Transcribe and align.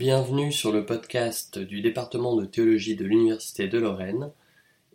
Bienvenue 0.00 0.50
sur 0.50 0.72
le 0.72 0.86
podcast 0.86 1.58
du 1.58 1.82
département 1.82 2.34
de 2.34 2.46
théologie 2.46 2.96
de 2.96 3.04
l'Université 3.04 3.68
de 3.68 3.78
Lorraine. 3.78 4.32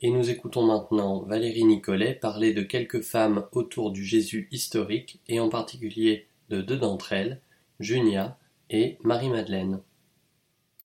Et 0.02 0.10
nous 0.10 0.32
écoutons 0.32 0.66
maintenant 0.66 1.20
Valérie 1.20 1.64
Nicolet 1.64 2.16
parler 2.16 2.56
de 2.56 2.64
quelques 2.64 3.02
femmes 3.02 3.46
autour 3.52 3.92
du 3.92 4.04
Jésus 4.04 4.48
historique 4.50 5.22
et 5.28 5.40
en 5.40 5.48
particulier 5.48 6.28
de 6.50 6.60
deux 6.60 6.78
d'entre 6.78 7.14
elles, 7.14 7.40
Junia 7.80 8.40
et 8.72 8.98
Marie-Madeleine. 9.04 9.80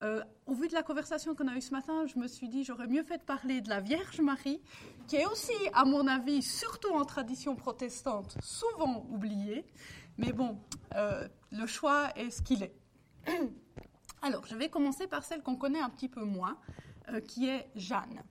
Euh, 0.03 0.23
au 0.45 0.53
vu 0.53 0.69
de 0.69 0.75
la 0.75 0.83
conversation 0.83 1.35
qu'on 1.35 1.49
a 1.49 1.57
eue 1.57 1.63
ce 1.63 1.73
matin, 1.73 2.05
je 2.05 2.19
me 2.19 2.29
suis 2.29 2.51
dit 2.51 2.63
j'aurais 2.63 2.89
mieux 2.89 3.05
fait 3.05 3.17
de 3.17 3.23
parler 3.23 3.63
de 3.63 3.71
la 3.71 3.81
Vierge 3.81 4.21
Marie, 4.21 4.61
qui 5.09 5.17
est 5.17 5.25
aussi, 5.25 5.55
à 5.73 5.87
mon 5.87 6.07
avis, 6.07 6.43
surtout 6.43 6.93
en 6.93 7.07
tradition 7.07 7.57
protestante, 7.57 8.37
souvent 8.43 9.07
oubliée. 9.11 9.65
Mais 10.19 10.35
bon, 10.35 10.59
euh, 10.95 11.27
le 11.53 11.67
choix 11.67 12.11
est 12.17 12.29
ce 12.29 12.43
qu'il 12.43 12.63
est. 12.63 12.75
Alors, 14.23 14.45
je 14.47 14.55
vais 14.55 14.69
commencer 14.69 15.07
par 15.07 15.25
celle 15.25 15.43
qu'on 15.43 15.57
connaît 15.57 15.81
un 15.81 15.89
petit 15.89 16.09
peu 16.09 16.25
moins, 16.25 16.59
euh, 17.09 17.21
qui 17.21 17.49
est 17.49 17.71
Jeanne. 17.75 18.23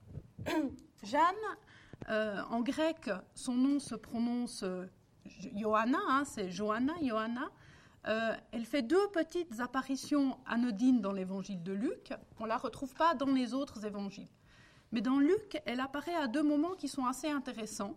Jeanne, 1.02 1.22
euh, 2.08 2.42
en 2.50 2.60
grec, 2.60 3.10
son 3.34 3.54
nom 3.54 3.80
se 3.80 3.94
prononce 3.96 4.64
Johanna, 5.54 5.98
hein, 6.08 6.24
c'est 6.24 6.50
Johanna, 6.50 6.94
Johanna. 7.02 7.50
Euh, 8.06 8.34
elle 8.52 8.64
fait 8.64 8.82
deux 8.82 9.08
petites 9.08 9.60
apparitions 9.60 10.38
anodines 10.46 11.00
dans 11.00 11.12
l'évangile 11.12 11.62
de 11.62 11.72
Luc. 11.72 12.12
On 12.38 12.44
ne 12.44 12.48
la 12.48 12.56
retrouve 12.56 12.94
pas 12.94 13.14
dans 13.14 13.26
les 13.26 13.52
autres 13.52 13.84
évangiles. 13.84 14.30
Mais 14.92 15.00
dans 15.00 15.18
Luc, 15.18 15.60
elle 15.66 15.80
apparaît 15.80 16.14
à 16.14 16.26
deux 16.26 16.42
moments 16.42 16.74
qui 16.76 16.88
sont 16.88 17.06
assez 17.06 17.28
intéressants. 17.28 17.96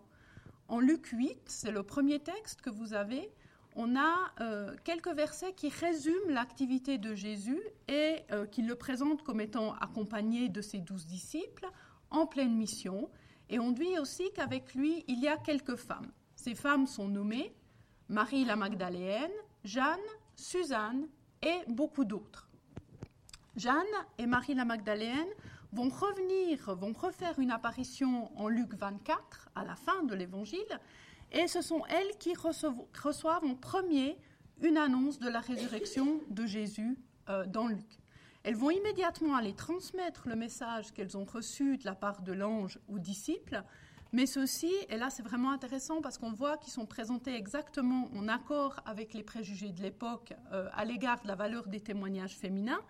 En 0.68 0.80
Luc 0.80 1.06
8, 1.06 1.38
c'est 1.46 1.70
le 1.70 1.82
premier 1.82 2.20
texte 2.20 2.60
que 2.60 2.70
vous 2.70 2.92
avez, 2.92 3.32
on 3.74 3.96
a 3.96 4.32
euh, 4.40 4.74
quelques 4.84 5.12
versets 5.14 5.52
qui 5.52 5.68
résument 5.68 6.30
l'activité 6.30 6.98
de 6.98 7.14
Jésus 7.14 7.60
et 7.88 8.18
euh, 8.30 8.46
qui 8.46 8.62
le 8.62 8.76
présentent 8.76 9.22
comme 9.22 9.40
étant 9.40 9.74
accompagné 9.74 10.48
de 10.48 10.60
ses 10.60 10.78
douze 10.78 11.06
disciples 11.06 11.68
en 12.10 12.26
pleine 12.26 12.54
mission. 12.54 13.10
Et 13.50 13.58
on 13.58 13.72
dit 13.72 13.98
aussi 13.98 14.30
qu'avec 14.34 14.74
lui, 14.74 15.04
il 15.08 15.20
y 15.20 15.28
a 15.28 15.36
quelques 15.36 15.76
femmes. 15.76 16.10
Ces 16.36 16.54
femmes 16.54 16.86
sont 16.86 17.08
nommées 17.08 17.54
Marie 18.08 18.44
la 18.44 18.56
Magdaléenne, 18.56 19.30
Jeanne, 19.64 19.98
Suzanne 20.36 21.08
et 21.42 21.58
beaucoup 21.68 22.04
d'autres. 22.04 22.48
Jeanne 23.56 23.82
et 24.18 24.26
Marie 24.26 24.54
la 24.54 24.64
Magdaléenne 24.64 25.28
vont 25.72 25.88
revenir, 25.88 26.74
vont 26.76 26.92
refaire 26.92 27.38
une 27.38 27.50
apparition 27.50 28.30
en 28.38 28.48
Luc 28.48 28.74
24 28.74 29.48
à 29.54 29.64
la 29.64 29.74
fin 29.74 30.02
de 30.04 30.14
l'évangile 30.14 30.80
et 31.32 31.46
ce 31.48 31.62
sont 31.62 31.84
elles 31.86 32.16
qui 32.18 32.34
reçoivent 32.34 33.44
en 33.44 33.54
premier 33.54 34.16
une 34.62 34.76
annonce 34.76 35.18
de 35.18 35.28
la 35.28 35.40
résurrection 35.40 36.20
de 36.30 36.46
Jésus 36.46 36.96
euh, 37.28 37.44
dans 37.46 37.66
Luc. 37.66 37.98
Elles 38.42 38.56
vont 38.56 38.70
immédiatement 38.70 39.36
aller 39.36 39.54
transmettre 39.54 40.28
le 40.28 40.36
message 40.36 40.92
qu'elles 40.92 41.16
ont 41.16 41.24
reçu 41.24 41.78
de 41.78 41.84
la 41.84 41.94
part 41.94 42.22
de 42.22 42.32
l'ange 42.32 42.78
aux 42.88 42.98
disciples, 42.98 43.62
mais 44.12 44.26
ceci, 44.26 44.72
et 44.90 44.96
là 44.96 45.10
c'est 45.10 45.22
vraiment 45.22 45.50
intéressant 45.50 46.00
parce 46.00 46.18
qu'on 46.18 46.32
voit 46.32 46.56
qu'ils 46.58 46.72
sont 46.72 46.86
présentés 46.86 47.34
exactement 47.34 48.10
en 48.14 48.28
accord 48.28 48.80
avec 48.86 49.14
les 49.14 49.22
préjugés 49.24 49.72
de 49.72 49.82
l'époque 49.82 50.34
euh, 50.52 50.68
à 50.72 50.84
l'égard 50.84 51.22
de 51.22 51.28
la 51.28 51.34
valeur 51.34 51.66
des 51.66 51.80
témoignages 51.80 52.36
féminins, 52.36 52.80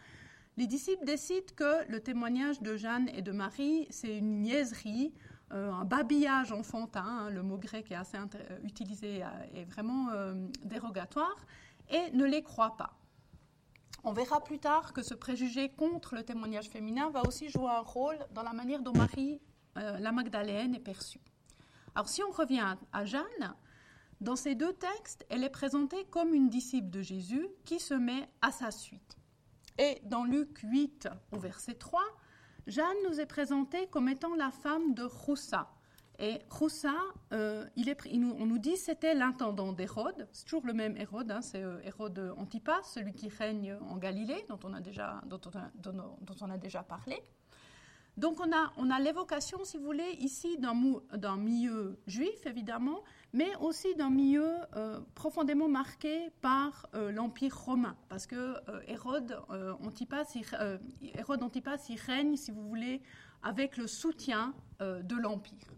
les 0.57 0.67
disciples 0.69 1.05
décident 1.05 1.53
que 1.57 1.91
le 1.91 2.01
témoignage 2.01 2.61
de 2.61 2.77
Jeanne 2.77 3.09
et 3.09 3.23
de 3.23 3.33
Marie, 3.33 3.89
c'est 3.91 4.19
une 4.19 4.43
niaiserie, 4.43 5.13
euh, 5.55 5.71
un 5.73 5.85
babillage 5.85 6.51
enfantin, 6.51 7.05
hein, 7.05 7.31
le 7.31 7.43
mot 7.43 7.57
grec 7.57 7.91
est 7.93 7.95
assez 7.95 8.17
euh, 8.17 8.59
utilisé, 8.65 9.23
euh, 9.23 9.29
est 9.55 9.65
vraiment 9.65 10.09
dérogatoire, 10.65 11.37
et 11.91 12.11
ne 12.13 12.25
les 12.25 12.43
croit 12.43 12.77
pas. 12.77 12.95
On 14.03 14.13
verra 14.13 14.43
plus 14.43 14.59
tard 14.59 14.93
que 14.93 15.03
ce 15.03 15.15
préjugé 15.15 15.71
contre 15.71 16.15
le 16.15 16.25
témoignage 16.25 16.69
féminin 16.69 17.11
va 17.11 17.23
aussi 17.23 17.49
jouer 17.49 17.71
un 17.71 17.81
rôle 17.81 18.19
dans 18.33 18.43
la 18.43 18.53
manière 18.53 18.83
dont 18.83 18.93
Marie, 18.93 19.41
la 19.77 20.13
Magdalène, 20.13 20.75
est 20.75 20.81
perçue. 20.81 21.21
Alors 21.95 22.09
si 22.09 22.23
on 22.23 22.31
revient 22.31 22.77
à 22.93 23.05
Jeanne, 23.05 23.55
dans 24.21 24.37
ces 24.37 24.55
deux 24.55 24.73
textes, 24.75 25.25
elle 25.31 25.43
est 25.43 25.51
présentée 25.51 26.05
comme 26.11 26.35
une 26.35 26.51
disciple 26.51 26.91
de 26.91 27.01
Jésus 27.01 27.49
qui 27.65 27.81
se 27.81 27.95
met 27.95 28.29
à 28.43 28.51
sa 28.51 28.71
suite. 28.71 29.17
Et 29.79 30.01
dans 30.05 30.25
Luc 30.25 30.59
8 30.63 31.09
au 31.33 31.39
verset 31.39 31.75
3, 31.75 32.03
Jeanne 32.67 32.97
nous 33.09 33.21
est 33.21 33.27
présentée 33.27 33.87
comme 33.89 34.09
étant 34.09 34.35
la 34.35 34.51
femme 34.51 34.95
de 34.95 35.03
Roussa. 35.03 35.69
Et 36.19 36.39
Roussa, 36.49 36.95
euh, 37.33 37.67
on 37.77 38.47
nous 38.47 38.59
dit 38.59 38.77
c'était 38.77 39.15
l'intendant 39.15 39.73
d'Hérode. 39.73 40.29
C'est 40.33 40.45
toujours 40.45 40.65
le 40.65 40.73
même 40.73 40.97
Hérode, 40.97 41.31
hein, 41.31 41.43
c'est 41.43 41.63
euh, 41.63 41.81
Hérode 41.83 42.35
Antipas, 42.39 42.83
celui 42.85 43.13
qui 43.13 43.29
règne 43.29 43.77
en 43.89 43.97
Galilée, 43.97 44.47
dont 44.49 44.61
on 44.63 44.73
a 44.73 44.81
déjà, 44.81 45.21
dont 45.27 45.41
on 46.41 46.51
a 46.51 46.57
déjà 46.57 46.83
parlé. 46.83 47.21
Donc 48.17 48.39
on 48.39 48.53
a, 48.53 48.73
on 48.77 48.91
a 48.91 49.01
l'évocation, 49.01 49.65
si 49.65 49.77
vous 49.77 49.85
voulez, 49.85 50.17
ici 50.21 50.57
d'un 50.59 51.37
milieu 51.37 51.99
juif, 52.07 52.47
évidemment, 52.47 53.03
mais 53.35 53.53
aussi 53.57 53.93
d'un 53.97 54.11
milieu 54.11 54.55
euh, 54.77 55.01
profondément 55.17 55.69
marqué 55.69 56.31
par 56.41 56.87
euh, 56.95 57.11
l'Empire 57.11 57.59
romain, 57.59 57.97
parce 58.09 58.29
que 58.29 58.37
euh, 58.37 58.81
Hérode, 58.87 59.37
Antipas, 59.83 60.37
il, 60.37 60.47
Antipas, 61.43 61.77
règne, 62.07 62.37
si 62.37 62.53
vous 62.53 62.67
voulez, 62.69 63.03
avec 63.43 63.77
le 63.77 63.87
soutien 63.89 64.55
de 64.81 65.17
l'Empire. 65.17 65.75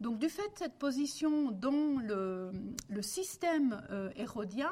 Donc 0.00 0.18
du 0.18 0.28
fait 0.28 0.48
de 0.52 0.58
cette 0.58 0.78
position 0.78 1.50
dans 1.50 1.98
le, 2.00 2.52
le 2.88 3.02
système 3.02 3.82
hérodien, 4.14 4.70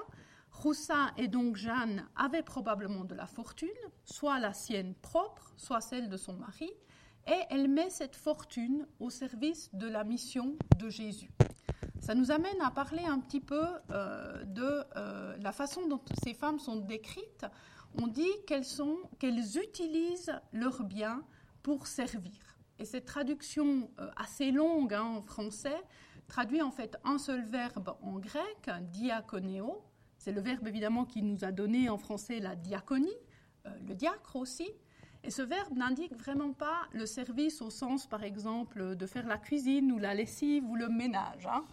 Roussa 0.52 1.10
et 1.16 1.26
donc 1.26 1.56
Jeanne 1.56 2.06
avaient 2.14 2.42
probablement 2.42 3.04
de 3.04 3.14
la 3.14 3.26
fortune, 3.26 3.68
soit 4.04 4.38
la 4.38 4.52
sienne 4.52 4.94
propre, 4.94 5.54
soit 5.56 5.80
celle 5.80 6.08
de 6.08 6.16
son 6.16 6.34
mari, 6.34 6.70
et 7.26 7.40
elle 7.50 7.68
met 7.68 7.90
cette 7.90 8.16
fortune 8.16 8.86
au 9.00 9.10
service 9.10 9.70
de 9.72 9.88
la 9.88 10.04
mission 10.04 10.56
de 10.78 10.88
Jésus. 10.88 11.30
Ça 12.02 12.16
nous 12.16 12.32
amène 12.32 12.60
à 12.60 12.72
parler 12.72 13.04
un 13.04 13.20
petit 13.20 13.38
peu 13.38 13.64
euh, 13.90 14.42
de 14.42 14.82
euh, 14.96 15.36
la 15.40 15.52
façon 15.52 15.86
dont 15.86 16.00
ces 16.24 16.34
femmes 16.34 16.58
sont 16.58 16.74
décrites. 16.74 17.46
On 17.94 18.08
dit 18.08 18.28
qu'elles 18.44 19.56
utilisent 19.56 20.34
leurs 20.52 20.82
biens 20.82 21.22
pour 21.62 21.86
servir. 21.86 22.56
Et 22.80 22.86
cette 22.86 23.04
traduction 23.04 23.88
euh, 24.00 24.10
assez 24.16 24.50
longue 24.50 24.92
hein, 24.92 25.04
en 25.04 25.22
français 25.22 25.80
traduit 26.26 26.60
en 26.60 26.72
fait 26.72 26.98
un 27.04 27.18
seul 27.18 27.44
verbe 27.44 27.94
en 28.02 28.18
grec, 28.18 28.68
diakonéo, 28.90 29.84
c'est 30.18 30.32
le 30.32 30.40
verbe 30.40 30.66
évidemment 30.66 31.04
qui 31.04 31.22
nous 31.22 31.44
a 31.44 31.52
donné 31.52 31.88
en 31.88 31.98
français 31.98 32.40
la 32.40 32.56
diaconie, 32.56 33.16
le 33.86 33.94
diacre 33.94 34.36
aussi. 34.36 34.68
Et 35.24 35.30
ce 35.30 35.42
verbe 35.42 35.76
n'indique 35.76 36.16
vraiment 36.16 36.52
pas 36.52 36.88
le 36.92 37.06
service 37.06 37.62
au 37.62 37.70
sens, 37.70 38.06
par 38.08 38.24
exemple, 38.24 38.96
de 38.96 39.06
faire 39.06 39.26
la 39.26 39.38
cuisine 39.38 39.92
ou 39.92 39.98
la 39.98 40.14
lessive 40.14 40.64
ou 40.68 40.74
le 40.74 40.88
ménage. 40.88 41.46
Hein. 41.46 41.64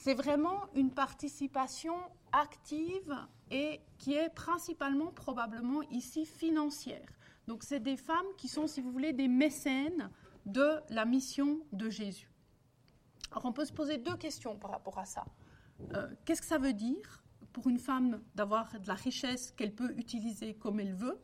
C'est 0.00 0.14
vraiment 0.14 0.64
une 0.74 0.90
participation 0.90 1.94
active 2.32 3.14
et 3.50 3.82
qui 3.98 4.14
est 4.14 4.30
principalement, 4.30 5.12
probablement 5.12 5.82
ici, 5.90 6.24
financière. 6.24 7.06
Donc 7.46 7.62
c'est 7.62 7.80
des 7.80 7.98
femmes 7.98 8.32
qui 8.38 8.48
sont, 8.48 8.66
si 8.66 8.80
vous 8.80 8.90
voulez, 8.90 9.12
des 9.12 9.28
mécènes 9.28 10.08
de 10.46 10.80
la 10.88 11.04
mission 11.04 11.60
de 11.72 11.90
Jésus. 11.90 12.32
Alors 13.30 13.44
on 13.44 13.52
peut 13.52 13.66
se 13.66 13.74
poser 13.74 13.98
deux 13.98 14.16
questions 14.16 14.56
par 14.56 14.70
rapport 14.70 14.98
à 14.98 15.04
ça. 15.04 15.26
Euh, 15.94 16.08
qu'est-ce 16.24 16.40
que 16.40 16.48
ça 16.48 16.56
veut 16.56 16.72
dire 16.72 17.22
pour 17.52 17.68
une 17.68 17.78
femme 17.78 18.22
d'avoir 18.34 18.80
de 18.80 18.88
la 18.88 18.94
richesse 18.94 19.50
qu'elle 19.50 19.74
peut 19.74 19.92
utiliser 19.98 20.54
comme 20.54 20.80
elle 20.80 20.94
veut? 20.94 21.20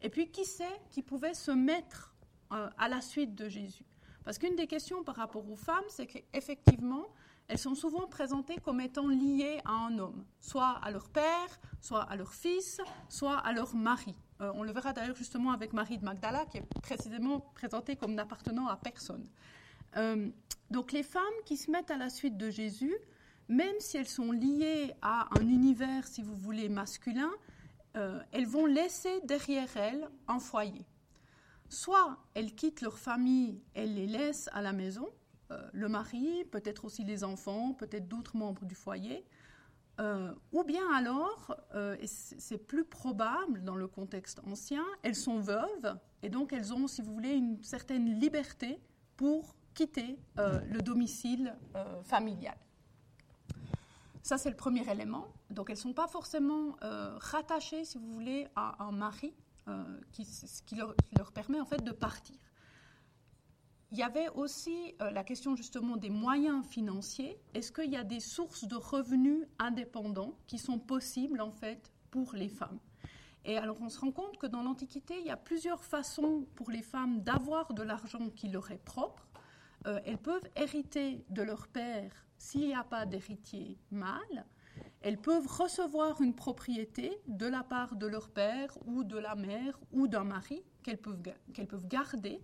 Et 0.00 0.08
puis, 0.08 0.30
qui 0.30 0.46
sait 0.46 0.80
qui 0.88 1.02
pouvait 1.02 1.34
se 1.34 1.50
mettre 1.50 2.14
euh, 2.54 2.70
à 2.78 2.88
la 2.88 3.02
suite 3.02 3.34
de 3.34 3.50
Jésus? 3.50 3.84
Parce 4.24 4.38
qu'une 4.38 4.56
des 4.56 4.66
questions 4.66 5.04
par 5.04 5.16
rapport 5.16 5.46
aux 5.50 5.56
femmes, 5.56 5.84
c'est 5.88 6.06
qu'effectivement, 6.06 7.08
elles 7.48 7.58
sont 7.58 7.74
souvent 7.74 8.06
présentées 8.06 8.56
comme 8.56 8.80
étant 8.80 9.06
liées 9.06 9.60
à 9.64 9.72
un 9.72 9.98
homme, 9.98 10.24
soit 10.40 10.78
à 10.82 10.90
leur 10.90 11.08
père, 11.08 11.60
soit 11.80 12.02
à 12.02 12.16
leur 12.16 12.32
fils, 12.32 12.80
soit 13.08 13.38
à 13.38 13.52
leur 13.52 13.74
mari. 13.74 14.14
Euh, 14.40 14.50
on 14.54 14.62
le 14.62 14.72
verra 14.72 14.92
d'ailleurs 14.92 15.16
justement 15.16 15.52
avec 15.52 15.72
Marie 15.72 15.98
de 15.98 16.04
Magdala, 16.04 16.46
qui 16.46 16.58
est 16.58 16.80
précisément 16.82 17.40
présentée 17.54 17.96
comme 17.96 18.14
n'appartenant 18.14 18.66
à 18.66 18.76
personne. 18.76 19.28
Euh, 19.96 20.30
donc 20.70 20.92
les 20.92 21.02
femmes 21.02 21.22
qui 21.44 21.56
se 21.56 21.70
mettent 21.70 21.90
à 21.90 21.96
la 21.96 22.10
suite 22.10 22.36
de 22.36 22.50
Jésus, 22.50 22.94
même 23.48 23.76
si 23.78 23.98
elles 23.98 24.08
sont 24.08 24.32
liées 24.32 24.94
à 25.02 25.28
un 25.38 25.46
univers, 25.46 26.06
si 26.06 26.22
vous 26.22 26.34
voulez, 26.34 26.68
masculin, 26.68 27.30
euh, 27.96 28.20
elles 28.32 28.46
vont 28.46 28.66
laisser 28.66 29.20
derrière 29.24 29.68
elles 29.76 30.08
un 30.26 30.38
foyer. 30.38 30.86
Soit 31.68 32.16
elles 32.34 32.54
quittent 32.54 32.80
leur 32.80 32.98
famille, 32.98 33.60
elles 33.74 33.94
les 33.94 34.06
laissent 34.06 34.48
à 34.52 34.62
la 34.62 34.72
maison, 34.72 35.08
le 35.72 35.88
mari, 35.88 36.44
peut-être 36.50 36.84
aussi 36.84 37.04
les 37.04 37.24
enfants, 37.24 37.74
peut-être 37.74 38.08
d'autres 38.08 38.36
membres 38.36 38.64
du 38.64 38.74
foyer, 38.74 39.24
euh, 40.00 40.32
ou 40.52 40.64
bien 40.64 40.84
alors, 40.92 41.56
et 42.00 42.06
c'est 42.06 42.58
plus 42.58 42.84
probable 42.84 43.62
dans 43.62 43.76
le 43.76 43.86
contexte 43.86 44.40
ancien, 44.44 44.84
elles 45.02 45.14
sont 45.14 45.38
veuves 45.38 45.96
et 46.22 46.28
donc 46.28 46.52
elles 46.52 46.72
ont, 46.72 46.88
si 46.88 47.00
vous 47.02 47.12
voulez, 47.12 47.34
une 47.34 47.62
certaine 47.62 48.18
liberté 48.18 48.80
pour 49.16 49.54
quitter 49.74 50.18
le 50.36 50.80
domicile 50.80 51.54
familial. 52.02 52.56
Ça, 54.24 54.38
c'est 54.38 54.48
le 54.48 54.56
premier 54.56 54.90
élément. 54.90 55.28
Donc, 55.50 55.68
elles 55.68 55.76
ne 55.76 55.80
sont 55.80 55.92
pas 55.92 56.08
forcément 56.08 56.76
euh, 56.82 57.14
rattachées, 57.18 57.84
si 57.84 57.98
vous 57.98 58.10
voulez, 58.10 58.48
à 58.56 58.82
un 58.82 58.90
mari, 58.90 59.34
euh, 59.68 59.84
qui, 60.12 60.26
qui 60.64 60.76
leur, 60.76 60.94
leur, 61.14 61.30
permet 61.30 61.60
en 61.60 61.66
fait 61.66 61.84
de 61.84 61.92
partir. 61.92 62.34
Il 63.94 63.98
y 63.98 64.02
avait 64.02 64.28
aussi 64.30 64.96
euh, 65.00 65.12
la 65.12 65.22
question 65.22 65.54
justement 65.54 65.96
des 65.96 66.10
moyens 66.10 66.66
financiers. 66.66 67.38
Est-ce 67.54 67.70
qu'il 67.70 67.92
y 67.92 67.96
a 67.96 68.02
des 68.02 68.18
sources 68.18 68.64
de 68.64 68.74
revenus 68.74 69.46
indépendants 69.60 70.36
qui 70.48 70.58
sont 70.58 70.80
possibles 70.80 71.40
en 71.40 71.52
fait 71.52 71.92
pour 72.10 72.34
les 72.34 72.48
femmes? 72.48 72.80
Et 73.44 73.56
alors, 73.56 73.80
on 73.80 73.88
se 73.88 74.00
rend 74.00 74.10
compte 74.10 74.36
que 74.36 74.48
dans 74.48 74.64
l'Antiquité, 74.64 75.20
il 75.20 75.26
y 75.26 75.30
a 75.30 75.36
plusieurs 75.36 75.84
façons 75.84 76.44
pour 76.56 76.72
les 76.72 76.82
femmes 76.82 77.20
d'avoir 77.22 77.72
de 77.72 77.84
l'argent 77.84 78.30
qui 78.30 78.48
leur 78.48 78.68
est 78.72 78.84
propre. 78.84 79.28
elles 79.84 80.18
peuvent 80.18 80.50
hériter 80.56 81.24
de 81.30 81.42
leur 81.42 81.68
père 81.68 82.26
s'il 82.36 82.66
n'y 82.66 82.74
a 82.74 82.82
pas 82.82 83.06
d'héritier 83.06 83.78
mâle, 83.92 84.44
elles 85.02 85.20
peuvent 85.20 85.46
recevoir 85.46 86.20
une 86.20 86.34
propriété 86.34 87.16
de 87.28 87.46
la 87.46 87.62
part 87.62 87.94
de 87.94 88.08
leur 88.08 88.28
père 88.28 88.76
ou 88.86 89.04
de 89.04 89.18
la 89.18 89.36
mère 89.36 89.78
ou 89.92 90.08
d'un 90.08 90.24
mari 90.24 90.64
qu'elles 90.82 90.98
peuvent 90.98 91.86
garder. 91.86 92.40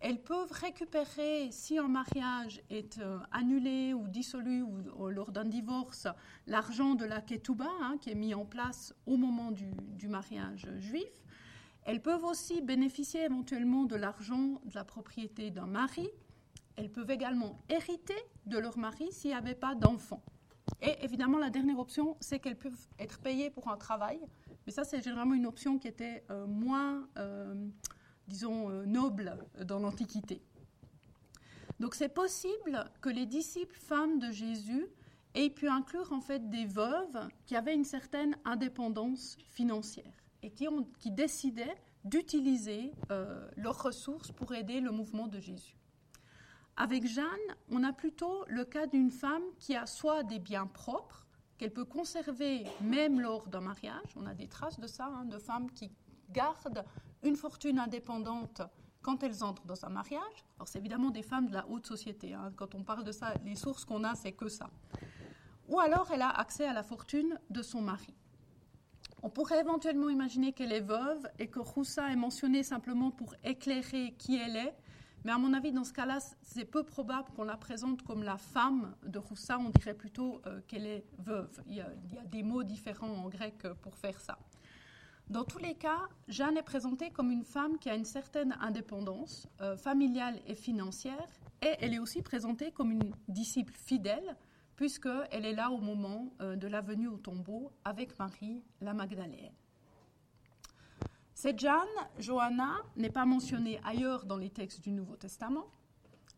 Elles 0.00 0.22
peuvent 0.22 0.52
récupérer, 0.52 1.50
si 1.52 1.78
un 1.78 1.88
mariage 1.88 2.62
est 2.70 2.98
euh, 2.98 3.18
annulé 3.32 3.92
ou 3.92 4.08
dissolu 4.08 4.62
ou, 4.62 5.08
lors 5.08 5.30
d'un 5.30 5.44
divorce, 5.44 6.08
l'argent 6.46 6.94
de 6.94 7.04
la 7.04 7.20
ketouba 7.20 7.68
hein, 7.82 7.96
qui 8.00 8.10
est 8.10 8.14
mis 8.14 8.34
en 8.34 8.46
place 8.46 8.94
au 9.06 9.16
moment 9.16 9.50
du, 9.50 10.08
mariage 10.08 10.66
juif. 10.78 11.12
Elles 11.84 12.00
peuvent 12.00 12.24
aussi 12.24 12.62
bénéficier 12.62 13.24
éventuellement 13.24 13.84
de 13.84 13.96
l'argent 13.96 14.60
de 14.64 14.74
la 14.74 14.84
propriété 14.84 15.50
d'un 15.50 15.66
mari 15.66 16.08
elles 16.80 16.90
peuvent 16.90 17.10
également 17.10 17.58
hériter 17.68 18.16
de 18.46 18.58
leur 18.58 18.78
mari 18.78 19.12
s'il 19.12 19.30
n'y 19.30 19.36
avait 19.36 19.54
pas 19.54 19.74
d'enfants. 19.74 20.22
Et 20.80 21.04
évidemment, 21.04 21.38
la 21.38 21.50
dernière 21.50 21.78
option, 21.78 22.16
c'est 22.20 22.38
qu'elles 22.38 22.58
peuvent 22.58 22.86
être 22.98 23.18
payées 23.18 23.50
pour 23.50 23.68
un 23.68 23.76
travail. 23.76 24.18
Mais 24.64 24.72
ça, 24.72 24.84
c'est 24.84 25.02
généralement 25.02 25.34
une 25.34 25.46
option 25.46 25.78
qui 25.78 25.88
était 25.88 26.24
euh, 26.30 26.46
moins, 26.46 27.06
euh, 27.18 27.68
disons, 28.30 28.70
euh, 28.70 28.86
noble 28.86 29.36
dans 29.64 29.80
l'Antiquité. 29.80 30.40
Donc 31.80 31.94
c'est 31.94 32.08
possible 32.08 32.84
que 33.00 33.10
les 33.10 33.26
disciples 33.26 33.78
femmes 33.78 34.18
de 34.18 34.30
Jésus 34.30 34.86
aient 35.34 35.50
pu 35.50 35.68
inclure 35.68 36.12
en 36.12 36.20
fait 36.20 36.48
des 36.48 36.64
veuves 36.64 37.28
qui 37.46 37.56
avaient 37.56 37.74
une 37.74 37.84
certaine 37.84 38.36
indépendance 38.44 39.36
financière 39.48 40.12
et 40.42 40.50
qui, 40.50 40.68
ont, 40.68 40.86
décidaient 41.06 41.76
d'utiliser 42.04 42.92
leurs 43.56 43.82
ressources 43.82 44.32
pour 44.32 44.54
aider 44.54 44.80
le 44.80 44.90
mouvement 44.90 45.26
de 45.26 45.38
Jésus. 45.38 45.76
Avec 46.76 47.06
Jeanne, 47.06 47.26
on 47.70 47.84
a 47.84 47.92
plutôt 47.92 48.44
le 48.48 48.64
cas 48.64 48.86
d'une 48.86 49.10
femme 49.10 49.42
qui 49.58 49.76
a 49.76 49.84
soit 49.84 50.22
des 50.22 50.38
biens 50.38 50.66
propres, 50.66 51.26
qu'elle 51.58 51.74
peut 51.74 51.84
conserver 51.84 52.64
même 52.80 53.20
lors 53.20 53.48
d'un 53.48 53.60
mariage, 53.60 54.16
on 54.16 54.24
a 54.24 54.32
des 54.32 54.48
traces 54.48 54.80
de 54.80 54.86
ça, 54.86 55.12
hein, 55.14 55.26
de 55.26 55.36
femmes 55.36 55.70
qui 55.72 55.90
gardent 56.30 56.84
une 57.22 57.36
fortune 57.36 57.78
indépendante 57.78 58.62
quand 59.02 59.22
elles 59.22 59.42
entrent 59.42 59.64
dans 59.66 59.84
un 59.84 59.88
mariage. 59.88 60.44
Alors 60.56 60.68
c'est 60.68 60.78
évidemment 60.78 61.10
des 61.10 61.22
femmes 61.22 61.48
de 61.48 61.54
la 61.54 61.66
haute 61.68 61.86
société, 61.86 62.34
hein. 62.34 62.52
quand 62.56 62.74
on 62.74 62.82
parle 62.82 63.04
de 63.04 63.12
ça, 63.12 63.34
les 63.44 63.56
sources 63.56 63.84
qu'on 63.84 64.04
a, 64.04 64.14
c'est 64.14 64.32
que 64.32 64.48
ça. 64.48 64.70
Ou 65.68 65.80
alors 65.80 66.10
elle 66.12 66.22
a 66.22 66.30
accès 66.30 66.66
à 66.66 66.72
la 66.72 66.82
fortune 66.82 67.38
de 67.48 67.62
son 67.62 67.80
mari. 67.80 68.14
On 69.22 69.30
pourrait 69.30 69.60
éventuellement 69.60 70.08
imaginer 70.08 70.52
qu'elle 70.52 70.72
est 70.72 70.80
veuve 70.80 71.28
et 71.38 71.48
que 71.48 71.58
Roussa 71.58 72.10
est 72.10 72.16
mentionnée 72.16 72.62
simplement 72.62 73.10
pour 73.10 73.34
éclairer 73.44 74.14
qui 74.18 74.36
elle 74.36 74.56
est, 74.56 74.74
mais 75.24 75.32
à 75.32 75.38
mon 75.38 75.52
avis, 75.52 75.72
dans 75.72 75.84
ce 75.84 75.92
cas-là, 75.92 76.18
c'est 76.40 76.64
peu 76.64 76.82
probable 76.82 77.28
qu'on 77.36 77.44
la 77.44 77.56
présente 77.56 78.02
comme 78.02 78.22
la 78.22 78.38
femme 78.38 78.94
de 79.04 79.18
Roussa. 79.18 79.58
On 79.58 79.68
dirait 79.68 79.94
plutôt 79.94 80.40
euh, 80.46 80.60
qu'elle 80.66 80.86
est 80.86 81.04
veuve. 81.18 81.62
Il 81.66 81.74
y, 81.74 81.80
a, 81.80 82.24
des 82.24 82.42
mots 82.42 82.62
différents 82.62 83.12
en 83.12 83.28
grec 83.28 83.66
pour 83.82 83.96
faire 83.96 84.18
ça. 84.20 84.38
Dans 85.30 85.44
tous 85.44 85.58
les 85.58 85.76
cas, 85.76 86.08
Jeanne 86.26 86.56
est 86.56 86.62
présentée 86.62 87.10
comme 87.10 87.30
une 87.30 87.44
femme 87.44 87.78
qui 87.78 87.88
a 87.88 87.94
une 87.94 88.04
certaine 88.04 88.56
indépendance 88.60 89.46
euh, 89.60 89.76
familiale 89.76 90.40
et 90.48 90.56
financière, 90.56 91.28
et 91.62 91.76
elle 91.78 91.94
est 91.94 92.00
aussi 92.00 92.20
présentée 92.20 92.72
comme 92.72 92.90
une 92.90 93.12
disciple 93.28 93.74
fidèle, 93.74 94.36
puisqu'elle 94.74 95.46
est 95.46 95.52
là 95.52 95.70
au 95.70 95.78
moment 95.78 96.34
euh, 96.40 96.56
de 96.56 96.66
la 96.66 96.80
venue 96.80 97.06
au 97.06 97.16
tombeau 97.16 97.70
avec 97.84 98.18
Marie, 98.18 98.64
la 98.80 98.92
Magdalène. 98.92 99.52
Cette 101.32 101.60
Jeanne, 101.60 101.86
Johanna, 102.18 102.78
n'est 102.96 103.08
pas 103.08 103.24
mentionnée 103.24 103.80
ailleurs 103.84 104.24
dans 104.24 104.36
les 104.36 104.50
textes 104.50 104.80
du 104.80 104.90
Nouveau 104.90 105.14
Testament, 105.14 105.68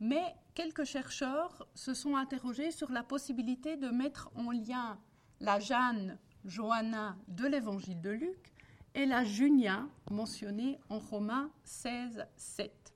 mais 0.00 0.34
quelques 0.54 0.84
chercheurs 0.84 1.66
se 1.74 1.94
sont 1.94 2.14
interrogés 2.14 2.70
sur 2.70 2.92
la 2.92 3.02
possibilité 3.02 3.78
de 3.78 3.88
mettre 3.88 4.30
en 4.34 4.50
lien 4.50 4.98
la 5.40 5.60
Jeanne, 5.60 6.18
Johanna 6.44 7.16
de 7.28 7.46
l'évangile 7.46 8.02
de 8.02 8.10
Luc 8.10 8.51
et 8.94 9.06
la 9.06 9.24
Junia 9.24 9.86
mentionnée 10.10 10.78
en 10.88 10.98
Romains 10.98 11.50
16, 11.64 12.26
7. 12.36 12.94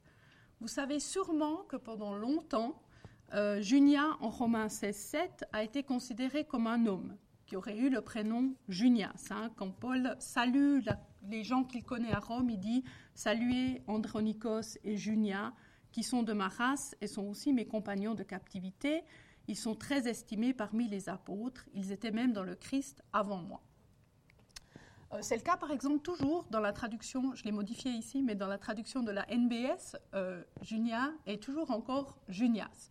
Vous 0.60 0.69
savez 0.69 1.00
sûrement 1.00 1.58
que 1.69 1.76
pendant 1.76 2.14
longtemps, 2.14 2.81
euh, 3.34 3.60
Junia 3.60 4.16
en 4.20 4.28
Romains 4.28 4.69
16, 4.69 4.96
7 4.96 5.44
a 5.52 5.62
été 5.62 5.82
considérée 5.82 6.44
comme 6.44 6.66
un 6.66 6.87
homme 6.87 7.16
qui 7.46 7.56
aurait 7.56 7.76
eu 7.76 7.90
le 7.90 8.00
prénom 8.00 8.54
Junias. 8.69 9.32
Quand 9.56 9.70
Paul 9.70 10.16
salue 10.19 10.81
les 11.28 11.44
gens 11.44 11.64
qu'il 11.64 11.84
connaît 11.84 12.12
à 12.12 12.19
Rome, 12.19 12.50
il 12.50 12.58
dit 12.58 12.84
Saluez 13.14 13.82
Andronikos 13.87 14.78
et 14.84 14.96
Junia, 14.96 15.54
qui 15.92 16.02
sont 16.02 16.22
de 16.22 16.32
ma 16.32 16.49
race 16.49 16.96
et 17.00 17.06
sont 17.06 17.25
aussi 17.25 17.52
mes 17.52 17.66
compagnons 17.66 18.14
de 18.14 18.22
captivité. 18.22 19.02
Ils 19.49 19.56
sont 19.56 19.76
très 19.76 20.08
estimés 20.08 20.54
parmi 20.54 20.88
les 20.88 21.08
apôtres. 21.08 21.69
Ils 21.72 21.92
étaient 21.92 22.10
même 22.10 22.32
dans 22.32 22.42
le 22.42 22.56
Christ 22.56 23.02
avant 23.12 23.42
moi. 23.42 23.62
Euh, 25.12 25.18
c'est 25.20 25.36
le 25.36 25.42
cas, 25.42 25.56
par 25.56 25.70
exemple, 25.70 26.00
toujours 26.00 26.46
dans 26.50 26.60
la 26.60 26.72
traduction, 26.72 27.34
je 27.34 27.44
l'ai 27.44 27.52
modifié 27.52 27.92
ici, 27.92 28.22
mais 28.22 28.34
dans 28.34 28.48
la 28.48 28.58
traduction 28.58 29.02
de 29.02 29.10
la 29.10 29.26
NBS, 29.30 29.96
euh, 30.14 30.42
Junia 30.62 31.12
est 31.26 31.42
toujours 31.42 31.70
encore 31.70 32.16
Junias. 32.28 32.90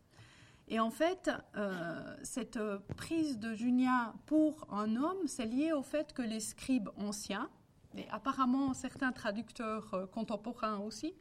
Et 0.67 0.79
en 0.79 0.89
fait, 0.89 1.29
euh, 1.55 2.15
cette 2.23 2.59
prise 2.97 3.37
de 3.37 3.53
Junia 3.53 4.13
pour 4.25 4.65
un 4.71 4.95
homme, 4.95 5.27
c'est 5.27 5.45
lié 5.45 5.73
au 5.73 5.83
fait 5.83 6.13
que 6.13 6.21
les 6.21 6.39
scribes 6.39 6.89
anciens, 6.97 7.49
et 7.95 8.07
apparemment 8.09 8.73
certains 8.73 9.11
traducteurs 9.11 10.09
contemporains 10.11 10.79
aussi, 10.79 11.13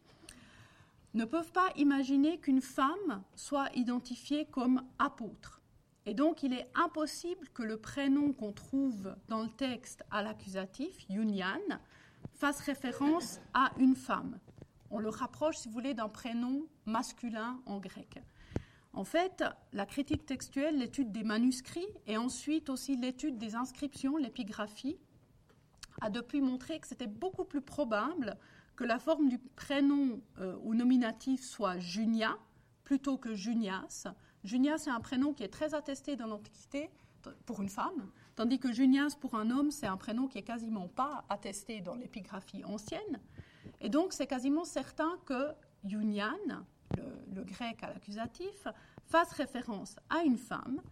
ne 1.13 1.25
peuvent 1.25 1.53
pas 1.53 1.69
imaginer 1.77 2.39
qu'une 2.39 2.63
femme 2.63 3.23
soit 3.37 3.69
identifiée 3.75 4.47
comme 4.47 4.83
apôtre. 4.99 5.61
Et 6.07 6.15
donc 6.15 6.43
il 6.43 6.53
est 6.53 6.67
impossible 6.75 7.49
que 7.55 7.63
le 7.63 7.79
prénom 7.79 8.33
qu'on 8.33 8.53
trouve 8.53 9.15
dans 9.29 9.43
le 9.43 9.49
texte 9.49 10.05
à 10.11 10.23
l'accusatif, 10.23 11.09
Yunian, 11.09 11.79
fasse 12.35 12.61
référence 12.61 13.41
à 13.55 13.71
une 13.79 13.97
femme. 13.97 14.39
On 14.91 14.99
le 14.99 15.09
rapproche, 15.09 15.57
si 15.57 15.69
vous 15.69 15.75
voulez, 15.75 15.95
d'un 15.95 16.09
prénom 16.09 16.67
masculin 16.87 17.61
en 17.67 17.79
grec. 17.79 18.21
En 18.93 19.05
fait, 19.05 19.43
la 19.73 19.87
critique 19.87 20.25
textuelle, 20.25 20.79
l'étude 20.79 21.11
des 21.11 21.25
manuscrits 21.25 21.89
et 22.07 22.17
ensuite 22.17 22.71
aussi 22.71 22.97
l'étude 22.97 23.39
des 23.39 23.57
inscriptions, 23.57 24.17
l'épigraphie, 24.17 24.97
a 26.01 26.11
depuis 26.11 26.41
montré 26.41 26.79
que 26.79 26.87
c'était 26.87 27.09
beaucoup 27.09 27.45
plus 27.45 27.61
probable 27.61 28.37
que 28.77 28.85
la 28.85 28.99
forme 28.99 29.29
du 29.29 29.39
prénom 29.39 30.21
euh, 30.39 30.57
ou 30.63 30.75
nominatif 30.75 31.45
soit 31.45 31.79
Junia 31.79 32.37
plutôt 32.85 33.17
que 33.17 33.35
Junias. 33.35 34.07
Junias, 34.45 34.79
c'est 34.79 34.91
un 34.91 35.01
prénom 35.01 35.33
qui 35.33 35.43
est 35.43 35.49
très 35.49 35.75
attesté 35.75 36.17
dans 36.17 36.27
l'Antiquité 36.27 36.91
pour 37.47 37.63
une 37.63 37.71
femme, 37.71 38.11
tandis 38.37 38.59
que 38.59 38.71
Junias 38.71 39.17
pour 39.19 39.35
un 39.35 39.51
homme, 39.51 39.71
c'est 39.71 39.87
un 39.87 39.97
prénom 39.97 40.29
qui 40.29 40.39
est 40.39 40.43
quasiment 40.43 40.89
pas 40.89 41.25
attesté 41.31 41.81
dans 41.81 41.95
l'épigraphie 41.95 42.63
ancienne. 42.65 43.21
Et 43.81 43.89
donc, 43.89 44.13
c'est 44.13 44.27
quasiment 44.27 44.65
certain 44.65 45.17
que 45.25 45.53
Junian, 45.85 46.37
le, 46.97 47.35
le 47.35 47.45
grec 47.45 47.83
à 47.83 47.89
l'accusatif, 47.89 48.69
fasse 49.07 49.33
référence 49.33 49.97
à 50.11 50.23
une 50.23 50.37
femme 50.37 50.83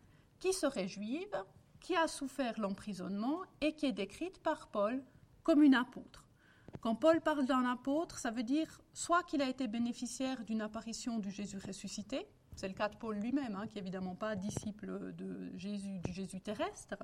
qui 0.40 0.52
serait 0.54 0.88
juive 0.88 1.36
qui 1.82 1.96
a 1.96 2.08
souffert 2.08 2.58
l'emprisonnement 2.58 3.40
et 3.60 3.74
qui 3.74 3.86
est 3.86 3.92
décrite 3.92 4.38
par 4.38 4.68
Paul 4.68 5.02
comme 5.42 5.62
une 5.62 5.74
apôtre. 5.74 6.26
Quand 6.80 6.94
Paul 6.94 7.20
parle 7.20 7.44
d'un 7.44 7.64
apôtre, 7.70 8.18
ça 8.18 8.30
veut 8.30 8.42
dire 8.42 8.80
soit 8.92 9.22
qu'il 9.24 9.42
a 9.42 9.48
été 9.48 9.66
bénéficiaire 9.68 10.44
d'une 10.44 10.62
apparition 10.62 11.18
du 11.18 11.30
Jésus 11.30 11.58
ressuscité, 11.58 12.26
c'est 12.54 12.68
le 12.68 12.74
cas 12.74 12.88
de 12.88 12.96
Paul 12.96 13.16
lui-même, 13.16 13.56
hein, 13.56 13.66
qui 13.66 13.76
n'est 13.76 13.82
évidemment 13.82 14.14
pas 14.14 14.36
disciple 14.36 15.12
de 15.14 15.50
Jésus, 15.56 15.98
du 16.04 16.12
Jésus 16.12 16.40
terrestre, 16.40 16.96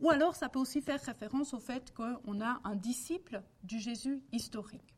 ou 0.00 0.10
alors 0.10 0.34
ça 0.34 0.48
peut 0.48 0.58
aussi 0.58 0.80
faire 0.80 1.00
référence 1.00 1.54
au 1.54 1.60
fait 1.60 1.92
qu'on 1.94 2.40
a 2.40 2.60
un 2.64 2.76
disciple 2.76 3.42
du 3.62 3.78
Jésus 3.78 4.22
historique. 4.32 4.94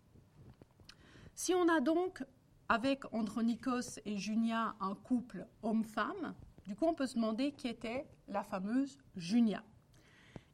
Si 1.35 1.53
on 1.55 1.69
a 1.69 1.81
donc 1.81 2.25
avec 2.69 3.13
Andronikos 3.13 3.99
et 4.05 4.17
Junia 4.17 4.77
un 4.81 4.95
couple 4.95 5.47
homme-femme, 5.63 6.35
du 6.67 6.75
coup, 6.75 6.87
on 6.87 6.95
peut 6.95 7.07
se 7.07 7.17
demander 7.17 7.53
qui 7.53 7.69
était 7.69 8.07
la 8.29 8.43
fameuse 8.43 8.99
Junia. 9.17 9.63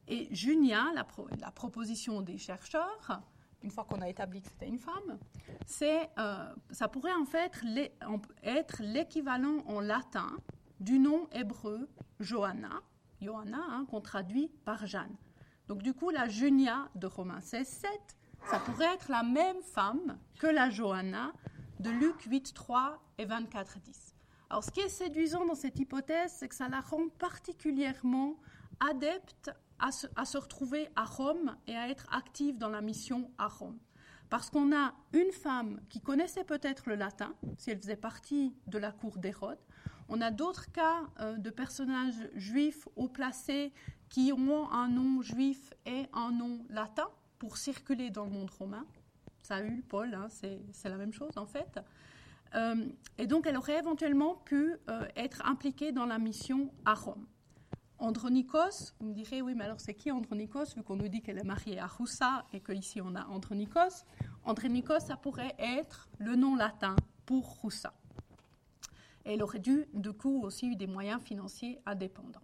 Et 0.07 0.33
Junia, 0.33 0.87
la, 0.93 1.51
proposition 1.51 2.21
des 2.21 2.37
chercheurs, 2.37 3.21
une 3.63 3.71
fois 3.71 3.85
qu'on 3.85 4.01
a 4.01 4.09
établi 4.09 4.41
que 4.41 4.47
c'était 4.47 4.67
une 4.67 4.79
femme, 4.79 5.19
c'est, 5.65 6.09
euh, 6.17 6.53
ça 6.71 6.87
pourrait 6.87 7.13
en 7.13 7.25
fait 7.25 7.51
être 8.43 8.81
l'équivalent 8.81 9.63
en 9.67 9.79
latin 9.79 10.37
du 10.79 10.99
nom 10.99 11.27
hébreu 11.31 11.87
Johanna 12.19 12.81
Johanna, 13.21 13.63
hein, 13.69 13.85
qu'on 13.89 14.01
traduit 14.01 14.49
par 14.65 14.85
Jeanne. 14.87 15.15
Donc 15.67 15.83
du 15.83 15.93
coup, 15.93 16.09
la 16.09 16.27
Junia 16.27 16.89
de 16.95 17.07
Romains 17.07 17.39
16, 17.39 17.67
7, 17.67 17.89
ça 18.49 18.59
pourrait 18.59 18.93
être 18.93 19.09
la 19.09 19.23
même 19.23 19.61
femme 19.61 20.17
que 20.39 20.47
la 20.47 20.69
Johanna 20.69 21.31
de 21.79 21.89
Luc 21.89 22.23
8, 22.23 22.53
3 22.53 23.01
et 23.19 23.25
24, 23.25 23.79
10. 23.79 24.15
Alors 24.49 24.63
ce 24.63 24.71
qui 24.71 24.81
est 24.81 24.89
séduisant 24.89 25.45
dans 25.45 25.55
cette 25.55 25.79
hypothèse, 25.79 26.33
c'est 26.37 26.49
que 26.49 26.55
ça 26.55 26.67
la 26.67 26.81
rend 26.81 27.07
particulièrement 27.19 28.35
adepte 28.79 29.51
à 29.81 29.91
se, 30.25 30.37
retrouver 30.37 30.87
à 30.95 31.03
Rome 31.03 31.55
et 31.67 31.75
à 31.75 31.89
être 31.89 32.05
active 32.11 32.57
dans 32.57 32.69
la 32.69 32.81
mission 32.81 33.31
à 33.37 33.47
Rome. 33.47 33.79
Parce 34.29 34.49
qu'on 34.49 34.73
a 34.73 34.93
une 35.11 35.31
femme 35.31 35.81
qui 35.89 35.99
connaissait 35.99 36.45
peut-être 36.45 36.87
le 36.87 36.95
latin, 36.95 37.33
si 37.57 37.71
elle 37.71 37.79
faisait 37.79 37.97
partie 37.97 38.55
de 38.67 38.77
la 38.77 38.91
cour 38.91 39.17
d'Hérode. 39.17 39.59
On 40.07 40.21
a 40.21 40.31
d'autres 40.31 40.71
cas 40.71 41.03
euh, 41.19 41.37
de 41.37 41.49
personnages 41.49 42.29
juifs 42.35 42.87
haut 42.95 43.09
placés 43.09 43.73
qui 44.09 44.31
ont 44.31 44.71
un 44.71 44.87
nom 44.87 45.21
juif 45.21 45.73
et 45.85 46.05
un 46.13 46.31
nom 46.31 46.65
latin 46.69 47.07
pour 47.39 47.57
circuler 47.57 48.09
dans 48.09 48.25
le 48.25 48.31
monde 48.31 48.51
romain. 48.51 48.85
Saül, 49.41 49.81
Paul, 49.83 50.13
hein, 50.13 50.27
c'est 50.29 50.89
la 50.89 50.97
même 50.97 51.13
chose 51.13 51.37
en 51.37 51.45
fait. 51.45 51.79
Euh, 52.55 52.89
et 53.17 53.27
donc 53.27 53.47
elle 53.47 53.57
aurait 53.57 53.79
éventuellement 53.79 54.35
pu 54.35 54.75
euh, 54.89 55.07
être 55.15 55.45
impliquée 55.45 55.91
dans 55.91 56.05
la 56.05 56.19
mission 56.19 56.71
à 56.85 56.93
Rome. 56.93 57.25
Andronikos, 58.01 58.93
vous 58.99 59.09
me 59.09 59.13
direz, 59.13 59.43
oui, 59.43 59.53
mais 59.53 59.65
alors 59.65 59.79
c'est 59.79 59.93
qui 59.93 60.09
Andronikos, 60.09 60.73
vu 60.75 60.81
qu'on 60.81 60.95
nous 60.95 61.07
dit 61.07 61.21
qu'elle 61.21 61.37
est 61.37 61.43
mariée 61.43 61.77
à 61.77 61.85
Roussa 61.85 62.47
et 62.51 62.59
qu'ici 62.59 62.99
on 62.99 63.13
a 63.13 63.27
Andronikos 63.27 64.05
Andronikos, 64.43 65.01
ça 65.01 65.17
pourrait 65.17 65.55
être 65.59 66.09
le 66.17 66.35
nom 66.35 66.55
latin 66.55 66.95
pour 67.27 67.45
Roussa. 67.61 67.93
Elle 69.23 69.43
aurait 69.43 69.59
dû, 69.59 69.85
du 69.93 70.13
coup, 70.13 70.41
aussi 70.41 70.69
eu 70.69 70.75
des 70.75 70.87
moyens 70.87 71.21
financiers 71.21 71.79
indépendants. 71.85 72.41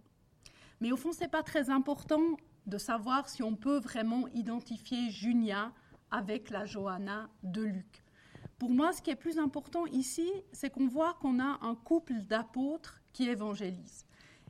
Mais 0.80 0.92
au 0.92 0.96
fond, 0.96 1.10
ce 1.10 1.22
n'est 1.22 1.28
pas 1.28 1.42
très 1.42 1.70
important 1.70 2.22
de 2.66 2.78
savoir 2.78 3.28
si 3.28 3.42
on 3.42 3.56
peut 3.56 3.80
vraiment 3.80 4.28
identifier 4.28 5.10
Junia 5.10 5.72
avec 6.12 6.50
la 6.50 6.66
Johanna 6.66 7.30
de 7.42 7.62
Luc. 7.62 8.04
Pour 8.60 8.70
moi, 8.70 8.92
ce 8.92 9.02
qui 9.02 9.10
est 9.10 9.16
plus 9.16 9.40
important 9.40 9.86
ici, 9.86 10.30
c'est 10.52 10.70
qu'on 10.70 10.86
voit 10.86 11.14
qu'on 11.14 11.40
a 11.40 11.58
un 11.62 11.74
couple 11.74 12.22
d'apôtres 12.22 13.02
qui 13.12 13.28
évangélisent. 13.28 14.07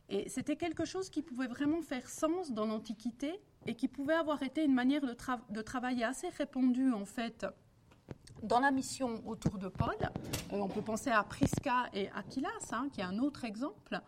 Et 0.08 0.28
c'était 0.28 0.56
quelque 0.56 0.84
chose 0.84 1.10
qui 1.10 1.22
pouvait 1.22 1.46
vraiment 1.46 1.82
faire 1.82 2.08
sens 2.08 2.52
dans 2.52 2.64
l'Antiquité 2.64 3.40
et 3.66 3.74
qui 3.74 3.88
pouvait 3.88 4.14
avoir 4.14 4.42
été 4.42 4.64
une 4.64 4.74
manière 4.74 5.02
de, 5.02 5.62
travailler 5.62 6.04
assez 6.04 6.28
répandue, 6.30 6.92
en 6.92 7.04
fait, 7.04 7.46
dans 8.42 8.60
la 8.60 8.70
mission 8.70 9.22
autour 9.26 9.58
de 9.58 9.68
Paul. 9.68 9.96
Euh, 10.52 10.56
on 10.56 10.68
peut 10.68 10.82
penser 10.82 11.10
à 11.10 11.22
Prisca 11.24 11.90
et 11.92 12.08
Aquilas, 12.10 12.48
hein, 12.72 12.88
qui 12.90 13.00
est 13.00 13.04
un 13.04 13.18
autre 13.18 13.44
exemple. 13.44 14.00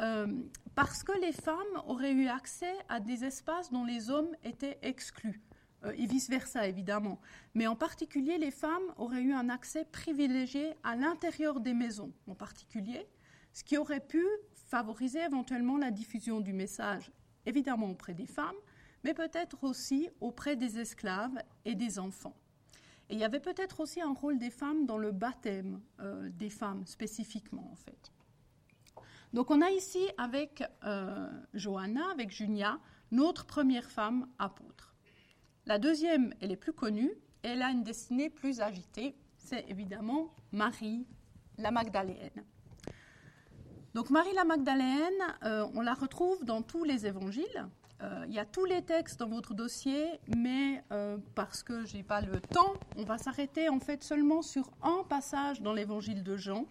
Euh, 0.00 0.26
parce 0.74 1.02
que 1.02 1.12
les 1.20 1.32
femmes 1.32 1.82
auraient 1.86 2.12
eu 2.12 2.28
accès 2.28 2.74
à 2.88 3.00
des 3.00 3.24
espaces 3.24 3.70
dont 3.70 3.84
les 3.84 4.10
hommes 4.10 4.30
étaient 4.44 4.78
exclus, 4.82 5.42
euh, 5.84 5.92
et 5.96 6.06
vice-versa 6.06 6.66
évidemment. 6.66 7.20
Mais 7.54 7.66
en 7.66 7.76
particulier, 7.76 8.38
les 8.38 8.52
femmes 8.52 8.94
auraient 8.96 9.22
eu 9.22 9.32
un 9.32 9.48
accès 9.48 9.84
privilégié 9.84 10.74
à 10.84 10.94
l'intérieur 10.96 11.60
des 11.60 11.74
maisons, 11.74 12.12
en 12.28 12.34
particulier, 12.34 13.06
ce 13.52 13.64
qui 13.64 13.76
aurait 13.76 14.04
pu 14.04 14.24
favoriser 14.68 15.20
éventuellement 15.20 15.78
la 15.78 15.90
diffusion 15.90 16.40
du 16.40 16.52
message, 16.52 17.10
évidemment 17.46 17.90
auprès 17.90 18.12
des 18.12 18.26
femmes, 18.26 18.56
mais 19.02 19.14
peut-être 19.14 19.64
aussi 19.64 20.10
auprès 20.20 20.56
des 20.56 20.78
esclaves 20.78 21.42
et 21.64 21.74
des 21.74 21.98
enfants. 21.98 22.36
Et 23.08 23.14
il 23.14 23.18
y 23.18 23.24
avait 23.24 23.40
peut-être 23.40 23.80
aussi 23.80 24.02
un 24.02 24.12
rôle 24.12 24.38
des 24.38 24.50
femmes 24.50 24.84
dans 24.84 24.98
le 24.98 25.10
baptême 25.10 25.80
euh, 26.00 26.28
des 26.28 26.50
femmes 26.50 26.84
spécifiquement 26.86 27.70
en 27.72 27.76
fait. 27.76 28.12
Donc 29.32 29.50
on 29.50 29.62
a 29.62 29.70
ici 29.70 30.06
avec 30.18 30.62
euh, 30.84 31.30
Johanna, 31.54 32.10
avec 32.12 32.30
Junia, 32.30 32.78
notre 33.10 33.46
première 33.46 33.90
femme 33.90 34.28
apôtre. 34.38 34.94
La 35.64 35.78
deuxième, 35.78 36.34
elle 36.40 36.52
est 36.52 36.56
plus 36.56 36.74
connue, 36.74 37.12
elle 37.42 37.62
a 37.62 37.70
une 37.70 37.82
destinée 37.84 38.28
plus 38.28 38.60
agitée, 38.60 39.16
c'est 39.38 39.64
évidemment 39.70 40.34
Marie 40.52 41.06
la 41.56 41.70
Magdaléenne. 41.70 42.44
Donc 43.94 44.10
Marie 44.10 44.34
la 44.34 44.44
Magdaléenne, 44.44 45.12
euh, 45.44 45.66
on 45.74 45.80
la 45.80 45.94
retrouve 45.94 46.44
dans 46.44 46.62
tous 46.62 46.84
les 46.84 47.06
évangiles. 47.06 47.66
Euh, 48.00 48.24
il 48.28 48.34
y 48.34 48.38
a 48.38 48.44
tous 48.44 48.64
les 48.64 48.82
textes 48.82 49.18
dans 49.18 49.28
votre 49.28 49.54
dossier, 49.54 50.20
mais 50.36 50.84
parce 51.34 51.62
que 51.62 51.84
je 51.84 51.96
n'ai 51.96 52.02
pas 52.02 52.20
le 52.20 52.40
temps, 52.40 52.74
on 52.96 53.04
va 53.04 53.18
s'arrêter 53.18 53.68
en 53.68 53.80
fait 53.80 54.04
seulement 54.04 54.42
sur 54.42 54.70
un 54.82 55.02
passage 55.08 55.62
dans 55.62 55.72
l'évangile 55.72 56.22
de 56.22 56.36
Jean, 56.36 56.66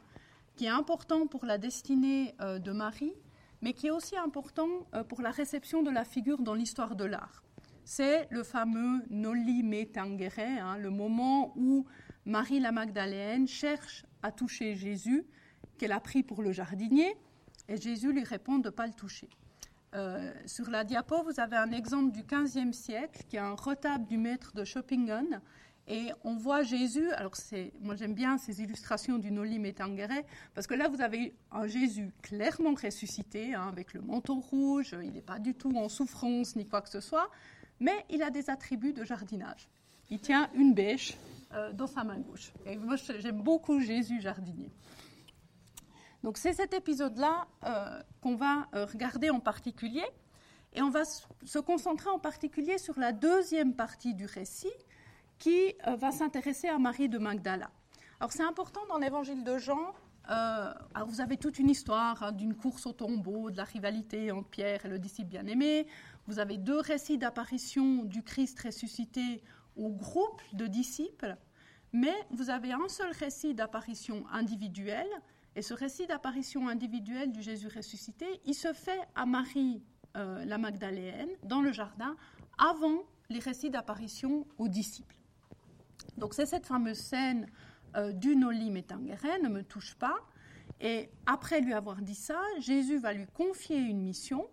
qui 0.57 0.65
est 0.65 0.69
important 0.69 1.27
pour 1.27 1.45
la 1.45 1.57
destinée 1.57 2.35
euh, 2.41 2.59
de 2.59 2.71
Marie, 2.71 3.13
mais 3.61 3.73
qui 3.73 3.87
est 3.87 3.91
aussi 3.91 4.17
important 4.17 4.67
euh, 4.93 5.03
pour 5.03 5.21
la 5.21 5.29
réception 5.29 5.83
de 5.83 5.91
la 5.91 6.03
figure 6.03 6.41
dans 6.41 6.55
l'histoire 6.55 6.95
de 6.95 7.05
l'art. 7.05 7.43
C'est 7.85 8.27
le 8.31 8.43
fameux 8.43 9.03
Noli 9.09 9.63
me 9.63 9.85
tangere, 9.85 10.59
hein, 10.59 10.77
le 10.77 10.89
moment 10.89 11.53
où 11.55 11.85
Marie 12.25 12.59
la 12.59 12.73
Magdalène 12.73 13.47
cherche 13.47 14.05
à 14.23 14.31
toucher 14.31 14.75
Jésus, 14.75 15.25
qu'elle 15.77 15.91
a 15.91 15.99
pris 15.99 16.23
pour 16.23 16.41
le 16.41 16.51
jardinier, 16.51 17.15
et 17.69 17.77
Jésus 17.77 18.11
lui 18.11 18.23
répond 18.23 18.57
de 18.57 18.67
ne 18.67 18.69
pas 18.69 18.87
le 18.87 18.93
toucher. 18.93 19.29
Euh, 19.95 20.33
sur 20.45 20.69
la 20.69 20.83
diapo, 20.83 21.23
vous 21.23 21.39
avez 21.39 21.55
un 21.55 21.71
exemple 21.71 22.11
du 22.11 22.23
XVe 22.23 22.73
siècle, 22.73 23.23
qui 23.29 23.37
est 23.37 23.39
un 23.39 23.55
retable 23.55 24.05
du 24.05 24.17
maître 24.17 24.53
de 24.53 24.63
Schoppingen, 24.63 25.41
et 25.89 26.11
on 26.25 26.35
voit 26.35 26.63
Jésus, 26.63 27.09
alors 27.11 27.31
moi 27.79 27.95
j'aime 27.95 28.13
bien 28.13 28.37
ces 28.37 28.61
illustrations 28.61 29.17
du 29.17 29.31
Noli 29.31 29.57
Me 29.57 29.71
parce 30.53 30.67
que 30.67 30.73
là 30.73 30.89
vous 30.89 30.99
avez 30.99 31.33
un 31.49 31.65
Jésus 31.65 32.11
clairement 32.21 32.73
ressuscité, 32.73 33.53
hein, 33.53 33.69
avec 33.69 33.93
le 33.93 34.01
manteau 34.01 34.35
rouge, 34.35 34.93
il 35.01 35.13
n'est 35.13 35.21
pas 35.21 35.39
du 35.39 35.53
tout 35.53 35.73
en 35.77 35.87
souffrance 35.87 36.57
ni 36.57 36.67
quoi 36.67 36.81
que 36.81 36.89
ce 36.89 36.99
soit, 36.99 37.29
mais 37.79 38.05
il 38.09 38.21
a 38.21 38.29
des 38.29 38.49
attributs 38.49 38.91
de 38.91 39.05
jardinage. 39.05 39.69
Il 40.09 40.19
tient 40.19 40.49
une 40.55 40.73
bêche 40.73 41.15
euh, 41.53 41.71
dans 41.71 41.87
sa 41.87 42.03
main 42.03 42.19
gauche. 42.19 42.51
Et 42.65 42.75
moi 42.75 42.97
j'aime 42.97 43.41
beaucoup 43.41 43.79
Jésus 43.79 44.19
jardinier. 44.19 44.69
Donc 46.23 46.37
c'est 46.37 46.53
cet 46.53 46.73
épisode-là 46.73 47.47
euh, 47.65 48.01
qu'on 48.21 48.35
va 48.35 48.67
euh, 48.73 48.85
regarder 48.85 49.29
en 49.29 49.39
particulier, 49.39 50.05
et 50.73 50.81
on 50.81 50.89
va 50.89 51.03
se 51.05 51.59
concentrer 51.59 52.09
en 52.09 52.19
particulier 52.19 52.77
sur 52.77 52.99
la 52.99 53.11
deuxième 53.11 53.73
partie 53.73 54.13
du 54.13 54.25
récit, 54.25 54.73
qui 55.37 55.75
euh, 55.87 55.95
va 55.95 56.11
s'intéresser 56.11 56.67
à 56.67 56.77
Marie 56.79 57.09
de 57.09 57.17
Magdala. 57.17 57.69
Alors 58.19 58.31
c'est 58.31 58.43
important 58.43 58.81
dans 58.89 58.97
l'évangile 58.97 59.43
de 59.43 59.57
Jean. 59.57 59.93
Vous 61.07 61.21
avez 61.21 61.37
toute 61.37 61.57
une 61.57 61.69
histoire 61.69 62.21
hein, 62.21 62.31
d'une 62.33 62.53
course 62.55 62.85
au 62.85 62.91
tombeau, 62.91 63.49
de 63.49 63.55
la 63.55 63.63
rivalité 63.63 64.29
entre 64.31 64.49
Pierre 64.49 64.85
et 64.85 64.89
le 64.89 64.99
disciple 64.99 65.29
bien-aimé. 65.29 65.87
Vous 66.25 66.39
avez 66.39 66.57
deux 66.57 66.79
récits 66.79 67.17
d'apparition 67.17 68.03
du 68.03 68.23
Christ 68.23 68.59
ressuscité 68.59 69.41
au 69.77 69.89
groupe 69.89 70.41
de 70.51 70.67
disciples, 70.67 71.37
mais 71.93 72.13
vous 72.31 72.49
avez 72.49 72.73
un 72.73 72.89
seul 72.89 73.11
récit 73.13 73.53
d'apparition 73.53 74.25
individuelle. 74.29 75.07
Et 75.57 75.63
ce 75.63 75.73
récit 75.73 76.05
d'apparition 76.05 76.67
individuelle 76.67 77.31
du 77.31 77.41
Jésus 77.41 77.67
ressuscité, 77.67 78.27
il 78.45 78.53
se 78.53 78.73
fait 78.73 79.01
à 79.15 79.25
Marie 79.25 79.81
euh, 80.15 80.45
la 80.45 80.59
Magdaléenne 80.59 81.31
dans 81.41 81.61
le 81.61 81.71
jardin 81.71 82.15
avant 82.59 83.01
les 83.31 83.39
récits 83.39 83.71
d'apparition 83.71 84.45
aux 84.59 84.67
disciples. 84.67 85.15
Donc 86.15 86.35
c'est 86.35 86.45
cette 86.45 86.67
fameuse 86.67 86.99
scène 86.99 87.47
euh, 87.95 88.11
du 88.11 88.35
Noli 88.35 88.69
Metangere, 88.69 89.41
ne 89.41 89.49
me 89.49 89.63
touche 89.63 89.95
pas. 89.95 90.17
Et 90.79 91.09
après 91.25 91.59
lui 91.59 91.73
avoir 91.73 92.03
dit 92.03 92.13
ça, 92.13 92.39
Jésus 92.59 92.99
va 92.99 93.13
lui 93.13 93.25
confier 93.25 93.79
une 93.79 94.03
mission. 94.03 94.47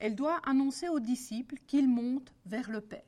Elle 0.00 0.16
doit 0.16 0.40
annoncer 0.44 0.88
aux 0.88 0.98
disciples 0.98 1.58
qu'ils 1.68 1.88
montent 1.88 2.34
vers 2.46 2.68
le 2.68 2.80
Père. 2.80 3.04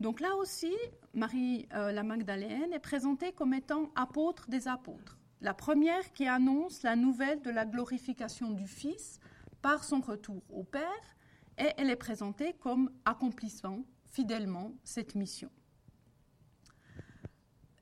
Donc 0.00 0.18
là 0.18 0.34
aussi, 0.34 0.74
Marie 1.14 1.68
euh, 1.74 1.92
la 1.92 2.02
Magdalène 2.02 2.72
est 2.72 2.80
présentée 2.80 3.30
comme 3.30 3.54
étant 3.54 3.92
apôtre 3.94 4.50
des 4.50 4.66
apôtres. 4.66 5.16
La 5.42 5.54
première 5.54 6.12
qui 6.12 6.28
annonce 6.28 6.84
la 6.84 6.94
nouvelle 6.94 7.42
de 7.42 7.50
la 7.50 7.66
glorification 7.66 8.52
du 8.52 8.68
Fils 8.68 9.18
par 9.60 9.82
son 9.82 10.00
retour 10.00 10.44
au 10.48 10.62
Père, 10.62 11.16
et 11.58 11.66
elle 11.76 11.90
est 11.90 11.96
présentée 11.96 12.52
comme 12.60 12.92
accomplissant 13.04 13.84
fidèlement 14.06 14.70
cette 14.84 15.16
mission. 15.16 15.50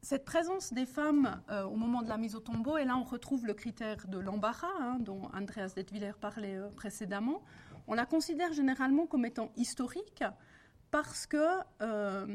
Cette 0.00 0.24
présence 0.24 0.72
des 0.72 0.86
femmes 0.86 1.42
euh, 1.50 1.64
au 1.64 1.76
moment 1.76 2.00
de 2.00 2.08
la 2.08 2.16
mise 2.16 2.34
au 2.34 2.40
tombeau, 2.40 2.78
et 2.78 2.86
là 2.86 2.96
on 2.96 3.04
retrouve 3.04 3.44
le 3.44 3.52
critère 3.52 4.08
de 4.08 4.18
l'embarras 4.18 4.66
hein, 4.80 4.96
dont 4.98 5.28
Andreas 5.34 5.74
Detwiller 5.76 6.12
parlait 6.18 6.56
euh, 6.56 6.70
précédemment, 6.70 7.42
on 7.86 7.92
la 7.92 8.06
considère 8.06 8.54
généralement 8.54 9.06
comme 9.06 9.26
étant 9.26 9.52
historique 9.56 10.24
parce 10.90 11.26
que 11.26 11.60
euh, 11.82 12.26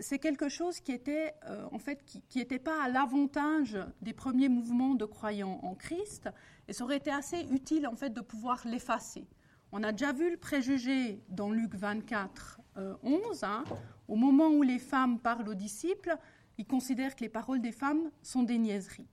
c'est 0.00 0.18
quelque 0.18 0.48
chose 0.48 0.80
qui 0.80 0.92
était 0.92 1.34
en 1.72 1.78
fait 1.78 2.04
qui 2.04 2.38
n'était 2.38 2.58
pas 2.58 2.82
à 2.82 2.88
l'avantage 2.88 3.78
des 4.02 4.12
premiers 4.12 4.48
mouvements 4.48 4.94
de 4.94 5.04
croyants 5.04 5.60
en 5.62 5.74
Christ 5.74 6.28
et 6.68 6.72
ça 6.72 6.84
aurait 6.84 6.96
été 6.96 7.10
assez 7.10 7.46
utile 7.50 7.86
en 7.86 7.94
fait 7.94 8.10
de 8.10 8.20
pouvoir 8.20 8.62
l'effacer. 8.66 9.26
On 9.72 9.82
a 9.82 9.92
déjà 9.92 10.12
vu 10.12 10.30
le 10.30 10.36
préjugé 10.36 11.22
dans 11.28 11.50
Luc 11.50 11.74
24, 11.74 12.60
11, 13.02 13.44
hein, 13.44 13.64
au 14.08 14.16
moment 14.16 14.48
où 14.48 14.62
les 14.62 14.78
femmes 14.78 15.18
parlent 15.18 15.48
aux 15.48 15.54
disciples, 15.54 16.16
il 16.58 16.66
considère 16.66 17.14
que 17.14 17.20
les 17.20 17.28
paroles 17.28 17.60
des 17.60 17.72
femmes 17.72 18.10
sont 18.22 18.42
des 18.42 18.58
niaiseries. 18.58 19.08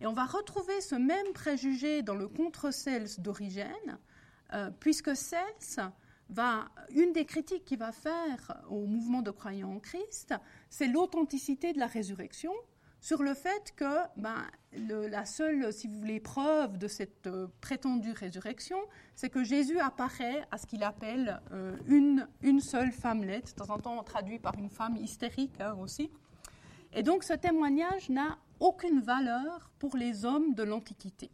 Et 0.00 0.06
on 0.06 0.12
va 0.12 0.24
retrouver 0.24 0.80
ce 0.80 0.96
même 0.96 1.32
préjugé 1.32 2.02
dans 2.02 2.14
le 2.14 2.28
contre-cels 2.28 3.08
d'Origène, 3.18 3.98
euh, 4.52 4.70
puisque 4.80 5.16
Cels 5.16 5.92
une 6.94 7.12
des 7.12 7.24
critiques 7.24 7.64
qu'il 7.64 7.78
va 7.78 7.92
faire 7.92 8.62
au 8.68 8.86
mouvement 8.86 9.22
de 9.22 9.30
croyants 9.30 9.72
en 9.72 9.80
Christ, 9.80 10.34
c'est 10.70 10.86
l'authenticité 10.86 11.72
de 11.72 11.78
la 11.78 11.86
résurrection, 11.86 12.52
sur 13.04 13.22
le 13.22 13.34
fait 13.34 13.74
que 13.76 13.98
ben, 14.16 14.46
la 14.72 15.26
seule, 15.26 15.70
si 15.74 15.88
vous 15.88 15.98
voulez, 15.98 16.20
preuve 16.20 16.78
de 16.78 16.88
cette 16.88 17.26
euh, 17.26 17.48
prétendue 17.60 18.12
résurrection, 18.12 18.78
c'est 19.14 19.28
que 19.28 19.44
Jésus 19.44 19.78
apparaît 19.78 20.46
à 20.50 20.56
ce 20.56 20.66
qu'il 20.66 20.82
appelle 20.82 21.38
euh, 21.52 21.76
une, 21.86 22.26
une 22.40 22.60
seule 22.60 22.92
femmelette, 22.92 23.48
de 23.48 23.62
temps 23.62 23.74
en 23.74 23.78
temps 23.78 24.02
traduit 24.04 24.38
par 24.38 24.54
une 24.58 24.70
femme 24.70 24.96
hystérique 24.96 25.60
hein, 25.60 25.76
aussi. 25.82 26.10
Et 26.94 27.02
donc 27.02 27.24
ce 27.24 27.34
témoignage 27.34 28.08
n'a 28.08 28.38
aucune 28.58 29.00
valeur 29.00 29.70
pour 29.78 29.98
les 29.98 30.24
hommes 30.24 30.54
de 30.54 30.62
l'Antiquité. 30.62 31.30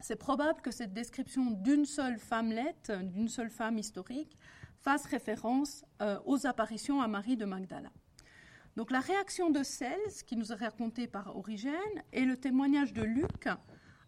C'est 0.00 0.16
probable 0.16 0.60
que 0.60 0.70
cette 0.70 0.94
description 0.94 1.50
d'une 1.50 1.84
seule 1.84 2.20
femmelette, 2.20 2.92
d'une 3.02 3.28
seule 3.28 3.50
femme 3.50 3.78
historique, 3.78 4.38
fasse 4.80 5.04
référence 5.06 5.84
euh, 6.00 6.20
aux 6.24 6.46
apparitions 6.46 7.00
à 7.00 7.08
Marie 7.08 7.36
de 7.36 7.44
Magdala. 7.44 7.90
Donc 8.76 8.92
la 8.92 9.00
réaction 9.00 9.50
de 9.50 9.64
Cels, 9.64 10.22
qui 10.24 10.36
nous 10.36 10.52
est 10.52 10.54
racontée 10.54 11.08
par 11.08 11.36
Origène, 11.36 11.74
et 12.12 12.24
le 12.24 12.36
témoignage 12.36 12.92
de 12.92 13.02
Luc 13.02 13.48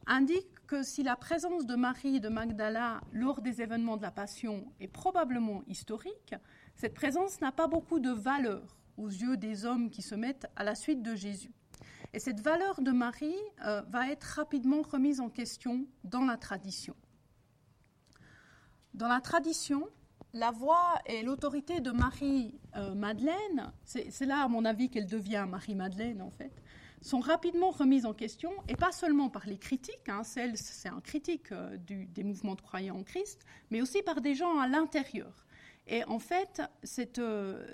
indiquent 0.06 0.64
que 0.68 0.84
si 0.84 1.02
la 1.02 1.16
présence 1.16 1.66
de 1.66 1.74
Marie 1.74 2.20
de 2.20 2.28
Magdala 2.28 3.00
lors 3.12 3.42
des 3.42 3.60
événements 3.60 3.96
de 3.96 4.02
la 4.02 4.12
Passion 4.12 4.72
est 4.78 4.86
probablement 4.86 5.64
historique, 5.66 6.36
cette 6.76 6.94
présence 6.94 7.40
n'a 7.40 7.50
pas 7.50 7.66
beaucoup 7.66 7.98
de 7.98 8.10
valeur 8.10 8.76
aux 8.96 9.08
yeux 9.08 9.36
des 9.36 9.64
hommes 9.64 9.90
qui 9.90 10.02
se 10.02 10.14
mettent 10.14 10.46
à 10.54 10.62
la 10.62 10.76
suite 10.76 11.02
de 11.02 11.16
Jésus. 11.16 11.52
Et 12.12 12.18
cette 12.18 12.40
valeur 12.40 12.80
de 12.80 12.90
Marie 12.90 13.34
euh, 13.64 13.82
va 13.82 14.10
être 14.10 14.24
rapidement 14.24 14.82
remise 14.82 15.20
en 15.20 15.28
question 15.28 15.86
dans 16.04 16.24
la 16.24 16.36
tradition. 16.36 16.96
Dans 18.94 19.08
la 19.08 19.20
tradition, 19.20 19.88
la 20.32 20.50
voix 20.50 21.00
et 21.06 21.22
l'autorité 21.22 21.80
de 21.80 21.90
Marie-Madeleine, 21.92 23.72
euh, 23.96 24.02
c'est 24.10 24.26
là 24.26 24.42
à 24.42 24.48
mon 24.48 24.64
avis 24.64 24.90
qu'elle 24.90 25.06
devient 25.06 25.46
Marie-Madeleine 25.48 26.20
en 26.22 26.30
fait, 26.30 26.52
sont 27.02 27.20
rapidement 27.20 27.70
remises 27.70 28.04
en 28.04 28.12
question, 28.12 28.52
et 28.68 28.76
pas 28.76 28.92
seulement 28.92 29.30
par 29.30 29.46
les 29.46 29.58
critiques, 29.58 30.08
hein, 30.08 30.22
c'est 30.22 30.88
un 30.88 31.00
critique 31.00 31.52
euh, 31.52 31.76
des 31.78 32.22
mouvements 32.22 32.54
de 32.54 32.60
croyants 32.60 32.96
en 32.96 33.04
Christ, 33.04 33.44
mais 33.70 33.80
aussi 33.80 34.02
par 34.02 34.20
des 34.20 34.34
gens 34.34 34.58
à 34.58 34.68
l'intérieur. 34.68 35.46
Et 35.86 36.04
en 36.04 36.18
fait, 36.18 36.62
cette, 36.82 37.18
euh, 37.18 37.66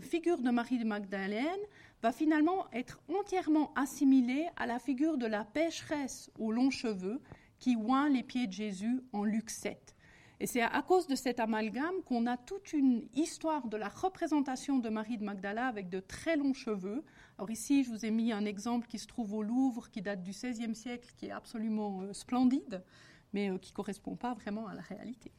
figure 0.00 0.38
de 0.38 0.50
Marie 0.50 0.78
de 0.78 0.84
Magdalène 0.84 1.60
va 2.04 2.12
finalement 2.12 2.70
être 2.74 3.00
entièrement 3.08 3.72
assimilée 3.76 4.46
à 4.56 4.66
la 4.66 4.78
figure 4.78 5.16
de 5.16 5.24
la 5.24 5.42
pécheresse 5.42 6.30
aux 6.38 6.52
longs 6.52 6.68
cheveux 6.68 7.22
qui 7.58 7.76
oint 7.76 8.10
les 8.10 8.22
pieds 8.22 8.46
de 8.46 8.52
Jésus 8.52 9.00
en 9.14 9.24
Luc 9.24 9.48
7. 9.48 9.96
Et 10.38 10.46
c'est 10.46 10.60
à 10.60 10.82
cause 10.82 11.06
de 11.06 11.14
cet 11.14 11.40
amalgame 11.40 11.94
qu'on 12.04 12.26
a 12.26 12.36
toute 12.36 12.74
une 12.74 13.08
histoire 13.14 13.68
de 13.68 13.78
la 13.78 13.88
représentation 13.88 14.80
de 14.80 14.90
Marie 14.90 15.16
de 15.16 15.24
Magdala 15.24 15.66
avec 15.66 15.88
de 15.88 15.98
très 15.98 16.36
longs 16.36 16.52
cheveux. 16.52 17.02
Alors 17.38 17.50
ici, 17.50 17.84
je 17.84 17.88
vous 17.88 18.04
ai 18.04 18.10
mis 18.10 18.32
un 18.32 18.44
exemple 18.44 18.86
qui 18.86 18.98
se 18.98 19.06
trouve 19.06 19.32
au 19.32 19.42
Louvre, 19.42 19.88
qui 19.88 20.02
date 20.02 20.22
du 20.22 20.32
XVIe 20.32 20.74
siècle, 20.74 21.08
qui 21.16 21.28
est 21.28 21.30
absolument 21.30 22.02
euh, 22.02 22.12
splendide, 22.12 22.84
mais 23.32 23.48
euh, 23.48 23.56
qui 23.56 23.72
ne 23.72 23.76
correspond 23.76 24.14
pas 24.14 24.34
vraiment 24.34 24.66
à 24.66 24.74
la 24.74 24.82
réalité. 24.82 25.32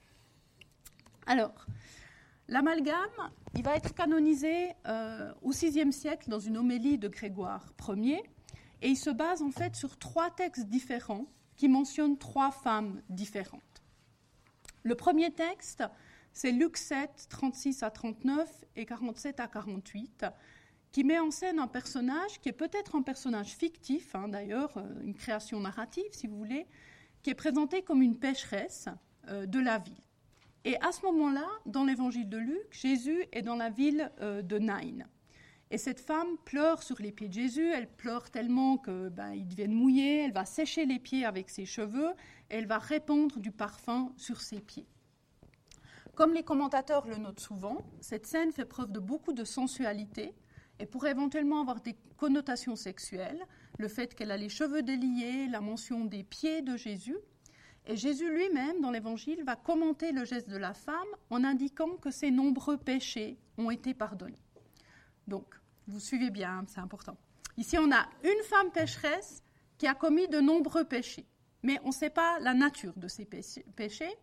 Alors, 1.27 1.67
l'amalgame, 2.47 3.31
il 3.55 3.63
va 3.63 3.75
être 3.75 3.93
canonisé 3.93 4.71
euh, 4.87 5.33
au 5.41 5.51
VIe 5.51 5.93
siècle 5.93 6.29
dans 6.29 6.39
une 6.39 6.57
homélie 6.57 6.97
de 6.97 7.07
Grégoire 7.07 7.73
Ier, 7.89 8.23
et 8.81 8.89
il 8.89 8.97
se 8.97 9.09
base 9.09 9.41
en 9.41 9.51
fait 9.51 9.75
sur 9.75 9.97
trois 9.97 10.29
textes 10.29 10.67
différents 10.67 11.25
qui 11.55 11.69
mentionnent 11.69 12.17
trois 12.17 12.51
femmes 12.51 13.01
différentes. 13.09 13.61
Le 14.83 14.95
premier 14.95 15.31
texte, 15.31 15.83
c'est 16.33 16.51
Luc 16.51 16.77
7, 16.77 17.27
36 17.29 17.81
à 17.81 17.89
39 17.89 18.65
et 18.75 18.85
47 18.85 19.39
à 19.39 19.47
48, 19.47 20.25
qui 20.91 21.03
met 21.03 21.19
en 21.19 21.31
scène 21.31 21.59
un 21.59 21.67
personnage 21.67 22.39
qui 22.41 22.49
est 22.49 22.53
peut-être 22.53 22.95
un 22.95 23.01
personnage 23.01 23.55
fictif, 23.55 24.13
hein, 24.15 24.27
d'ailleurs, 24.27 24.77
euh, 24.77 25.01
une 25.01 25.15
création 25.15 25.59
narrative, 25.59 26.05
si 26.11 26.27
vous 26.27 26.37
voulez, 26.37 26.67
qui 27.23 27.29
est 27.29 27.35
présenté 27.35 27.81
comme 27.81 28.01
une 28.01 28.17
pécheresse 28.17 28.87
euh, 29.29 29.45
de 29.45 29.59
la 29.59 29.79
ville. 29.79 30.04
Et 30.65 30.81
à 30.81 30.91
ce 30.91 31.05
moment-là, 31.05 31.47
dans 31.67 31.83
l'évangile 31.83 32.27
de 32.27 32.39
Luc, 32.39 32.67
Jésus 32.71 33.23
est 33.31 33.43
dans 33.43 33.55
la 33.55 33.69
ville 33.69 34.11
euh, 34.19 34.41
de 34.41 34.57
Nain. 34.57 35.05
Et 35.69 35.77
cette 35.77 35.99
femme 35.99 36.37
pleure 36.43 36.81
sur 36.81 36.99
les 36.99 37.11
pieds 37.11 37.27
de 37.27 37.33
Jésus, 37.33 37.69
elle 37.69 37.87
pleure 37.87 38.31
tellement 38.31 38.77
que 38.77 39.09
ben, 39.09 39.33
il 39.33 39.47
deviennent 39.47 39.73
mouillés, 39.73 40.23
elle 40.23 40.33
va 40.33 40.43
sécher 40.43 40.87
les 40.87 40.97
pieds 40.97 41.23
avec 41.23 41.51
ses 41.51 41.65
cheveux, 41.65 42.09
et 42.49 42.55
elle 42.55 42.65
va 42.65 42.79
répandre 42.79 43.39
du 43.39 43.51
parfum 43.51 44.11
sur 44.17 44.41
ses 44.41 44.59
pieds. 44.59 44.87
Comme 46.15 46.33
les 46.33 46.43
commentateurs 46.43 47.07
le 47.07 47.17
notent 47.17 47.39
souvent, 47.39 47.77
cette 47.99 48.25
scène 48.25 48.51
fait 48.51 48.65
preuve 48.65 48.91
de 48.91 48.99
beaucoup 48.99 49.33
de 49.33 49.43
sensualité 49.43 50.33
et 50.79 50.87
pourrait 50.87 51.11
éventuellement 51.11 51.61
avoir 51.61 51.81
des 51.81 51.95
connotations 52.17 52.75
sexuelles, 52.75 53.45
le 53.77 53.87
fait 53.87 54.15
qu'elle 54.15 54.31
a 54.31 54.37
les 54.37 54.49
cheveux 54.49 54.81
déliés, 54.81 55.47
la 55.47 55.61
mention 55.61 56.05
des 56.05 56.23
pieds 56.23 56.61
de 56.63 56.75
Jésus. 56.75 57.17
Et 57.87 57.95
Jésus 57.95 58.29
lui-même, 58.33 58.81
dans 58.81 58.89
l'Évangile, 58.89 59.43
va 59.43 59.55
commenter 59.55 60.11
le 60.11 60.25
geste 60.25 60.49
de 60.49 60.57
la 60.57 60.73
femme 60.73 60.95
en 61.29 61.43
indiquant 61.43 61.97
que 61.97 62.09
ses 62.09 62.31
nombreux 62.31 62.77
péchés 62.77 63.37
ont 63.57 63.69
été 63.69 63.93
pardonnés. 63.93 64.41
Donc, 65.27 65.45
vous 65.87 65.99
suivez 65.99 66.31
bien, 66.31 66.63
c'est 66.67 66.79
important. 66.79 67.17
Ici, 67.57 67.77
on 67.77 67.91
a 67.91 68.09
une 68.23 68.43
femme 68.43 68.71
pécheresse 68.71 69.43
qui 69.77 69.87
a 69.87 69.93
commis 69.93 70.27
de 70.27 70.39
nombreux 70.39 70.85
péchés, 70.85 71.27
mais 71.61 71.79
on 71.83 71.87
ne 71.87 71.93
sait 71.93 72.09
pas 72.09 72.39
la 72.39 72.53
nature 72.53 72.93
de 72.95 73.07
ces 73.07 73.25
péchés, 73.25 74.17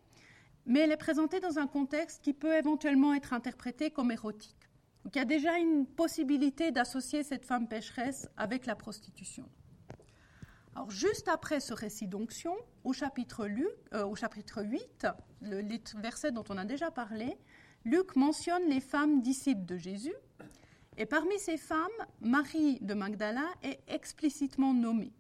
mais 0.66 0.80
elle 0.80 0.92
est 0.92 0.96
présentée 0.96 1.38
dans 1.38 1.58
un 1.58 1.66
contexte 1.66 2.22
qui 2.22 2.32
peut 2.32 2.54
éventuellement 2.54 3.14
être 3.14 3.32
interprété 3.32 3.90
comme 3.90 4.10
érotique. 4.10 4.56
Donc, 5.04 5.14
il 5.14 5.18
y 5.18 5.22
a 5.22 5.24
déjà 5.24 5.58
une 5.58 5.86
possibilité 5.86 6.72
d'associer 6.72 7.22
cette 7.22 7.44
femme 7.44 7.68
pécheresse 7.68 8.28
avec 8.36 8.66
la 8.66 8.74
prostitution. 8.74 9.48
Alors, 10.74 10.90
juste 10.90 11.28
après 11.28 11.60
ce 11.60 11.74
récit 11.74 12.06
d'onction, 12.06 12.54
au, 12.84 12.92
chapitre 12.92 13.46
euh, 13.92 14.06
au 14.06 14.14
chapitre 14.14 14.62
8, 14.62 15.06
le 15.42 15.62
verset 16.00 16.32
dont 16.32 16.44
on 16.48 16.56
a 16.56 16.64
déjà 16.64 16.90
parlé, 16.90 17.36
Luc 17.84 18.16
mentionne 18.16 18.68
les 18.68 18.80
femmes 18.80 19.20
disciples 19.20 19.66
de 19.66 19.76
Jésus, 19.76 20.14
et 20.96 21.06
parmi 21.06 21.38
ces 21.38 21.56
femmes, 21.56 21.88
Marie 22.20 22.78
de 22.80 22.94
Magdala 22.94 23.46
est 23.62 23.80
explicitement 23.88 24.74
nommée. 24.74 25.12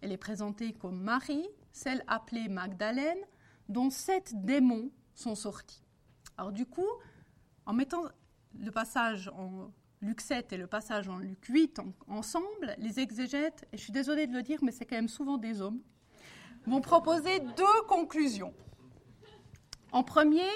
Elle 0.00 0.12
est 0.12 0.16
présentée 0.16 0.72
comme 0.72 1.00
Marie, 1.00 1.48
celle 1.72 2.02
appelée 2.06 2.48
Magdalène, 2.48 3.18
dont 3.68 3.90
sept 3.90 4.32
démons 4.44 4.90
sont 5.14 5.34
sortis. 5.34 5.82
Alors 6.36 6.52
du 6.52 6.66
coup, 6.66 6.88
en 7.64 7.72
mettant 7.72 8.04
le 8.58 8.70
passage 8.70 9.28
en 9.28 9.72
Luc 10.06 10.20
7 10.20 10.52
et 10.52 10.56
le 10.56 10.68
passage 10.68 11.08
en 11.08 11.18
Luc 11.18 11.44
8 11.46 11.80
ensemble, 12.06 12.76
les 12.78 13.00
exégètes, 13.00 13.66
et 13.72 13.76
je 13.76 13.82
suis 13.82 13.92
désolée 13.92 14.28
de 14.28 14.32
le 14.32 14.42
dire, 14.42 14.60
mais 14.62 14.70
c'est 14.70 14.86
quand 14.86 14.94
même 14.94 15.08
souvent 15.08 15.36
des 15.36 15.60
hommes, 15.60 15.80
vont 16.64 16.80
proposer 16.80 17.40
deux 17.40 17.82
conclusions. 17.88 18.54
En 19.90 20.04
premier, 20.04 20.48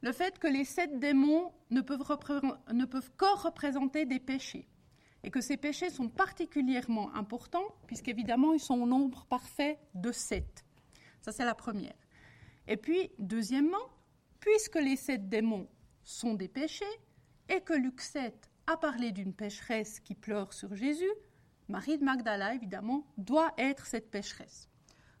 le 0.00 0.10
fait 0.10 0.38
que 0.38 0.46
les 0.46 0.64
sept 0.64 0.98
démons 0.98 1.52
ne 1.70 1.82
peuvent, 1.82 2.02
ne 2.72 2.84
peuvent 2.86 3.10
que 3.18 3.42
représenter 3.42 4.06
des 4.06 4.20
péchés 4.20 4.66
et 5.22 5.30
que 5.30 5.42
ces 5.42 5.58
péchés 5.58 5.90
sont 5.90 6.08
particulièrement 6.08 7.14
importants 7.14 7.74
puisqu'évidemment 7.86 8.54
ils 8.54 8.60
sont 8.60 8.80
au 8.80 8.86
nombre 8.86 9.26
parfait 9.26 9.78
de 9.94 10.12
sept. 10.12 10.64
Ça 11.20 11.30
c'est 11.30 11.44
la 11.44 11.54
première. 11.54 11.94
Et 12.68 12.78
puis, 12.78 13.10
deuxièmement, 13.18 13.90
puisque 14.40 14.76
les 14.76 14.96
sept 14.96 15.28
démons 15.28 15.68
sont 16.02 16.32
des 16.32 16.48
péchés 16.48 16.84
et 17.50 17.60
que 17.60 17.74
Luc 17.74 18.00
7 18.00 18.50
a 18.66 18.76
parlé 18.76 19.12
d'une 19.12 19.32
pécheresse 19.32 20.00
qui 20.00 20.14
pleure 20.14 20.52
sur 20.52 20.74
Jésus, 20.74 21.10
Marie 21.68 21.98
de 21.98 22.04
Magdala, 22.04 22.54
évidemment, 22.54 23.06
doit 23.16 23.52
être 23.58 23.86
cette 23.86 24.10
pécheresse. 24.10 24.68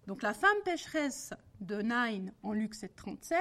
Donc 0.06 0.22
la 0.22 0.34
femme 0.34 0.56
pécheresse 0.64 1.32
de 1.60 1.80
Nain 1.80 2.26
en 2.42 2.52
Luc 2.52 2.74
7, 2.74 2.94
37 2.94 3.38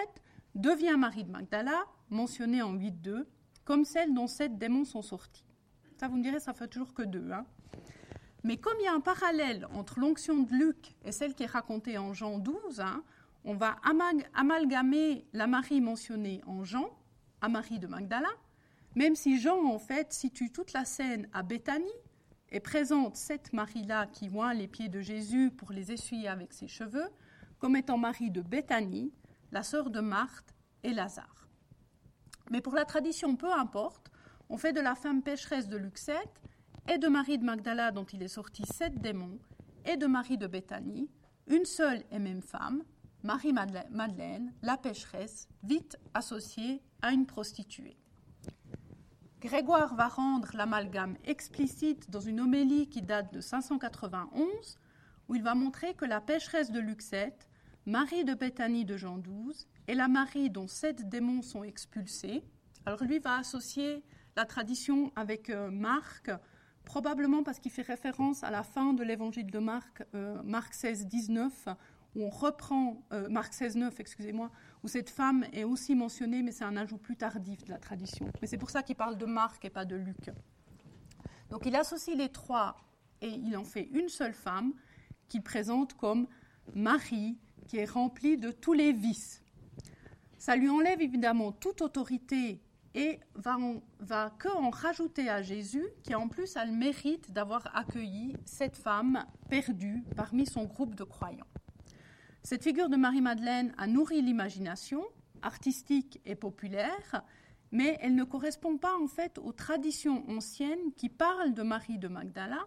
devient 0.56 0.96
Marie 0.98 1.24
de 1.24 1.32
Magdala, 1.32 1.84
mentionnée 2.10 2.62
en 2.62 2.74
8.2, 2.76 3.26
comme 3.66 3.86
celle 3.86 4.14
dont 4.14 4.28
sept 4.28 4.58
démons 4.58 4.86
sont 4.86 5.02
sortis. 5.02 5.46
Ça, 5.98 6.08
vous 6.08 6.18
me 6.18 6.24
direz, 6.24 6.40
ça 6.40 6.54
fait 6.54 6.68
toujours 6.68 6.94
que 6.94 7.04
deux. 7.04 7.32
Hein. 7.32 7.46
Mais 8.44 8.58
comme 8.58 8.76
il 8.80 8.86
y 8.86 8.88
a 8.88 8.94
un 8.94 9.00
parallèle 9.00 9.68
entre 9.74 10.00
l'onction 10.00 10.44
de 10.44 10.54
Luc 10.54 10.96
et 11.06 11.12
celle 11.12 11.34
qui 11.34 11.44
est 11.44 11.48
racontée 11.48 11.98
en 11.98 12.14
Jean 12.14 12.40
12, 12.40 12.82
hein, 12.82 13.04
on 13.46 13.56
va 13.56 13.78
amalgamer 14.34 15.26
la 15.34 15.48
Marie 15.48 15.82
mentionnée 15.82 16.42
en 16.46 16.64
Jean 16.64 16.90
à 17.42 17.50
Marie 17.50 17.80
de 17.80 17.88
Magdala, 17.88 18.30
même 18.96 19.16
si 19.16 19.40
Jean, 19.40 19.66
en 19.66 19.80
fait, 19.80 20.14
situe 20.14 20.52
toute 20.52 20.74
la 20.74 20.86
scène 20.86 21.28
à 21.34 21.44
Béthanie 21.44 21.86
et 22.50 22.60
présente 22.60 23.16
cette 23.16 23.54
Marie-là 23.54 24.08
qui 24.08 24.30
oint 24.30 24.54
les 24.54 24.68
pieds 24.68 24.90
de 24.90 25.02
Jésus 25.02 25.52
pour 25.52 25.72
les 25.72 25.92
essuyer 25.92 26.28
avec 26.28 26.54
ses 26.54 26.68
cheveux, 26.68 27.10
comme 27.60 27.76
étant 27.76 27.98
Marie 27.98 28.32
de 28.32 28.42
Béthanie, 28.42 29.12
la 29.52 29.64
sœur 29.64 29.90
de 29.90 30.00
Marthe 30.00 30.54
et 30.84 30.94
Lazare. 30.94 31.48
Mais 32.52 32.62
pour 32.62 32.76
la 32.76 32.86
tradition, 32.86 33.36
peu 33.36 33.52
importe, 33.52 34.12
on 34.50 34.58
fait 34.58 34.74
de 34.74 34.82
la 34.82 34.96
femme 34.96 35.24
pécheresse 35.24 35.68
de 35.68 35.82
7 35.96 36.18
et 36.92 36.98
de 36.98 37.08
Marie 37.08 37.38
de 37.38 37.46
Magdala 37.46 37.92
dont 37.92 38.04
il 38.06 38.22
est 38.22 38.28
sorti 38.28 38.64
sept 38.66 39.00
démons 39.00 39.40
et 39.86 39.98
de 39.98 40.06
Marie 40.06 40.38
de 40.38 40.48
Béthanie 40.48 41.10
une 41.48 41.66
seule 41.66 42.04
et 42.12 42.20
même 42.20 42.42
femme, 42.42 42.84
Marie-Madeleine, 43.24 44.54
la 44.62 44.78
pécheresse, 44.78 45.48
vite 45.64 45.98
associée 46.14 46.82
à 47.02 47.12
une 47.12 47.26
prostituée. 47.26 47.98
Grégoire 49.44 49.94
va 49.96 50.08
rendre 50.08 50.48
l'amalgame 50.54 51.18
explicite 51.26 52.10
dans 52.10 52.22
une 52.22 52.40
homélie 52.40 52.88
qui 52.88 53.02
date 53.02 53.34
de 53.34 53.42
591, 53.42 54.80
où 55.28 55.36
il 55.36 55.44
va 55.44 55.54
montrer 55.54 55.96
que 55.96 56.06
la 56.06 56.22
pécheresse 56.22 56.72
de 56.72 56.80
Luxette, 56.80 57.50
Marie 57.86 58.24
de 58.24 58.36
Béthanie 58.36 58.86
de 58.86 58.96
Jean 58.96 59.18
XII, 59.18 59.68
est 59.88 59.96
la 59.96 60.08
Marie 60.08 60.50
dont 60.50 60.70
sept 60.70 61.10
démons 61.10 61.42
sont 61.42 61.66
expulsés. 61.66 62.42
Alors 62.86 63.04
lui 63.04 63.20
va 63.20 63.36
associer 63.36 64.06
la 64.38 64.46
tradition 64.46 65.12
avec 65.18 65.50
euh, 65.50 65.70
Marc, 65.70 66.32
probablement 66.86 67.44
parce 67.44 67.60
qu'il 67.60 67.74
fait 67.74 67.82
référence 67.82 68.46
à 68.46 68.50
la 68.50 68.64
fin 68.64 68.94
de 68.94 69.04
l'évangile 69.04 69.52
de 69.52 69.60
Marc, 69.60 70.06
euh, 70.16 70.42
Marc 70.44 70.74
16, 70.74 71.06
19, 71.06 71.68
où 72.16 72.24
on 72.24 72.30
reprend, 72.30 73.04
euh, 73.12 73.28
Marc 73.28 73.54
16, 73.54 73.76
9, 73.76 74.00
excusez-moi, 74.00 74.52
où 74.84 74.88
cette 74.88 75.10
femme 75.10 75.46
est 75.54 75.64
aussi 75.64 75.96
mentionnée, 75.96 76.42
mais 76.42 76.52
c'est 76.52 76.66
un 76.66 76.78
ajout 76.78 76.98
plus 76.98 77.16
tardif 77.16 77.64
de 77.64 77.70
la 77.70 77.80
tradition. 77.80 78.30
Mais 78.42 78.48
c'est 78.48 78.58
pour 78.58 78.70
ça 78.70 78.84
qu'il 78.84 78.96
parle 78.96 79.18
de 79.18 79.26
Marc 79.26 79.64
et 79.66 79.70
pas 79.70 79.86
de 79.86 79.96
Luc. 79.96 80.30
Donc 81.50 81.66
il 81.66 81.76
associe 81.76 82.18
les 82.18 82.30
trois 82.30 82.78
et 83.22 83.30
il 83.30 83.56
en 83.56 83.64
fait 83.64 83.90
une 83.94 84.10
seule 84.10 84.34
femme 84.34 84.74
qu'il 85.30 85.42
présente 85.42 85.94
comme 85.94 86.28
Marie, 86.76 87.38
qui 87.68 87.78
est 87.78 87.90
remplie 87.90 88.38
de 88.38 88.52
tous 88.52 88.74
les 88.74 88.92
vices. 88.92 89.42
Ça 90.38 90.56
lui 90.56 90.70
enlève 90.70 91.02
évidemment 91.02 91.54
toute 91.54 91.82
autorité 91.82 92.62
et 92.96 93.20
va, 93.36 94.30
que 94.38 94.50
en 94.50 94.70
rajouter 94.70 95.30
à 95.30 95.42
Jésus, 95.42 95.88
qui 96.04 96.14
en 96.14 96.28
plus 96.28 96.58
a 96.58 96.66
le 96.66 96.74
mérite 96.74 97.32
d'avoir 97.32 97.64
accueilli 97.76 98.36
cette 98.46 98.76
femme 98.76 99.26
perdue 99.50 100.04
parmi 100.16 100.46
son 100.46 100.66
groupe 100.66 100.96
de 100.96 101.04
croyants. 101.04 101.48
Cette 102.46 102.64
figure 102.64 102.90
de 102.90 102.98
Marie-Madeleine 102.98 103.74
a 103.78 103.88
nourri 103.88 104.22
l'imagination 104.22 105.06
artistique 105.42 106.20
et 106.26 106.36
populaire, 106.36 107.24
mais 107.72 107.98
elle 108.02 108.16
ne 108.16 108.26
correspond 108.26 108.78
pas 108.78 108.98
en 108.98 109.08
fait 109.08 109.38
aux 109.38 109.54
traditions 109.54 110.30
anciennes 110.30 110.92
qui 110.98 111.08
parlent 111.08 111.54
de 111.54 111.64
Marie 111.64 111.98
de 111.98 112.10
Magdala 112.10 112.60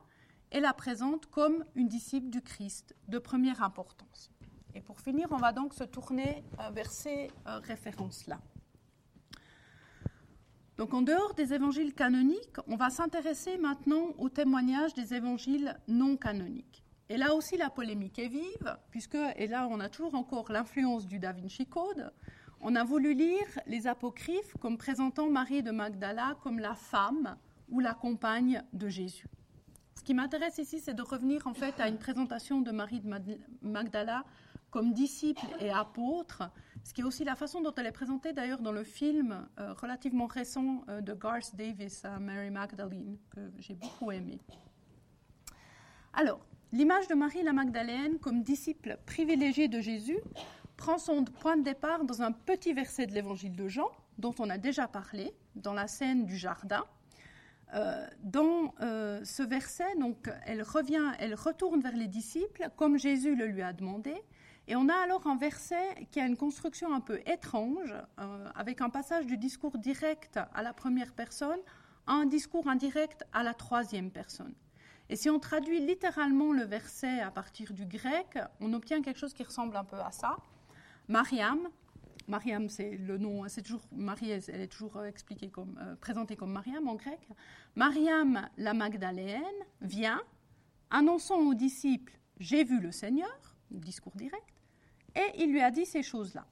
et 0.50 0.60
la 0.60 0.72
présentent 0.72 1.26
comme 1.26 1.62
une 1.74 1.88
disciple 1.88 2.30
du 2.30 2.40
Christ 2.40 2.96
de 3.08 3.18
première 3.18 3.62
importance. 3.62 4.30
Et 4.74 4.80
pour 4.80 4.98
finir, 4.98 5.28
on 5.30 5.36
va 5.36 5.52
donc 5.52 5.74
se 5.74 5.84
tourner 5.84 6.42
euh, 6.58 6.70
vers 6.70 6.90
ces 6.90 7.30
euh, 7.46 7.58
références-là. 7.58 8.40
Donc 10.78 10.94
en 10.94 11.02
dehors 11.02 11.34
des 11.34 11.52
évangiles 11.52 11.92
canoniques, 11.92 12.56
on 12.66 12.76
va 12.76 12.88
s'intéresser 12.88 13.58
maintenant 13.58 14.14
aux 14.16 14.30
témoignages 14.30 14.94
des 14.94 15.12
évangiles 15.12 15.78
non 15.86 16.16
canoniques. 16.16 16.85
Et 17.08 17.16
là 17.16 17.34
aussi, 17.34 17.56
la 17.56 17.70
polémique 17.70 18.18
est 18.18 18.28
vive, 18.28 18.76
puisque, 18.90 19.16
et 19.36 19.46
là, 19.46 19.68
on 19.70 19.78
a 19.78 19.88
toujours 19.88 20.14
encore 20.14 20.50
l'influence 20.50 21.06
du 21.06 21.20
Da 21.20 21.32
Vinci 21.32 21.66
Code. 21.66 22.12
On 22.60 22.74
a 22.74 22.82
voulu 22.82 23.14
lire 23.14 23.46
les 23.66 23.86
apocryphes 23.86 24.56
comme 24.60 24.76
présentant 24.76 25.30
Marie 25.30 25.62
de 25.62 25.70
Magdala 25.70 26.36
comme 26.42 26.58
la 26.58 26.74
femme 26.74 27.36
ou 27.68 27.80
la 27.80 27.94
compagne 27.94 28.62
de 28.72 28.88
Jésus. 28.88 29.28
Ce 29.94 30.02
qui 30.02 30.14
m'intéresse 30.14 30.58
ici, 30.58 30.80
c'est 30.80 30.94
de 30.94 31.02
revenir 31.02 31.46
en 31.46 31.54
fait 31.54 31.78
à 31.80 31.88
une 31.88 31.98
présentation 31.98 32.60
de 32.60 32.70
Marie 32.72 33.00
de 33.00 33.38
Magdala 33.62 34.24
comme 34.70 34.92
disciple 34.92 35.46
et 35.60 35.70
apôtre, 35.70 36.50
ce 36.82 36.92
qui 36.92 37.02
est 37.02 37.04
aussi 37.04 37.24
la 37.24 37.36
façon 37.36 37.60
dont 37.60 37.72
elle 37.76 37.86
est 37.86 37.92
présentée 37.92 38.32
d'ailleurs 38.32 38.60
dans 38.60 38.72
le 38.72 38.84
film 38.84 39.48
euh, 39.58 39.72
relativement 39.74 40.26
récent 40.26 40.84
euh, 40.88 41.00
de 41.00 41.14
Garth 41.14 41.54
Davis, 41.54 42.04
Mary 42.20 42.50
Magdalene, 42.50 43.16
que 43.30 43.52
j'ai 43.58 43.74
beaucoup 43.74 44.10
aimé. 44.10 44.40
Alors, 46.12 46.40
L'image 46.72 47.06
de 47.06 47.14
Marie 47.14 47.42
la 47.44 47.52
Magdalène 47.52 48.18
comme 48.18 48.42
disciple 48.42 48.98
privilégié 49.06 49.68
de 49.68 49.80
Jésus 49.80 50.18
prend 50.76 50.98
son 50.98 51.24
point 51.24 51.56
de 51.56 51.62
départ 51.62 52.04
dans 52.04 52.22
un 52.22 52.32
petit 52.32 52.72
verset 52.72 53.06
de 53.06 53.12
l'évangile 53.12 53.54
de 53.54 53.68
Jean, 53.68 53.88
dont 54.18 54.34
on 54.40 54.50
a 54.50 54.58
déjà 54.58 54.88
parlé, 54.88 55.32
dans 55.54 55.72
la 55.72 55.86
scène 55.86 56.26
du 56.26 56.36
jardin. 56.36 56.84
Euh, 57.74 58.06
dans 58.22 58.74
euh, 58.80 59.24
ce 59.24 59.42
verset, 59.42 59.94
donc, 59.98 60.28
elle 60.44 60.62
revient, 60.62 61.12
elle 61.18 61.34
retourne 61.34 61.80
vers 61.80 61.96
les 61.96 62.08
disciples, 62.08 62.68
comme 62.76 62.98
Jésus 62.98 63.36
le 63.36 63.46
lui 63.46 63.62
a 63.62 63.72
demandé, 63.72 64.14
et 64.68 64.74
on 64.74 64.88
a 64.88 64.94
alors 64.94 65.26
un 65.28 65.36
verset 65.36 66.06
qui 66.10 66.20
a 66.20 66.26
une 66.26 66.36
construction 66.36 66.92
un 66.92 67.00
peu 67.00 67.20
étrange, 67.26 67.94
euh, 68.18 68.48
avec 68.56 68.80
un 68.80 68.90
passage 68.90 69.26
du 69.26 69.36
discours 69.36 69.78
direct 69.78 70.40
à 70.52 70.62
la 70.62 70.72
première 70.72 71.12
personne 71.12 71.60
à 72.08 72.12
un 72.12 72.26
discours 72.26 72.68
indirect 72.68 73.24
à 73.32 73.42
la 73.42 73.54
troisième 73.54 74.10
personne. 74.10 74.54
Et 75.08 75.16
si 75.16 75.30
on 75.30 75.38
traduit 75.38 75.80
littéralement 75.80 76.52
le 76.52 76.64
verset 76.64 77.20
à 77.20 77.30
partir 77.30 77.72
du 77.72 77.86
grec, 77.86 78.38
on 78.60 78.72
obtient 78.72 79.02
quelque 79.02 79.18
chose 79.18 79.34
qui 79.34 79.44
ressemble 79.44 79.76
un 79.76 79.84
peu 79.84 79.98
à 79.98 80.10
ça. 80.10 80.36
Mariam, 81.08 81.68
Mariam 82.26 82.68
c'est 82.68 82.96
le 82.96 83.16
nom, 83.16 83.46
c'est 83.48 83.62
toujours 83.62 83.86
Marie, 83.92 84.30
elle 84.30 84.60
est 84.60 84.66
toujours 84.66 85.04
expliquée 85.04 85.48
comme, 85.48 85.78
euh, 85.80 85.94
présentée 85.94 86.34
comme 86.34 86.50
Mariam 86.50 86.88
en 86.88 86.96
grec. 86.96 87.20
Mariam 87.76 88.48
la 88.56 88.74
Magdaléenne 88.74 89.42
vient, 89.80 90.20
annonçant 90.90 91.38
aux 91.38 91.54
disciples 91.54 92.18
J'ai 92.40 92.64
vu 92.64 92.80
le 92.80 92.90
Seigneur, 92.90 93.56
discours 93.70 94.16
direct, 94.16 94.42
et 95.14 95.42
il 95.42 95.52
lui 95.52 95.60
a 95.60 95.70
dit 95.70 95.86
ces 95.86 96.02
choses-là. 96.02 96.46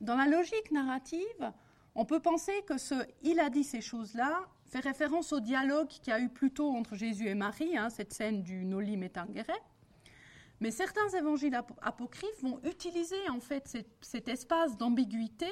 Dans 0.00 0.16
la 0.16 0.26
logique 0.26 0.70
narrative, 0.70 1.52
on 1.94 2.06
peut 2.06 2.20
penser 2.20 2.62
que 2.66 2.78
ce 2.78 2.94
il 3.22 3.38
a 3.38 3.50
dit 3.50 3.64
ces 3.64 3.82
choses-là 3.82 4.48
fait 4.70 4.80
référence 4.80 5.32
au 5.32 5.40
dialogue 5.40 5.88
qu'il 5.88 6.08
y 6.08 6.12
a 6.12 6.20
eu 6.20 6.28
plus 6.28 6.52
tôt 6.52 6.70
entre 6.70 6.94
Jésus 6.94 7.26
et 7.26 7.34
Marie, 7.34 7.76
hein, 7.76 7.90
cette 7.90 8.12
scène 8.12 8.42
du 8.42 8.64
Noli 8.64 8.96
Me 8.96 9.08
Mais 10.60 10.70
certains 10.70 11.08
évangiles 11.18 11.60
apocryphes 11.82 12.42
vont 12.42 12.60
utiliser 12.62 13.28
en 13.30 13.40
fait 13.40 13.76
cet, 14.00 14.28
espace 14.28 14.76
d'ambiguïté 14.76 15.48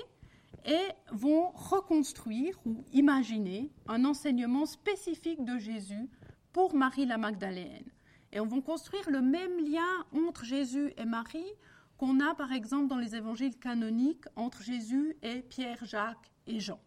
et 0.65 0.87
vont 1.11 1.51
reconstruire 1.51 2.57
ou 2.65 2.85
imaginer 2.93 3.73
un 3.89 4.05
enseignement 4.05 4.67
spécifique 4.67 5.45
de 5.45 5.59
Jésus 5.59 6.09
pour 6.53 6.75
Marie 6.75 7.07
la 7.07 7.19
Magdaléenne. 7.19 7.91
Et 8.33 8.39
on 8.39 8.47
va 8.47 8.61
construire 8.61 9.11
le 9.11 9.21
même 9.21 9.59
lien 9.59 10.07
entre 10.13 10.45
Jésus 10.45 10.93
et 10.97 11.05
Marie 11.05 11.53
qu'on 11.97 12.21
a 12.21 12.37
par 12.37 12.53
exemple 12.53 12.87
dans 12.87 12.99
les 12.99 13.17
évangiles 13.17 13.59
canoniques 13.59 14.27
entre 14.37 14.63
Jésus 14.63 15.17
et 15.23 15.43
Pierre, 15.43 15.85
Jacques 15.85 16.31
et 16.47 16.61
Jean. 16.61 16.79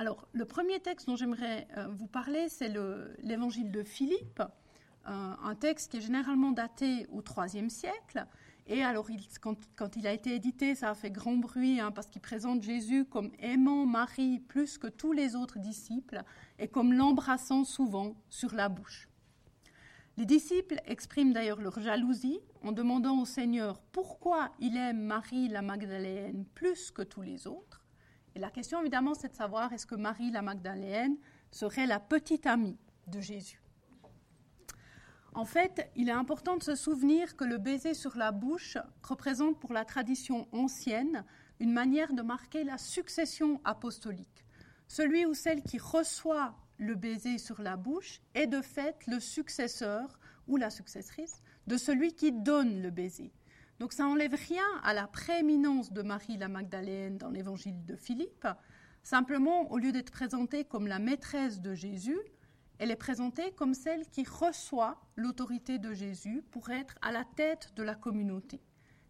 Alors, 0.00 0.28
le 0.32 0.44
premier 0.44 0.78
texte 0.78 1.08
dont 1.08 1.16
j'aimerais 1.16 1.66
euh, 1.76 1.88
vous 1.88 2.06
parler, 2.06 2.48
c'est 2.48 2.72
l'évangile 3.24 3.72
de 3.72 3.82
Philippe, 3.82 4.40
euh, 4.40 5.34
un 5.42 5.54
texte 5.56 5.90
qui 5.90 5.96
est 5.96 6.00
généralement 6.00 6.52
daté 6.52 7.08
au 7.10 7.20
IIIe 7.20 7.68
siècle. 7.68 8.24
Et 8.68 8.84
alors, 8.84 9.08
quand, 9.40 9.96
il 9.96 10.06
a 10.06 10.12
été 10.12 10.36
édité, 10.36 10.76
ça 10.76 10.90
a 10.90 10.94
fait 10.94 11.10
grand 11.10 11.34
bruit 11.34 11.80
hein, 11.80 11.90
parce 11.90 12.06
qu'il 12.06 12.20
présente 12.20 12.62
Jésus 12.62 13.06
comme 13.06 13.32
aimant 13.40 13.86
Marie 13.86 14.38
plus 14.38 14.78
que 14.78 14.86
tous 14.86 15.12
les 15.12 15.34
autres 15.34 15.58
disciples 15.58 16.22
et 16.60 16.68
comme 16.68 16.92
l'embrassant 16.92 17.64
souvent 17.64 18.14
sur 18.30 18.54
la 18.54 18.68
bouche. 18.68 19.08
Les 20.16 20.26
disciples 20.26 20.80
expriment 20.86 21.32
d'ailleurs 21.32 21.60
leur 21.60 21.80
jalousie 21.80 22.38
en 22.62 22.70
demandant 22.70 23.20
au 23.20 23.24
Seigneur 23.24 23.80
pourquoi 23.90 24.52
il 24.60 24.76
aime 24.76 25.02
Marie 25.02 25.48
la 25.48 25.62
Magdaléenne 25.62 26.44
plus 26.54 26.92
que 26.92 27.02
tous 27.02 27.22
les 27.22 27.48
autres. 27.48 27.77
Et 28.38 28.40
la 28.40 28.50
question, 28.50 28.80
évidemment, 28.80 29.14
c'est 29.14 29.30
de 29.30 29.34
savoir 29.34 29.72
est-ce 29.72 29.84
que 29.84 29.96
Marie 29.96 30.30
la 30.30 30.42
Magdaléenne 30.42 31.16
serait 31.50 31.88
la 31.88 31.98
petite 31.98 32.46
amie 32.46 32.78
de 33.08 33.20
Jésus. 33.20 33.60
En 35.34 35.44
fait, 35.44 35.90
il 35.96 36.08
est 36.08 36.12
important 36.12 36.56
de 36.56 36.62
se 36.62 36.76
souvenir 36.76 37.34
que 37.34 37.42
le 37.42 37.58
baiser 37.58 37.94
sur 37.94 38.16
la 38.16 38.30
bouche 38.30 38.78
représente 39.02 39.58
pour 39.58 39.72
la 39.72 39.84
tradition 39.84 40.46
ancienne 40.52 41.24
une 41.58 41.72
manière 41.72 42.12
de 42.12 42.22
marquer 42.22 42.62
la 42.62 42.78
succession 42.78 43.60
apostolique. 43.64 44.44
Celui 44.86 45.26
ou 45.26 45.34
celle 45.34 45.64
qui 45.64 45.78
reçoit 45.78 46.54
le 46.78 46.94
baiser 46.94 47.38
sur 47.38 47.60
la 47.60 47.76
bouche 47.76 48.20
est 48.34 48.46
de 48.46 48.62
fait 48.62 49.04
le 49.08 49.18
successeur 49.18 50.16
ou 50.46 50.58
la 50.58 50.70
successrice 50.70 51.42
de 51.66 51.76
celui 51.76 52.14
qui 52.14 52.30
donne 52.30 52.82
le 52.82 52.90
baiser. 52.92 53.32
Donc 53.78 53.92
ça 53.92 54.02
n'enlève 54.02 54.34
rien 54.34 54.66
à 54.82 54.92
la 54.92 55.06
prééminence 55.06 55.92
de 55.92 56.02
Marie 56.02 56.36
la 56.36 56.48
Magdalène 56.48 57.16
dans 57.16 57.30
l'évangile 57.30 57.84
de 57.84 57.94
Philippe. 57.94 58.46
Simplement, 59.04 59.70
au 59.70 59.78
lieu 59.78 59.92
d'être 59.92 60.10
présentée 60.10 60.64
comme 60.64 60.88
la 60.88 60.98
maîtresse 60.98 61.60
de 61.60 61.74
Jésus, 61.74 62.18
elle 62.78 62.90
est 62.90 62.96
présentée 62.96 63.52
comme 63.52 63.74
celle 63.74 64.06
qui 64.08 64.24
reçoit 64.24 65.00
l'autorité 65.16 65.78
de 65.78 65.92
Jésus 65.92 66.42
pour 66.50 66.70
être 66.70 66.96
à 67.02 67.12
la 67.12 67.24
tête 67.24 67.72
de 67.76 67.82
la 67.84 67.94
communauté. 67.94 68.60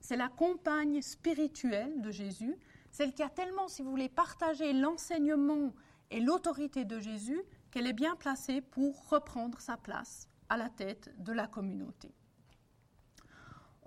C'est 0.01 0.17
la 0.17 0.29
compagne 0.29 1.01
spirituelle 1.03 2.01
de 2.03 2.11
Jésus, 2.11 2.55
celle 2.91 3.15
qui 3.15 3.23
a 3.23 3.29
tellement, 3.29 3.69
si 3.69 3.83
vous 3.83 3.91
voulez, 3.91 4.09
partagé 4.09 4.73
l'enseignement 4.73 5.73
et 6.11 6.21
l'autorité 6.21 6.85
de 6.85 6.99
Jésus 6.99 7.43
qu'elle 7.71 7.87
est 7.87 7.93
bien 7.93 8.17
placée 8.17 8.61
pour 8.61 9.09
reprendre 9.09 9.61
sa 9.61 9.77
place 9.77 10.29
à 10.49 10.57
la 10.57 10.69
tête 10.69 11.11
de 11.19 11.33
la 11.33 11.47
communauté 11.47 12.15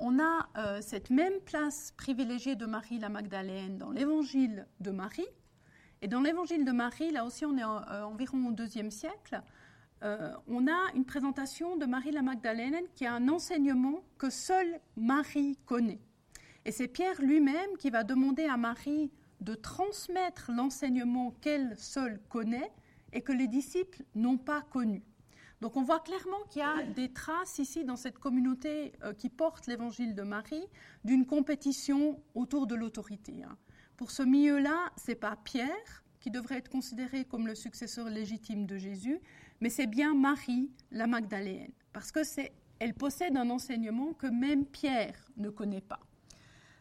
on 0.01 0.19
a 0.19 0.49
euh, 0.57 0.81
cette 0.81 1.11
même 1.11 1.39
place 1.45 1.93
privilégiée 1.95 2.55
de 2.55 2.65
Marie 2.65 2.97
la 2.97 3.09
Magdalène 3.09 3.77
dans 3.77 3.91
l'évangile 3.91 4.65
de 4.79 4.89
Marie. 4.89 5.27
Et 6.01 6.07
dans 6.07 6.21
l'évangile 6.21 6.65
de 6.65 6.71
Marie, 6.71 7.11
là 7.11 7.23
aussi 7.23 7.45
on 7.45 7.55
est 7.55 7.63
euh, 7.63 8.05
environ 8.05 8.47
au 8.47 8.51
deuxième 8.51 8.89
siècle, 8.89 9.41
euh, 10.03 10.33
on 10.47 10.67
a 10.67 10.91
une 10.95 11.05
présentation 11.05 11.77
de 11.77 11.85
Marie 11.85 12.11
la 12.11 12.23
Magdalène 12.23 12.83
qui 12.95 13.05
a 13.05 13.13
un 13.13 13.29
enseignement 13.29 14.03
que 14.17 14.31
seule 14.31 14.79
Marie 14.95 15.59
connaît. 15.67 16.01
Et 16.65 16.71
c'est 16.71 16.87
Pierre 16.87 17.21
lui-même 17.21 17.77
qui 17.77 17.91
va 17.91 18.03
demander 18.03 18.45
à 18.45 18.57
Marie 18.57 19.11
de 19.39 19.53
transmettre 19.53 20.51
l'enseignement 20.51 21.31
qu'elle 21.41 21.77
seule 21.77 22.19
connaît 22.27 22.71
et 23.13 23.21
que 23.21 23.31
les 23.31 23.47
disciples 23.47 24.03
n'ont 24.15 24.37
pas 24.37 24.61
connu. 24.61 25.03
Donc 25.61 25.77
on 25.77 25.83
voit 25.83 25.99
clairement 25.99 26.41
qu'il 26.49 26.61
y 26.61 26.65
a 26.65 26.83
des 26.83 27.13
traces 27.13 27.59
ici 27.59 27.85
dans 27.85 27.95
cette 27.95 28.17
communauté 28.17 28.93
euh, 29.03 29.13
qui 29.13 29.29
porte 29.29 29.67
l'évangile 29.67 30.15
de 30.15 30.23
Marie 30.23 30.65
d'une 31.05 31.25
compétition 31.25 32.19
autour 32.33 32.65
de 32.65 32.73
l'autorité. 32.73 33.43
Hein. 33.43 33.57
Pour 33.95 34.09
ce 34.09 34.23
milieu-là, 34.23 34.91
c'est 34.97 35.15
pas 35.15 35.35
Pierre 35.35 36.03
qui 36.19 36.31
devrait 36.31 36.57
être 36.57 36.69
considéré 36.69 37.25
comme 37.25 37.47
le 37.47 37.55
successeur 37.55 38.09
légitime 38.09 38.65
de 38.65 38.77
Jésus, 38.77 39.19
mais 39.59 39.69
c'est 39.69 39.87
bien 39.87 40.15
Marie, 40.15 40.71
la 40.91 41.07
Magdaléenne, 41.07 41.73
parce 41.93 42.11
que 42.11 42.23
c'est 42.23 42.53
elle 42.79 42.95
possède 42.95 43.37
un 43.37 43.51
enseignement 43.51 44.13
que 44.13 44.25
même 44.25 44.65
Pierre 44.65 45.31
ne 45.37 45.51
connaît 45.51 45.81
pas. 45.81 45.99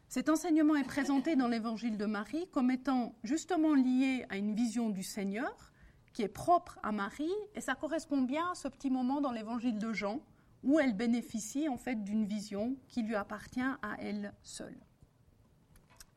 Cet 0.09 0.31
enseignement 0.31 0.75
est 0.75 0.85
présenté 0.85 1.37
dans 1.37 1.47
l'évangile 1.47 1.99
de 1.99 2.07
Marie 2.07 2.49
comme 2.51 2.71
étant 2.71 3.15
justement 3.23 3.75
lié 3.75 4.25
à 4.31 4.39
une 4.39 4.55
vision 4.55 4.89
du 4.89 5.03
Seigneur, 5.03 5.73
qui 6.13 6.23
est 6.23 6.29
propre 6.29 6.79
à 6.83 6.93
Marie, 6.93 7.33
et 7.55 7.61
ça 7.61 7.75
correspond 7.75 8.23
bien 8.23 8.51
à 8.51 8.55
ce 8.55 8.69
petit 8.69 8.91
moment 8.91 9.21
dans 9.21 9.33
l'évangile 9.33 9.79
de 9.79 9.93
Jean, 9.93 10.21
où 10.63 10.79
elle 10.79 10.95
bénéficie 10.95 11.69
en 11.69 11.77
fait 11.77 12.03
d'une 12.05 12.25
vision 12.25 12.77
qui 12.89 13.03
lui 13.03 13.15
appartient 13.15 13.61
à 13.61 13.97
elle 13.99 14.35
seule. 14.43 14.79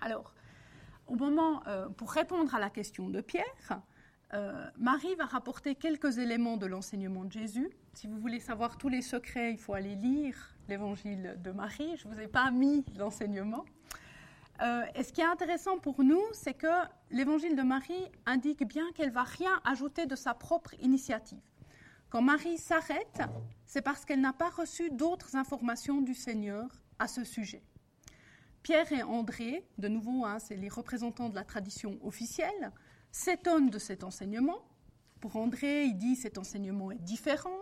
Alors, 0.01 0.34
au 1.08 1.15
moment, 1.15 1.65
euh, 1.67 1.89
pour 1.89 2.12
répondre 2.12 2.53
à 2.56 2.60
la 2.60 2.69
question 2.69 3.10
de 3.10 3.21
Pierre, 3.21 3.82
euh, 4.34 4.67
Marie 4.77 5.15
va 5.15 5.25
rapporter 5.25 5.75
quelques 5.75 6.17
éléments 6.17 6.58
de 6.58 6.65
l'enseignement 6.65 7.23
de 7.23 7.32
Jésus. 7.32 7.69
Si 7.93 8.08
vous 8.08 8.17
voulez 8.17 8.39
savoir 8.39 8.77
tous 8.77 8.89
les 8.89 9.01
secrets, 9.01 9.51
il 9.51 9.60
faut 9.60 9.73
aller 9.73 9.95
lire 9.95 10.56
l'évangile 10.67 11.39
de 11.43 11.51
Marie. 11.51 11.95
Je 11.97 12.08
ne 12.08 12.13
vous 12.13 12.19
ai 12.19 12.27
pas 12.27 12.49
mis 12.49 12.84
l'enseignement. 12.97 13.63
Euh, 14.63 14.86
et 14.95 15.04
ce 15.04 15.12
qui 15.12 15.21
est 15.21 15.26
intéressant 15.26 15.78
pour 15.78 16.04
nous, 16.04 16.21
c'est 16.32 16.54
que 16.54 16.67
l'évangile 17.12 17.56
de 17.56 17.63
Marie 17.63 18.10
indique 18.26 18.65
bien 18.65 18.91
qu'elle 18.93 19.12
va 19.12 19.23
rien 19.23 19.62
ajouter 19.65 20.06
de 20.06 20.15
sa 20.15 20.34
propre 20.34 20.73
initiative. 20.80 21.41
Quand 22.10 22.21
Marie 22.21 22.58
s'arrête, 22.58 23.21
c'est 23.65 23.82
parce 23.82 24.06
qu'elle 24.06 24.21
n'a 24.21 24.34
pas 24.34 24.49
reçu 24.49 24.89
d'autres 24.89 25.36
informations 25.36 26.02
du 26.02 26.13
Seigneur 26.13 26.69
à 26.99 27.08
ce 27.08 27.23
sujet. 27.23 27.63
Pierre 28.62 28.93
et 28.93 29.04
André, 29.04 29.67
de 29.78 29.89
nouveau, 29.89 30.23
hein, 30.23 30.39
c'est 30.39 30.56
les 30.56 30.69
représentants 30.69 31.28
de 31.28 31.36
la 31.36 31.43
tradition 31.43 31.97
officielle, 32.02 32.71
s'étonnent 33.12 33.69
de 33.69 33.80
cet 33.80 34.06
enseignement. 34.06 34.63
Pour 35.19 35.36
André, 35.36 35.86
il 35.86 35.97
dit 35.97 36.15
cet 36.15 36.38
enseignement 36.38 36.91
est 36.91 37.04
différent. 37.04 37.60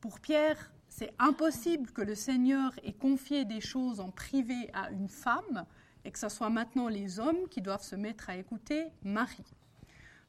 Pour 0.00 0.18
Pierre, 0.18 0.72
c'est 0.88 1.12
impossible 1.20 1.92
que 1.92 2.02
le 2.02 2.16
Seigneur 2.16 2.72
ait 2.82 2.92
confié 2.92 3.44
des 3.44 3.60
choses 3.60 4.00
en 4.00 4.10
privé 4.10 4.68
à 4.72 4.90
une 4.90 5.08
femme 5.08 5.66
et 6.04 6.10
que 6.10 6.18
ce 6.18 6.28
soit 6.28 6.50
maintenant 6.50 6.88
les 6.88 7.20
hommes 7.20 7.48
qui 7.48 7.60
doivent 7.60 7.82
se 7.82 7.96
mettre 7.96 8.30
à 8.30 8.36
écouter 8.36 8.86
Marie. 9.02 9.54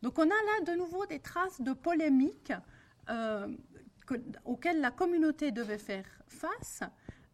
Donc 0.01 0.17
on 0.17 0.23
a 0.23 0.27
là 0.27 0.65
de 0.65 0.77
nouveau 0.77 1.05
des 1.05 1.19
traces 1.19 1.61
de 1.61 1.73
polémique 1.73 2.53
euh, 3.09 3.47
auxquelles 4.45 4.81
la 4.81 4.91
communauté 4.91 5.51
devait 5.51 5.77
faire 5.77 6.05
face, 6.27 6.81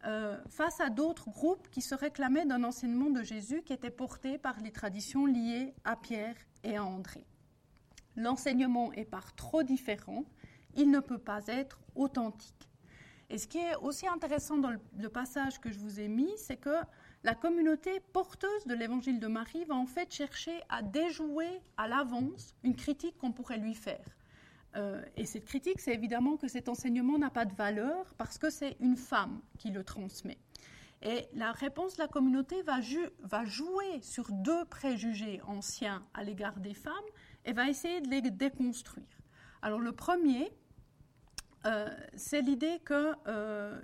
euh, 0.04 0.38
face 0.48 0.80
à 0.80 0.90
d'autres 0.90 1.30
groupes 1.30 1.68
qui 1.70 1.80
se 1.80 1.94
réclamaient 1.94 2.46
d'un 2.46 2.62
enseignement 2.64 3.10
de 3.10 3.22
Jésus 3.22 3.62
qui 3.62 3.72
était 3.72 3.90
porté 3.90 4.38
par 4.38 4.60
les 4.60 4.70
traditions 4.70 5.26
liées 5.26 5.74
à 5.84 5.96
Pierre 5.96 6.36
et 6.62 6.76
à 6.76 6.84
André. 6.84 7.24
L'enseignement 8.16 8.92
est 8.92 9.04
par 9.04 9.34
trop 9.34 9.62
différent, 9.62 10.24
il 10.74 10.90
ne 10.90 11.00
peut 11.00 11.18
pas 11.18 11.46
être 11.46 11.80
authentique. 11.94 12.68
Et 13.30 13.38
ce 13.38 13.46
qui 13.46 13.58
est 13.58 13.76
aussi 13.76 14.06
intéressant 14.06 14.58
dans 14.58 14.70
le 14.70 15.08
passage 15.08 15.60
que 15.60 15.70
je 15.70 15.78
vous 15.78 16.00
ai 16.00 16.08
mis, 16.08 16.30
c'est 16.36 16.56
que 16.56 16.76
la 17.24 17.34
communauté 17.34 18.00
porteuse 18.12 18.66
de 18.66 18.74
l'évangile 18.74 19.18
de 19.18 19.26
Marie 19.26 19.64
va 19.64 19.74
en 19.74 19.86
fait 19.86 20.12
chercher 20.12 20.60
à 20.68 20.82
déjouer 20.82 21.60
à 21.76 21.88
l'avance 21.88 22.54
une 22.62 22.76
critique 22.76 23.18
qu'on 23.18 23.32
pourrait 23.32 23.58
lui 23.58 23.74
faire. 23.74 24.04
Euh, 24.76 25.02
et 25.16 25.24
cette 25.24 25.44
critique, 25.44 25.80
c'est 25.80 25.94
évidemment 25.94 26.36
que 26.36 26.46
cet 26.46 26.68
enseignement 26.68 27.18
n'a 27.18 27.30
pas 27.30 27.44
de 27.44 27.54
valeur 27.54 28.14
parce 28.16 28.38
que 28.38 28.50
c'est 28.50 28.76
une 28.80 28.96
femme 28.96 29.40
qui 29.58 29.70
le 29.70 29.82
transmet. 29.82 30.38
Et 31.02 31.26
la 31.32 31.52
réponse 31.52 31.96
de 31.96 32.02
la 32.02 32.08
communauté 32.08 32.62
va, 32.62 32.80
jouer 33.44 34.02
sur 34.02 34.30
deux 34.30 34.64
préjugés 34.64 35.40
anciens 35.46 36.04
à 36.12 36.24
l'égard 36.24 36.58
des 36.58 36.74
femmes 36.74 36.94
et 37.44 37.52
va 37.52 37.68
essayer 37.68 38.00
de 38.00 38.08
les 38.08 38.20
déconstruire. 38.20 39.06
Alors 39.62 39.78
le 39.78 39.92
premier, 39.92 40.50
euh, 41.66 41.88
c'est 42.16 42.42
l'idée 42.42 42.80
que 42.84 43.12
euh, 43.26 43.80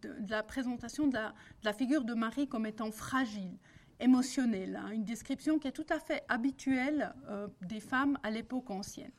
de, 0.00 0.14
la 0.28 0.42
présentation 0.42 1.06
de 1.06 1.18
la, 1.62 1.72
figure 1.72 2.04
de 2.04 2.14
Marie 2.14 2.48
comme 2.48 2.66
étant 2.66 2.90
fragile, 2.90 3.56
émotionnelle, 4.00 4.76
hein, 4.76 4.90
une 4.90 5.04
description 5.04 5.58
qui 5.58 5.68
est 5.68 5.72
tout 5.72 5.86
à 5.90 6.00
fait 6.00 6.24
habituelle 6.28 7.14
euh, 7.28 7.48
des 7.62 7.80
femmes 7.80 8.18
à 8.22 8.30
l'époque 8.30 8.70
ancienne. 8.70 9.12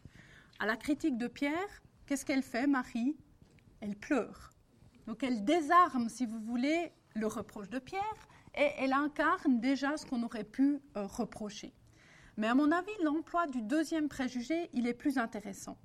À 0.59 0.65
la 0.65 0.75
critique 0.75 1.17
de 1.17 1.27
Pierre, 1.27 1.81
qu'est-ce 2.05 2.25
qu'elle 2.25 2.43
fait, 2.43 2.67
Marie? 2.67 3.15
Elle 3.79 3.95
pleure. 3.95 4.51
Donc 5.07 5.23
elle 5.23 5.43
désarme, 5.43 6.09
si 6.09 6.25
vous 6.25 6.39
voulez, 6.39 6.91
le 7.15 7.27
reproche 7.27 7.69
de 7.69 7.79
Pierre 7.79 8.27
et 8.55 8.69
elle 8.77 8.93
incarne 8.93 9.59
déjà 9.59 9.97
ce 9.97 10.05
qu'on 10.05 10.23
aurait 10.23 10.43
pu 10.43 10.79
euh, 10.95 11.05
reprocher. 11.05 11.73
Mais 12.37 12.47
à 12.47 12.55
mon 12.55 12.71
avis, 12.71 12.91
l'emploi 13.03 13.47
du 13.47 13.61
deuxième 13.61 14.09
préjugé, 14.09 14.69
il 14.73 14.87
est 14.87 14.93
plus 14.93 15.17
intéressant. 15.17 15.77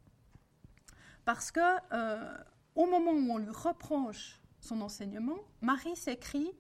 Parce 1.25 1.51
que 1.51 1.61
euh, 1.93 2.37
au 2.75 2.87
moment 2.87 3.13
où 3.13 3.33
on 3.33 3.39
lui 3.39 3.51
reproche 3.51 4.41
son 4.61 4.81
enseignement, 4.81 5.39
Marie 5.61 5.97
s'écrit 5.97 6.53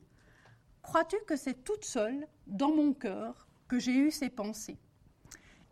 Crois-tu 0.83 1.17
que 1.27 1.37
c'est 1.37 1.65
toute 1.65 1.85
seule, 1.85 2.27
dans 2.47 2.75
mon 2.75 2.95
cœur, 2.95 3.47
que 3.69 3.79
j'ai 3.79 3.95
eu 3.95 4.11
ces 4.11 4.31
pensées? 4.31 4.79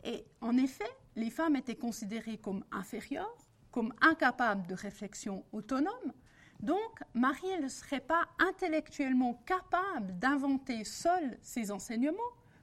Et 0.03 0.25
en 0.41 0.57
effet, 0.57 0.89
les 1.15 1.31
femmes 1.31 1.55
étaient 1.55 1.75
considérées 1.75 2.37
comme 2.37 2.63
inférieures, 2.71 3.47
comme 3.71 3.93
incapables 4.01 4.67
de 4.67 4.75
réflexion 4.75 5.43
autonome. 5.51 6.13
Donc, 6.59 7.01
Marie 7.13 7.59
ne 7.61 7.67
serait 7.67 7.99
pas 8.01 8.27
intellectuellement 8.39 9.35
capable 9.45 10.17
d'inventer 10.17 10.83
seule 10.83 11.37
ses 11.41 11.71
enseignements, 11.71 12.17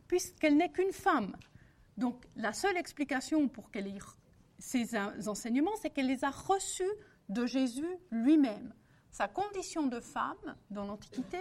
puisqu'elle 0.09 0.57
n'est 0.57 0.73
qu'une 0.73 0.93
femme. 0.93 1.37
Donc, 1.97 2.25
la 2.37 2.53
seule 2.53 2.77
explication 2.77 3.49
pour 3.49 3.71
qu'elle 3.71 3.87
ait 3.87 3.99
ces 4.59 4.97
enseignements, 5.29 5.77
c'est 5.81 5.91
qu'elle 5.91 6.09
les 6.09 6.25
a 6.25 6.31
reçus 6.31 6.83
de 7.29 7.47
Jésus 7.47 7.97
lui-même. 8.11 8.73
Sa 9.15 9.29
condition 9.29 9.87
de 9.87 10.01
femme 10.01 10.57
dans 10.73 10.87
l'Antiquité 10.87 11.39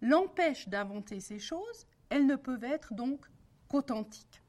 l'empêche 0.00 0.68
d'inventer 0.68 1.18
ces 1.18 1.40
choses, 1.40 1.88
elles 2.08 2.24
ne 2.24 2.36
peuvent 2.36 2.62
être 2.62 2.94
donc 2.94 3.26
qu'authentiques. 3.68 4.44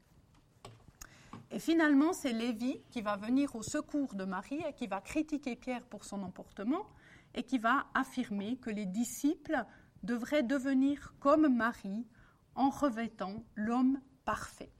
Et 1.50 1.58
finalement, 1.58 2.12
c'est 2.12 2.32
Lévi 2.32 2.80
qui 2.90 3.02
va 3.02 3.16
venir 3.16 3.56
au 3.56 3.64
secours 3.64 4.14
de 4.14 4.24
Marie 4.24 4.62
et 4.64 4.74
qui 4.74 4.86
va 4.86 5.00
critiquer 5.00 5.56
Pierre 5.56 5.84
pour 5.86 6.04
son 6.04 6.22
emportement 6.22 6.86
et 7.34 7.42
qui 7.42 7.58
va 7.58 7.88
affirmer 7.94 8.58
que 8.58 8.70
les 8.70 8.86
disciples 8.86 9.64
devraient 10.04 10.44
devenir 10.44 11.14
comme 11.18 11.52
Marie 11.52 12.06
en 12.54 12.70
revêtant 12.70 13.42
l'homme 13.56 14.00
parfait. 14.24 14.70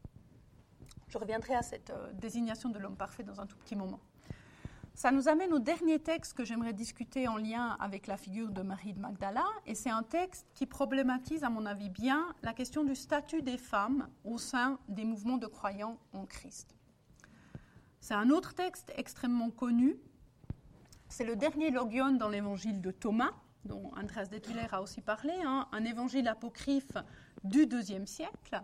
Je 1.08 1.18
reviendrai 1.18 1.56
à 1.56 1.62
cette 1.62 1.90
euh, 1.90 2.12
désignation 2.12 2.68
de 2.68 2.78
l'homme 2.78 2.96
parfait 2.96 3.24
dans 3.24 3.40
un 3.40 3.46
tout 3.46 3.56
petit 3.56 3.74
moment. 3.74 3.98
Ça 4.98 5.12
nous 5.12 5.28
amène 5.28 5.52
au 5.52 5.60
dernier 5.60 6.00
texte 6.00 6.32
que 6.32 6.44
j'aimerais 6.44 6.72
discuter 6.72 7.28
en 7.28 7.36
lien 7.36 7.76
avec 7.78 8.08
la 8.08 8.16
figure 8.16 8.50
de 8.50 8.62
Marie 8.62 8.94
de 8.94 8.98
Magdala, 8.98 9.44
et 9.64 9.76
c'est 9.76 9.90
un 9.90 10.02
texte 10.02 10.44
qui 10.54 10.66
problématise, 10.66 11.44
à 11.44 11.50
mon 11.50 11.66
avis, 11.66 11.88
bien 11.88 12.26
la 12.42 12.52
question 12.52 12.82
du 12.82 12.96
statut 12.96 13.40
des 13.40 13.58
femmes 13.58 14.08
au 14.24 14.38
sein 14.38 14.80
des 14.88 15.04
mouvements 15.04 15.36
de 15.36 15.46
croyants 15.46 16.00
en 16.12 16.26
Christ. 16.26 16.74
C'est 18.00 18.14
un 18.14 18.28
autre 18.30 18.54
texte 18.54 18.92
extrêmement 18.96 19.50
connu. 19.50 20.00
C'est 21.08 21.24
le 21.24 21.36
dernier 21.36 21.70
logion 21.70 22.10
dans 22.10 22.28
l'évangile 22.28 22.80
de 22.80 22.90
Thomas, 22.90 23.34
dont 23.64 23.92
Andreas 23.96 24.26
Detwiller 24.26 24.66
a 24.72 24.82
aussi 24.82 25.00
parlé, 25.00 25.34
hein, 25.44 25.68
un 25.70 25.84
évangile 25.84 26.26
apocryphe 26.26 26.96
du 27.44 27.68
deuxième 27.68 28.08
siècle. 28.08 28.60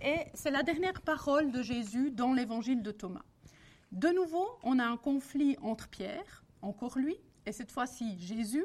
Et 0.00 0.26
c'est 0.34 0.52
la 0.52 0.62
dernière 0.62 1.00
parole 1.02 1.50
de 1.50 1.60
Jésus 1.60 2.12
dans 2.12 2.34
l'évangile 2.34 2.84
de 2.84 2.92
Thomas. 2.92 3.24
De 3.92 4.08
nouveau, 4.08 4.48
on 4.62 4.78
a 4.78 4.86
un 4.86 4.96
conflit 4.96 5.54
entre 5.60 5.86
Pierre, 5.86 6.42
encore 6.62 6.98
lui, 6.98 7.14
et 7.44 7.52
cette 7.52 7.70
fois-ci 7.70 8.18
Jésus, 8.18 8.64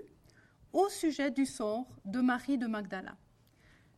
au 0.71 0.87
sujet 0.87 1.31
du 1.31 1.45
sort 1.45 1.85
de 2.05 2.21
Marie 2.21 2.57
de 2.57 2.65
Magdala. 2.65 3.17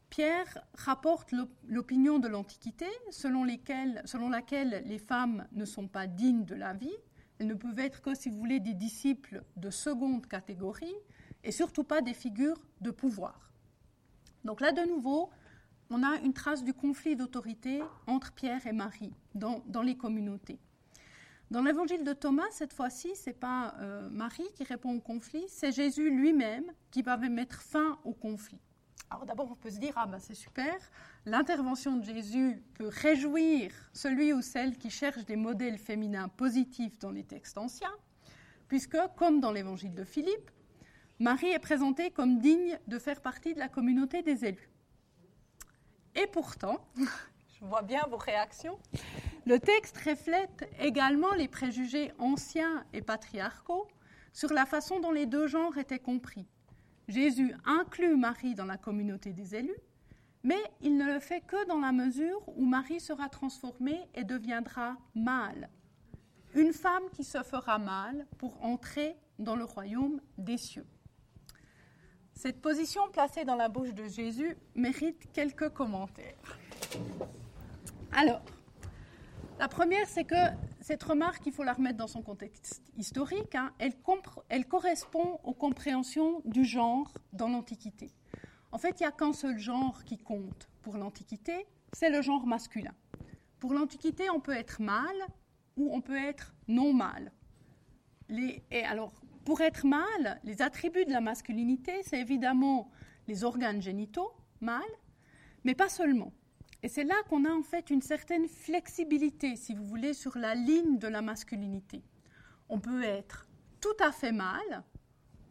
Pierre 0.10 0.58
rapporte 0.74 1.32
l'opinion 1.68 2.18
de 2.18 2.28
l'Antiquité 2.28 2.88
selon, 3.12 3.44
laquelle 3.44 4.84
les 4.88 4.98
femmes 4.98 5.48
ne 5.52 5.66
sont 5.66 5.88
pas 5.88 6.08
dignes 6.08 6.46
de 6.46 6.56
la 6.56 6.74
vie, 6.74 6.98
elles 7.38 7.46
ne 7.46 7.54
peuvent 7.54 7.78
être 7.78 8.02
que, 8.02 8.16
si 8.16 8.30
vous 8.30 8.40
voulez, 8.40 8.60
des 8.60 8.74
disciples 8.74 9.44
de 9.56 9.70
seconde 9.70 10.26
catégorie 10.26 10.96
et 11.44 11.52
surtout 11.52 11.84
pas 11.84 12.02
des 12.02 12.16
figures 12.16 12.60
de 12.82 12.90
pouvoir. 12.90 13.52
Donc 14.46 14.62
là, 14.62 14.72
de 14.72 14.82
nouveau, 14.82 15.30
on 15.92 16.02
a 16.02 16.18
une 16.22 16.34
trace 16.34 16.64
du 16.64 16.74
conflit 16.74 17.16
d'autorité 17.16 17.84
entre 18.08 18.34
Pierre 18.34 18.66
et 18.66 18.74
Marie 18.74 19.14
dans 19.36 19.84
les 19.84 19.96
communautés. 19.96 20.60
Dans 21.52 21.64
l'évangile 21.64 22.04
de 22.04 22.14
Thomas, 22.14 22.48
cette 22.52 22.74
fois-ci, 22.74 23.16
ce 23.16 23.30
n'est 23.30 23.36
pas 23.36 23.74
euh, 23.80 24.08
Marie 24.12 24.48
qui 24.56 24.64
répond 24.64 24.96
au 24.96 25.00
conflit, 25.00 25.44
c'est 25.48 25.72
Jésus 25.72 26.12
lui-même 26.12 26.72
qui 26.92 27.02
va 27.02 27.18
mettre 27.18 27.64
fin 27.64 27.98
au 28.04 28.14
conflit. 28.14 28.60
Alors 29.10 29.26
d'abord, 29.26 29.50
on 29.52 29.56
peut 29.56 29.72
se 29.72 29.80
dire, 29.80 29.94
ah 29.96 30.06
ben 30.06 30.20
c'est 30.20 30.36
super, 30.36 30.76
l'intervention 31.26 31.98
de 31.98 32.04
Jésus 32.04 32.62
peut 32.76 32.90
réjouir 32.90 33.72
celui 33.94 34.32
ou 34.32 34.44
celle 34.44 34.78
qui 34.78 34.92
cherche 34.92 35.26
des 35.26 35.36
modèles 35.36 35.80
féminins 35.80 36.28
positifs 36.28 37.00
dans 37.00 37.10
les 37.10 37.24
textes 37.24 37.58
anciens, 37.58 37.96
puisque, 38.68 38.98
comme 39.16 39.40
dans 39.40 39.52
l'évangile 39.52 39.96
de 39.96 40.04
Philippe, 40.04 40.52
Marie 41.18 41.50
est 41.50 41.60
présentée 41.60 42.12
comme 42.12 42.38
digne 42.38 42.78
de 42.86 43.00
faire 43.00 43.22
partie 43.22 43.56
de 43.56 43.60
la 43.60 43.70
communauté 43.70 44.22
des 44.22 44.46
élus. 44.46 44.70
Et 46.14 46.28
pourtant, 46.28 46.78
je 47.60 47.66
vois 47.66 47.82
bien 47.82 48.04
vos 48.08 48.18
réactions, 48.18 48.78
le 49.50 49.60
texte 49.60 49.98
reflète 49.98 50.70
également 50.80 51.34
les 51.34 51.48
préjugés 51.48 52.12
anciens 52.20 52.86
et 52.94 53.02
patriarcaux 53.02 53.88
sur 54.32 54.54
la 54.54 54.68
façon 54.68 55.00
dont 55.00 55.12
les 55.12 55.26
deux 55.26 55.48
genres 55.48 55.76
étaient 55.80 55.98
compris. 55.98 56.46
Jésus 57.08 57.56
inclut 57.66 58.16
Marie 58.16 58.54
dans 58.54 58.66
la 58.66 58.78
communauté 58.78 59.34
des 59.34 59.56
élus, 59.56 59.82
mais 60.44 60.62
il 60.82 60.98
ne 60.98 61.12
le 61.12 61.20
fait 61.20 61.42
que 61.42 61.66
dans 61.66 61.80
la 61.80 61.92
mesure 61.92 62.48
où 62.58 62.64
Marie 62.64 63.00
sera 63.00 63.28
transformée 63.28 64.08
et 64.14 64.24
deviendra 64.24 64.98
mâle. 65.16 65.72
Une 66.54 66.72
femme 66.72 67.10
qui 67.12 67.24
se 67.24 67.42
fera 67.42 67.80
mâle 67.80 68.28
pour 68.38 68.64
entrer 68.64 69.16
dans 69.40 69.56
le 69.56 69.64
royaume 69.64 70.22
des 70.38 70.58
cieux. 70.58 70.86
Cette 72.36 72.62
position 72.62 73.02
placée 73.12 73.46
dans 73.46 73.56
la 73.56 73.68
bouche 73.68 73.96
de 73.96 74.06
Jésus 74.06 74.56
mérite 74.76 75.32
quelques 75.34 75.70
commentaires. 75.70 76.60
Alors, 78.12 78.44
la 79.60 79.68
première, 79.68 80.08
c'est 80.08 80.24
que 80.24 80.36
cette 80.80 81.04
remarque, 81.04 81.46
il 81.46 81.52
faut 81.52 81.64
la 81.64 81.74
remettre 81.74 81.98
dans 81.98 82.08
son 82.08 82.22
contexte 82.22 82.82
historique, 82.98 83.56
hein, 83.56 83.74
elle, 83.78 84.66
correspond 84.66 85.40
aux 85.44 85.54
compréhensions 85.54 86.42
du 86.46 86.64
genre 86.64 87.14
dans 87.34 87.50
l'Antiquité. 87.50 88.10
En 88.72 88.78
fait, 88.78 89.00
il 89.00 89.04
n'y 89.04 89.08
a 89.08 89.12
qu'un 89.12 89.34
seul 89.34 89.60
genre 89.60 90.06
qui 90.06 90.18
compte 90.18 90.70
pour 90.82 90.96
l'Antiquité, 90.96 91.68
c'est 91.92 92.10
le 92.10 92.22
genre 92.22 92.48
masculin. 92.48 92.94
Pour 93.60 93.74
l'Antiquité, 93.74 94.30
on 94.30 94.40
peut 94.40 94.56
être 94.56 94.82
mâle 94.82 95.28
ou 95.76 95.94
on 95.94 96.00
peut 96.00 96.18
être 96.18 96.54
non 96.70 96.94
mâle. 96.94 97.34
Alors, 98.86 99.12
pour 99.44 99.60
être 99.60 99.86
mâle, 99.86 100.40
les 100.46 100.62
attributs 100.62 101.04
de 101.04 101.12
la 101.12 101.20
masculinité, 101.20 102.02
c'est 102.04 102.20
évidemment 102.20 102.90
les 103.28 103.44
organes 103.44 103.82
génitaux, 103.82 104.32
mâles, 104.62 104.84
mais 105.66 105.76
pas 105.76 105.90
seulement. 105.90 106.32
Et 106.82 106.88
c'est 106.88 107.04
là 107.04 107.16
qu'on 107.30 107.46
a 107.46 107.52
en 107.52 107.64
fait 107.64 107.90
une 107.90 108.02
certaine 108.02 108.48
flexibilité, 108.48 109.56
si 109.56 109.74
vous 109.74 109.86
voulez, 109.86 110.14
sur 110.14 110.38
la 110.38 110.56
ligne 110.56 110.98
de 110.98 111.08
la 111.08 111.22
masculinité. 111.22 112.04
On 112.70 112.80
peut 112.80 113.04
être 113.04 113.48
tout 113.82 113.98
à 114.00 114.12
fait 114.12 114.32
mâle, 114.32 114.84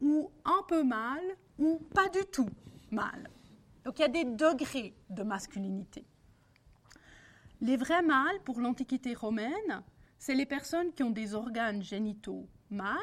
ou 0.01 0.31
un 0.45 0.62
peu 0.69 0.83
mâle, 0.85 1.37
ou 1.59 1.81
pas 1.95 2.09
du 2.09 2.25
tout 2.33 2.49
mâle. 2.91 3.29
Donc 3.85 3.99
il 3.99 4.03
y 4.03 4.05
a 4.05 4.09
des 4.09 4.25
degrés 4.25 4.95
de 5.11 5.23
masculinité. 5.23 6.07
Les 7.61 7.77
vrais 7.77 8.03
mâles 8.03 8.41
pour 8.45 8.61
l'Antiquité 8.61 9.14
romaine, 9.14 9.83
c'est 10.19 10.35
les 10.35 10.47
personnes 10.47 10.93
qui 10.93 11.03
ont 11.03 11.11
des 11.11 11.35
organes 11.35 11.83
génitaux 11.83 12.49
mâles, 12.71 12.97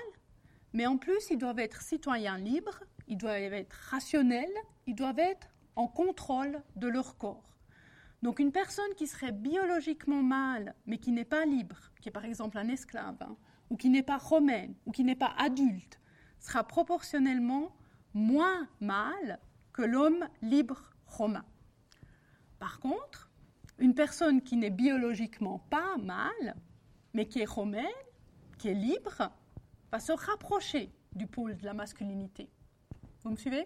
mais 0.73 0.87
en 0.87 0.97
plus 0.97 1.29
ils 1.29 1.37
doivent 1.37 1.59
être 1.59 1.81
citoyens 1.81 2.37
libres, 2.37 2.83
ils 3.07 3.17
doivent 3.17 3.53
être 3.53 3.73
rationnels, 3.89 4.53
ils 4.87 4.95
doivent 4.95 5.19
être 5.19 5.47
en 5.75 5.87
contrôle 5.87 6.61
de 6.75 6.87
leur 6.87 7.17
corps. 7.17 7.54
Donc 8.25 8.39
une 8.39 8.51
personne 8.51 8.91
qui 8.97 9.05
serait 9.05 9.31
biologiquement 9.31 10.23
mâle, 10.23 10.73
mais 10.87 10.97
qui 10.97 11.11
n'est 11.11 11.25
pas 11.25 11.45
libre, 11.45 11.91
qui 12.01 12.09
est 12.09 12.11
par 12.11 12.25
exemple 12.25 12.57
un 12.57 12.69
esclave, 12.69 13.21
hein, 13.21 13.37
ou 13.69 13.77
qui 13.77 13.87
n'est 13.87 14.01
pas 14.01 14.17
romaine, 14.17 14.73
ou 14.87 14.91
qui 14.91 15.03
n'est 15.03 15.15
pas 15.15 15.35
adulte, 15.37 15.99
sera 16.39 16.63
proportionnellement 16.63 17.75
moins 18.15 18.67
mâle 18.81 19.37
que 19.73 19.83
l'homme 19.83 20.27
libre 20.41 20.91
romain. 21.05 21.45
Par 22.57 22.79
contre, 22.79 23.29
une 23.77 23.93
personne 23.93 24.41
qui 24.41 24.57
n'est 24.57 24.71
biologiquement 24.71 25.59
pas 25.69 25.95
mâle, 25.97 26.55
mais 27.13 27.27
qui 27.27 27.41
est 27.41 27.45
romaine, 27.45 27.85
qui 28.57 28.69
est 28.69 28.73
libre, 28.73 29.29
va 29.91 29.99
se 29.99 30.13
rapprocher 30.13 30.91
du 31.13 31.27
pôle 31.27 31.57
de 31.57 31.63
la 31.63 31.75
masculinité. 31.75 32.49
Vous 33.21 33.29
me 33.29 33.35
suivez? 33.35 33.65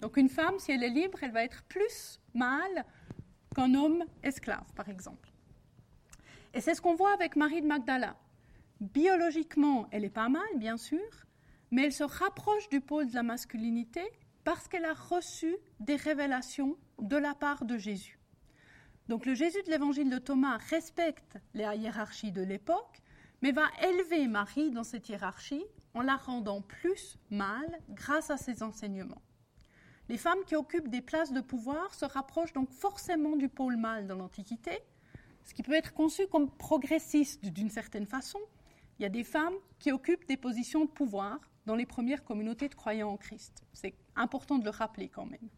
Donc 0.00 0.16
une 0.16 0.30
femme, 0.30 0.58
si 0.58 0.72
elle 0.72 0.84
est 0.84 0.88
libre, 0.88 1.18
elle 1.22 1.32
va 1.32 1.44
être 1.44 1.64
plus 1.64 2.18
mâle 2.32 2.86
qu'un 3.54 3.74
homme 3.74 4.04
esclave, 4.22 4.72
par 4.74 4.88
exemple. 4.88 5.30
Et 6.54 6.60
c'est 6.60 6.74
ce 6.74 6.80
qu'on 6.80 6.94
voit 6.94 7.12
avec 7.12 7.36
Marie 7.36 7.62
de 7.62 7.66
Magdala. 7.66 8.16
Biologiquement, 8.80 9.88
elle 9.90 10.04
est 10.04 10.10
pas 10.10 10.28
mal, 10.28 10.48
bien 10.56 10.76
sûr, 10.76 11.26
mais 11.70 11.84
elle 11.84 11.92
se 11.92 12.04
rapproche 12.04 12.68
du 12.68 12.80
pôle 12.80 13.08
de 13.08 13.14
la 13.14 13.22
masculinité 13.22 14.02
parce 14.44 14.68
qu'elle 14.68 14.84
a 14.84 14.94
reçu 14.94 15.56
des 15.80 15.96
révélations 15.96 16.76
de 17.00 17.16
la 17.16 17.34
part 17.34 17.64
de 17.64 17.76
Jésus. 17.76 18.18
Donc 19.08 19.26
le 19.26 19.34
Jésus 19.34 19.62
de 19.62 19.70
l'évangile 19.70 20.10
de 20.10 20.18
Thomas 20.18 20.58
respecte 20.70 21.38
la 21.54 21.74
hiérarchie 21.74 22.32
de 22.32 22.42
l'époque, 22.42 23.02
mais 23.42 23.52
va 23.52 23.66
élever 23.82 24.26
Marie 24.26 24.70
dans 24.70 24.84
cette 24.84 25.08
hiérarchie 25.08 25.64
en 25.94 26.02
la 26.02 26.16
rendant 26.16 26.60
plus 26.62 27.18
mâle 27.30 27.78
grâce 27.90 28.30
à 28.30 28.36
ses 28.36 28.62
enseignements. 28.62 29.22
Les 30.08 30.16
femmes 30.16 30.42
qui 30.46 30.56
occupent 30.56 30.88
des 30.88 31.02
places 31.02 31.32
de 31.32 31.40
pouvoir 31.40 31.94
se 31.94 32.06
rapprochent 32.06 32.54
donc 32.54 32.70
forcément 32.70 33.36
du 33.36 33.48
pôle 33.48 33.76
mâle 33.76 34.06
dans 34.06 34.16
l'Antiquité, 34.16 34.78
ce 35.44 35.52
qui 35.52 35.62
peut 35.62 35.74
être 35.74 35.92
conçu 35.92 36.26
comme 36.28 36.50
progressiste 36.50 37.44
d'une 37.44 37.68
certaine 37.68 38.06
façon. 38.06 38.38
Il 38.98 39.02
y 39.02 39.06
a 39.06 39.10
des 39.10 39.24
femmes 39.24 39.54
qui 39.78 39.92
occupent 39.92 40.26
des 40.26 40.38
positions 40.38 40.84
de 40.84 40.90
pouvoir 40.90 41.38
dans 41.66 41.74
les 41.74 41.86
premières 41.86 42.24
communautés 42.24 42.68
de 42.68 42.74
croyants 42.74 43.10
en 43.10 43.16
Christ. 43.18 43.62
C'est 43.74 43.94
important 44.16 44.58
de 44.58 44.64
le 44.64 44.70
rappeler 44.70 45.10
quand 45.10 45.26
même. 45.26 45.50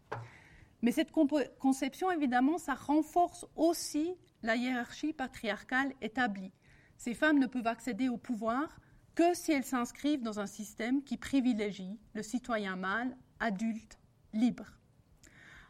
Mais 0.81 0.91
cette 0.91 1.11
conception, 1.11 2.11
évidemment, 2.11 2.57
ça 2.57 2.73
renforce 2.73 3.45
aussi 3.55 4.15
la 4.43 4.55
hiérarchie 4.57 5.13
patriarcale 5.13 5.93
établie. 6.01 6.51
Ces 6.97 7.13
femmes 7.13 7.39
ne 7.39 7.47
peuvent 7.47 7.67
accéder 7.67 8.09
au 8.09 8.17
pouvoir 8.17 8.79
que 9.15 9.33
si 9.33 9.51
elles 9.53 9.63
s'inscrivent 9.63 10.23
dans 10.23 10.39
un 10.39 10.47
système 10.47 11.03
qui 11.03 11.17
privilégie 11.17 11.99
le 12.13 12.23
citoyen 12.23 12.75
mâle, 12.75 13.15
adulte, 13.39 14.00
libre. 14.33 14.65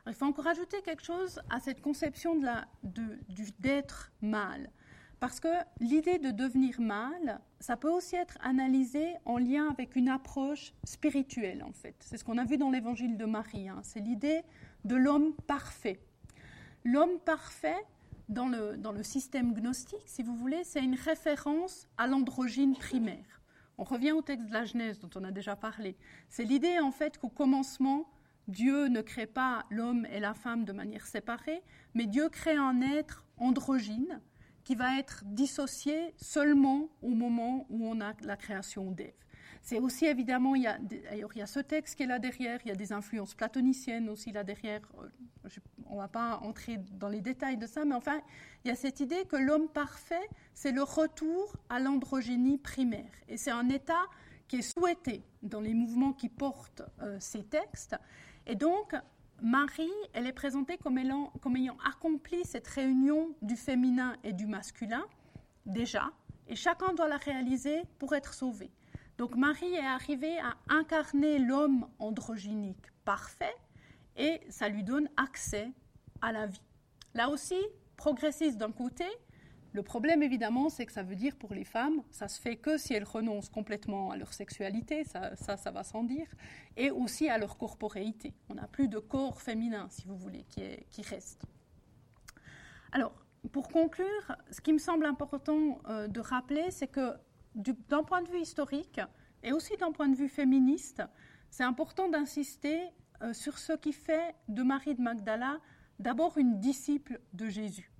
il 0.08 0.13
faut 0.13 0.26
encore 0.26 0.47
ajouter 0.47 0.82
quelque 0.82 1.04
chose 1.04 1.41
à 1.50 1.60
cette 1.60 1.82
conception 1.82 2.36
d'être 2.84 4.12
de 4.21 4.28
mâle. 4.28 4.69
Parce 5.21 5.39
que 5.39 5.50
l'idée 5.80 6.17
de 6.17 6.32
devenir 6.32 6.82
mâle, 6.82 7.39
ça 7.60 7.78
peut 7.78 7.91
aussi 7.91 8.15
être 8.15 8.39
analysé 8.41 9.13
en 9.26 9.38
lien 9.38 9.69
avec 9.69 9.95
une 9.95 10.10
approche 10.10 10.74
spirituelle, 10.84 11.63
en 11.63 11.74
fait. 11.74 11.95
C'est 12.00 12.17
ce 12.17 12.24
qu'on 12.24 12.39
a 12.39 12.43
vu 12.43 12.58
dans 12.58 12.71
l'évangile 12.71 13.17
de 13.17 13.26
Marie. 13.26 13.69
Hein. 13.69 13.82
C'est 13.84 14.00
l'idée 14.00 14.41
de 14.84 14.95
l'homme 14.95 15.36
parfait. 15.45 16.00
L'homme 16.84 17.19
parfait, 17.24 17.86
dans 18.30 18.47
le 18.47 19.04
système 19.04 19.54
gnostique, 19.54 20.02
si 20.08 20.24
vous 20.24 20.36
voulez, 20.36 20.63
c'est 20.63 20.84
une 20.84 20.95
référence 20.95 21.88
à 22.00 22.08
l'androgyne 22.08 22.76
primaire. 22.76 23.41
On 23.78 23.84
revient 23.84 24.13
au 24.13 24.24
texte 24.24 24.47
de 24.47 24.54
la 24.54 24.65
Genèse 24.65 25.00
dont 25.00 25.10
on 25.15 25.24
a 25.24 25.32
déjà 25.32 25.56
parlé. 25.56 25.95
C'est 26.30 26.45
l'idée, 26.45 26.80
en 26.80 26.91
fait, 26.91 27.19
qu'au 27.19 27.30
commencement, 27.30 28.10
Dieu 28.51 28.87
ne 28.87 29.01
crée 29.01 29.27
pas 29.27 29.65
l'homme 29.69 30.05
et 30.11 30.19
la 30.19 30.33
femme 30.33 30.65
de 30.65 30.73
manière 30.73 31.07
séparée, 31.07 31.63
mais 31.93 32.05
Dieu 32.05 32.29
crée 32.29 32.55
un 32.55 32.81
être 32.81 33.25
androgyne 33.37 34.21
qui 34.63 34.75
va 34.75 34.99
être 34.99 35.23
dissocié 35.25 36.13
seulement 36.17 36.89
au 37.01 37.09
moment 37.09 37.65
où 37.69 37.87
on 37.87 38.01
a 38.01 38.13
la 38.21 38.35
création 38.35 38.91
d'Ève. 38.91 39.13
C'est 39.63 39.79
aussi 39.79 40.05
évidemment, 40.05 40.55
il 40.55 40.63
y, 40.63 40.67
a, 40.67 40.79
il 41.13 41.37
y 41.37 41.41
a 41.41 41.47
ce 41.47 41.59
texte 41.59 41.95
qui 41.95 42.03
est 42.03 42.07
là 42.07 42.19
derrière, 42.19 42.59
il 42.65 42.69
y 42.69 42.71
a 42.71 42.75
des 42.75 42.91
influences 42.93 43.35
platoniciennes 43.35 44.09
aussi 44.09 44.31
là 44.31 44.43
derrière. 44.43 44.81
Euh, 44.99 45.49
on 45.87 45.95
ne 45.95 45.99
va 45.99 46.07
pas 46.07 46.39
entrer 46.41 46.77
dans 46.93 47.09
les 47.09 47.21
détails 47.21 47.57
de 47.57 47.67
ça, 47.67 47.85
mais 47.85 47.95
enfin, 47.95 48.21
il 48.63 48.69
y 48.69 48.71
a 48.71 48.75
cette 48.75 48.99
idée 48.99 49.25
que 49.25 49.35
l'homme 49.35 49.69
parfait, 49.69 50.27
c'est 50.53 50.71
le 50.71 50.83
retour 50.83 51.55
à 51.69 51.79
l'androgynie 51.79 52.57
primaire. 52.57 53.11
Et 53.27 53.37
c'est 53.37 53.51
un 53.51 53.69
état 53.69 54.03
qui 54.47 54.57
est 54.57 54.61
souhaité 54.61 55.23
dans 55.43 55.61
les 55.61 55.73
mouvements 55.73 56.13
qui 56.13 56.27
portent 56.27 56.81
euh, 57.01 57.17
ces 57.19 57.43
textes. 57.43 57.95
Et 58.47 58.56
donc, 58.56 58.95
Marie, 59.42 59.89
elle 60.13 60.27
est 60.27 60.33
présentée 60.33 60.77
comme 60.77 60.98
ayant, 60.98 61.31
accompli 61.85 62.44
cette 62.46 62.67
réunion 62.67 63.35
du 63.42 63.56
féminin 63.56 64.15
et 64.23 64.33
du 64.33 64.46
masculin, 64.46 65.04
déjà, 65.65 66.12
et 66.48 66.56
chacun 66.56 66.94
doit 66.94 67.08
la 67.08 67.17
réaliser 67.17 67.81
pour 67.98 68.13
être 68.13 68.33
sauvé. 68.33 68.71
Donc 69.17 69.35
Marie 69.35 69.73
est 69.73 69.85
arrivée 69.85 70.39
à 70.39 70.56
incarner 70.69 71.39
l'homme 71.39 71.87
androgynique 72.00 72.85
parfait, 73.06 73.56
et 74.15 74.42
ça 74.50 74.69
lui 74.69 74.83
donne 74.83 75.10
accès 75.17 75.71
à 76.21 76.31
la 76.31 76.46
vie. 76.48 76.62
Là 77.13 77.29
aussi, 77.29 77.60
progressiste 77.98 78.58
d'un 78.58 78.71
côté, 78.71 79.06
le 79.74 79.84
problème, 79.84 80.22
évidemment, 80.22 80.69
c'est 80.69 80.86
que 80.86 80.92
ça 80.92 81.04
veut 81.04 81.15
dire 81.15 81.36
pour 81.38 81.54
les 81.54 81.63
femmes, 81.63 82.04
ça 82.12 82.28
se 82.28 82.42
fait 82.42 82.58
que 82.58 82.78
si 82.78 82.94
elles 82.94 83.06
renoncent 83.06 83.50
complètement 83.50 84.12
à 84.12 84.17
leur 84.17 84.34
sexualité, 84.34 85.06
ça, 85.06 85.36
ça, 85.36 85.72
va 85.72 85.84
sans 85.84 86.04
dire, 86.04 86.28
et 86.76 86.92
aussi 86.92 87.30
à 87.30 87.38
leur 87.38 87.58
corporéité. 87.58 88.34
On 88.50 88.56
n'a 88.56 88.67
plus 88.67 88.90
de 88.90 89.00
corps 89.00 89.42
féminin, 89.42 89.88
si 89.90 90.06
vous 90.08 90.17
voulez, 90.17 90.44
qui, 90.50 91.02
reste. 91.04 91.46
Alors, 92.92 93.13
pour 93.54 93.69
conclure, 93.69 94.36
ce 94.52 94.60
qui 94.60 94.74
me 94.74 94.78
semble 94.78 95.06
important 95.06 95.80
euh, 95.88 96.08
de 96.08 96.19
rappeler, 96.19 96.69
c'est 96.69 96.88
que 96.88 97.13
d'un 97.56 98.04
point 98.04 98.22
de 98.22 98.30
vue 98.30 98.42
historique 98.42 99.00
et 99.42 99.54
aussi 99.54 99.76
d'un 99.78 99.92
point 99.92 100.10
de 100.10 100.15
vue 100.15 100.30
féministe, 100.30 101.02
c'est 101.50 101.63
important 101.63 102.10
d'insister 102.10 102.82
euh, 103.22 103.34
sur 103.34 103.58
ce 103.58 103.74
qui 103.74 103.94
fait 103.94 104.36
de 104.50 104.63
Marie 104.63 104.96
de 104.96 105.02
Magdala 105.02 105.60
d'abord 106.00 106.38
une 106.38 106.60
disciple 106.60 107.22
de 107.34 107.48
Jésus. 107.48 107.90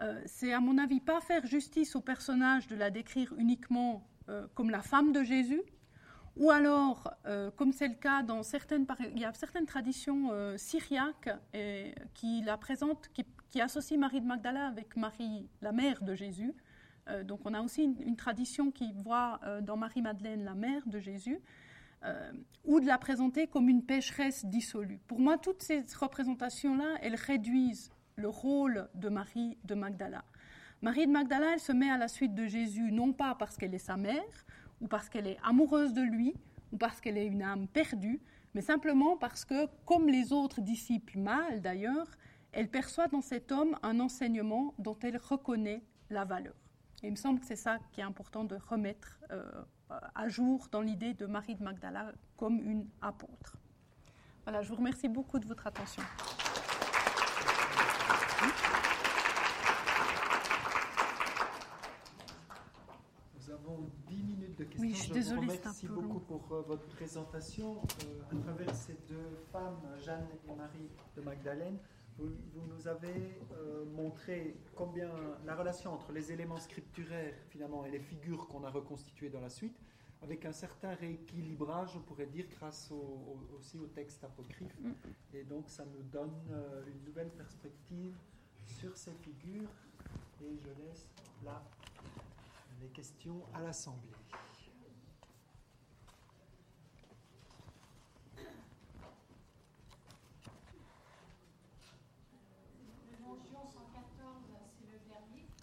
Euh, 0.00 0.20
c'est 0.26 0.52
à 0.52 0.60
mon 0.60 0.78
avis 0.78 1.00
pas 1.00 1.20
faire 1.20 1.46
justice 1.46 1.94
au 1.96 2.00
personnage 2.00 2.66
de 2.66 2.74
la 2.74 2.90
décrire 2.90 3.32
uniquement 3.38 4.06
euh, 4.28 4.46
comme 4.54 4.70
la 4.70 4.82
femme 4.82 5.12
de 5.12 5.22
Jésus, 5.22 5.62
ou 6.36 6.50
alors, 6.50 7.14
comme 7.54 7.70
c'est 7.70 7.86
le 7.86 7.94
cas 7.94 8.24
dans 8.24 8.42
certaines, 8.42 8.86
il 9.14 9.20
y 9.20 9.24
a 9.24 9.32
certaines 9.34 9.66
traditions 9.66 10.32
syriaques 10.56 11.30
qui 12.12 12.42
la 12.42 12.56
présentent, 12.56 13.08
qui, 13.50 13.60
associent 13.60 13.98
Marie 13.98 14.20
de 14.20 14.26
Magdala 14.26 14.66
avec 14.66 14.96
Marie, 14.96 15.48
la 15.62 15.70
mère 15.70 16.02
de 16.02 16.16
Jésus. 16.16 16.52
donc 17.22 17.38
on 17.44 17.54
a 17.54 17.60
aussi 17.60 17.84
une, 17.84 18.16
tradition 18.16 18.72
qui 18.72 18.92
voit 18.94 19.38
dans 19.62 19.76
Marie-Madeleine 19.76 20.42
la 20.42 20.56
mère 20.56 20.82
de 20.86 20.98
Jésus. 20.98 21.40
Euh, 22.04 22.32
ou 22.64 22.80
de 22.80 22.86
la 22.86 22.98
présenter 22.98 23.46
comme 23.46 23.68
une 23.68 23.82
pécheresse 23.82 24.44
dissolue. 24.44 24.98
Pour 25.06 25.20
moi, 25.20 25.38
toutes 25.38 25.62
ces 25.62 25.84
représentations-là, 25.98 26.96
elles 27.00 27.14
réduisent 27.14 27.90
le 28.16 28.28
rôle 28.28 28.88
de 28.94 29.08
Marie 29.08 29.58
de 29.64 29.74
Magdala. 29.74 30.24
Marie 30.82 31.06
de 31.06 31.12
Magdala, 31.12 31.54
elle 31.54 31.60
se 31.60 31.72
met 31.72 31.90
à 31.90 31.96
la 31.96 32.08
suite 32.08 32.34
de 32.34 32.46
Jésus, 32.46 32.92
non 32.92 33.12
pas 33.12 33.34
parce 33.34 33.56
qu'elle 33.56 33.74
est 33.74 33.78
sa 33.78 33.96
mère, 33.96 34.44
ou 34.80 34.86
parce 34.86 35.08
qu'elle 35.08 35.26
est 35.26 35.38
amoureuse 35.42 35.92
de 35.92 36.02
lui, 36.02 36.34
ou 36.72 36.76
parce 36.76 37.00
qu'elle 37.00 37.16
est 37.16 37.26
une 37.26 37.42
âme 37.42 37.66
perdue, 37.68 38.20
mais 38.54 38.60
simplement 38.60 39.16
parce 39.16 39.44
que, 39.44 39.66
comme 39.84 40.08
les 40.08 40.32
autres 40.32 40.60
disciples 40.60 41.18
mâles 41.18 41.60
d'ailleurs, 41.60 42.06
elle 42.52 42.68
perçoit 42.68 43.08
dans 43.08 43.20
cet 43.20 43.50
homme 43.50 43.76
un 43.82 43.98
enseignement 43.98 44.74
dont 44.78 44.96
elle 45.02 45.16
reconnaît 45.16 45.82
la 46.10 46.24
valeur. 46.24 46.54
Et 47.02 47.08
il 47.08 47.10
me 47.10 47.16
semble 47.16 47.40
que 47.40 47.46
c'est 47.46 47.56
ça 47.56 47.78
qui 47.92 48.00
est 48.00 48.04
important 48.04 48.44
de 48.44 48.56
remettre 48.56 49.18
euh, 49.30 49.44
à 50.14 50.28
jour 50.28 50.68
dans 50.70 50.80
l'idée 50.80 51.14
de 51.14 51.26
Marie 51.26 51.56
de 51.56 51.62
Magdala 51.62 52.12
comme 52.36 52.60
une 52.60 52.88
apôtre. 53.02 53.56
Voilà, 54.44 54.62
je 54.62 54.68
vous 54.68 54.76
remercie 54.76 55.08
beaucoup 55.08 55.38
de 55.38 55.46
votre 55.46 55.66
attention. 55.66 56.02
Nous 63.36 63.50
avons 63.50 63.90
10 64.08 64.16
Oui, 64.78 64.92
je 64.92 65.02
suis 65.02 65.12
désolée, 65.12 65.46
vous 65.46 65.52
remercie 65.52 65.86
beaucoup 65.86 66.18
pour 66.20 66.52
euh, 66.52 66.62
votre 66.62 66.86
présentation. 66.88 67.76
Euh, 67.76 68.22
à 68.32 68.42
travers 68.42 68.74
ces 68.74 68.94
deux 69.08 69.38
femmes, 69.52 69.80
Jeanne 70.04 70.26
et 70.48 70.54
Marie 70.54 70.90
de 71.16 71.22
Magdalène, 71.22 71.78
vous, 72.18 72.28
nous 72.66 72.88
avez 72.88 73.38
euh, 73.52 73.84
montré 73.94 74.56
combien 74.74 75.10
la 75.44 75.54
relation 75.54 75.92
entre 75.92 76.12
les 76.12 76.32
éléments 76.32 76.58
scripturaires 76.58 77.34
finalement 77.50 77.84
et 77.84 77.90
les 77.90 78.00
figures 78.00 78.48
qu'on 78.48 78.64
a 78.64 78.70
reconstituées 78.70 79.30
dans 79.30 79.40
la 79.40 79.50
suite, 79.50 79.76
avec 80.22 80.44
un 80.44 80.52
certain 80.52 80.94
rééquilibrage, 80.94 81.96
on 81.96 82.00
pourrait 82.00 82.26
dire, 82.26 82.46
grâce 82.58 82.90
aussi 83.56 83.78
au 83.78 83.86
texte 83.86 84.24
apocryphe. 84.24 84.80
Mm. 84.80 84.92
Et 85.34 85.44
donc 85.44 85.68
ça 85.68 85.84
nous 85.84 86.02
donne 86.02 86.34
une 86.86 87.04
nouvelle 87.04 87.30
perspective 87.30 88.14
sur 88.64 88.96
ces 88.96 89.12
figures. 89.12 89.68
Et 90.42 90.56
je 90.56 90.84
laisse 90.84 91.08
là 91.44 91.62
les 92.80 92.88
questions 92.88 93.42
à 93.54 93.62
l'Assemblée. 93.62 94.10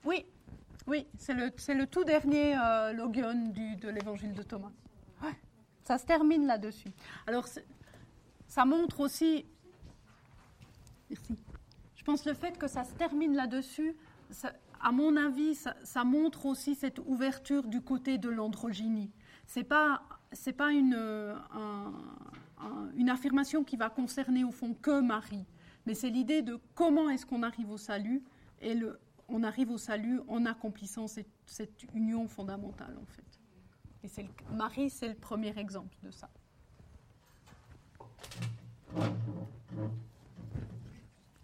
Oui, 0.04 0.26
oui, 0.92 1.08
c'est 1.18 1.34
le, 1.34 1.46
le, 1.46 1.88
tout 1.88 2.04
dernier 2.04 2.54
euh, 2.58 2.92
logion 2.92 3.34
du, 3.34 3.78
de 3.78 3.88
l'évangile 3.88 4.34
de 4.34 4.44
Thomas. 4.44 4.72
Ça 5.84 5.98
se 5.98 6.06
termine 6.06 6.46
là-dessus. 6.46 6.92
Alors, 7.28 7.48
ça 8.46 8.66
montre 8.66 9.00
aussi. 9.00 9.46
Merci. 11.10 11.40
Je 11.96 12.04
pense 12.04 12.26
le 12.26 12.34
fait 12.34 12.58
que 12.58 12.68
ça 12.68 12.84
se 12.84 12.94
termine 12.96 13.36
là-dessus, 13.36 13.96
à 14.82 14.92
mon 14.92 15.16
avis, 15.16 15.56
ça, 15.56 15.76
ça, 15.84 16.04
montre 16.04 16.46
aussi 16.46 16.76
cette 16.76 17.00
ouverture 17.00 17.64
du 17.68 17.82
côté 17.82 18.18
de 18.18 18.30
l'androgynie. 18.30 19.12
C'est 19.48 19.64
pas 19.64 20.04
c'est 20.34 20.54
pas 20.54 20.72
une, 20.72 20.98
une 22.96 23.10
affirmation 23.10 23.64
qui 23.64 23.78
va 23.78 23.90
concerner 23.90 24.44
au 24.44 24.52
fond 24.52 24.74
que 24.74 25.00
Marie, 25.00 25.46
mais 25.86 25.94
c'est 25.94 26.10
l'idée 26.10 26.42
de 26.42 26.60
comment 26.76 27.10
est-ce 27.10 27.26
qu'on 27.26 27.44
arrive 27.44 27.70
au 27.72 27.78
salut 27.78 28.24
et 28.62 28.74
le, 28.74 29.00
on 29.32 29.44
arrive 29.44 29.72
au 29.72 29.78
salut 29.78 30.22
en 30.28 30.46
accomplissant 30.46 31.08
cette, 31.08 31.28
union 31.94 32.28
fondamentale, 32.28 32.98
en 33.02 33.06
fait. 33.06 33.24
Et 34.04 34.26
Marie, 34.54 34.90
c'est 34.90 35.08
le 35.08 35.16
premier 35.16 35.58
exemple 35.58 35.96
de 36.04 36.12
ça. 36.12 36.30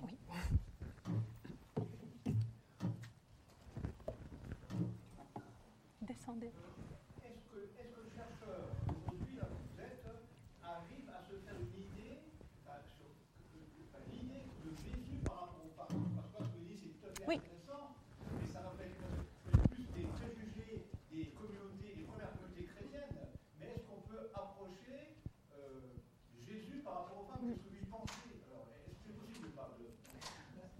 Oui. 0.02 0.18
Descendez. 6.02 6.52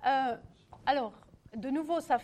Euh, 0.08 0.36
alors, 0.86 1.14
de 1.56 1.70
nouveau, 1.70 2.00
ça, 2.00 2.20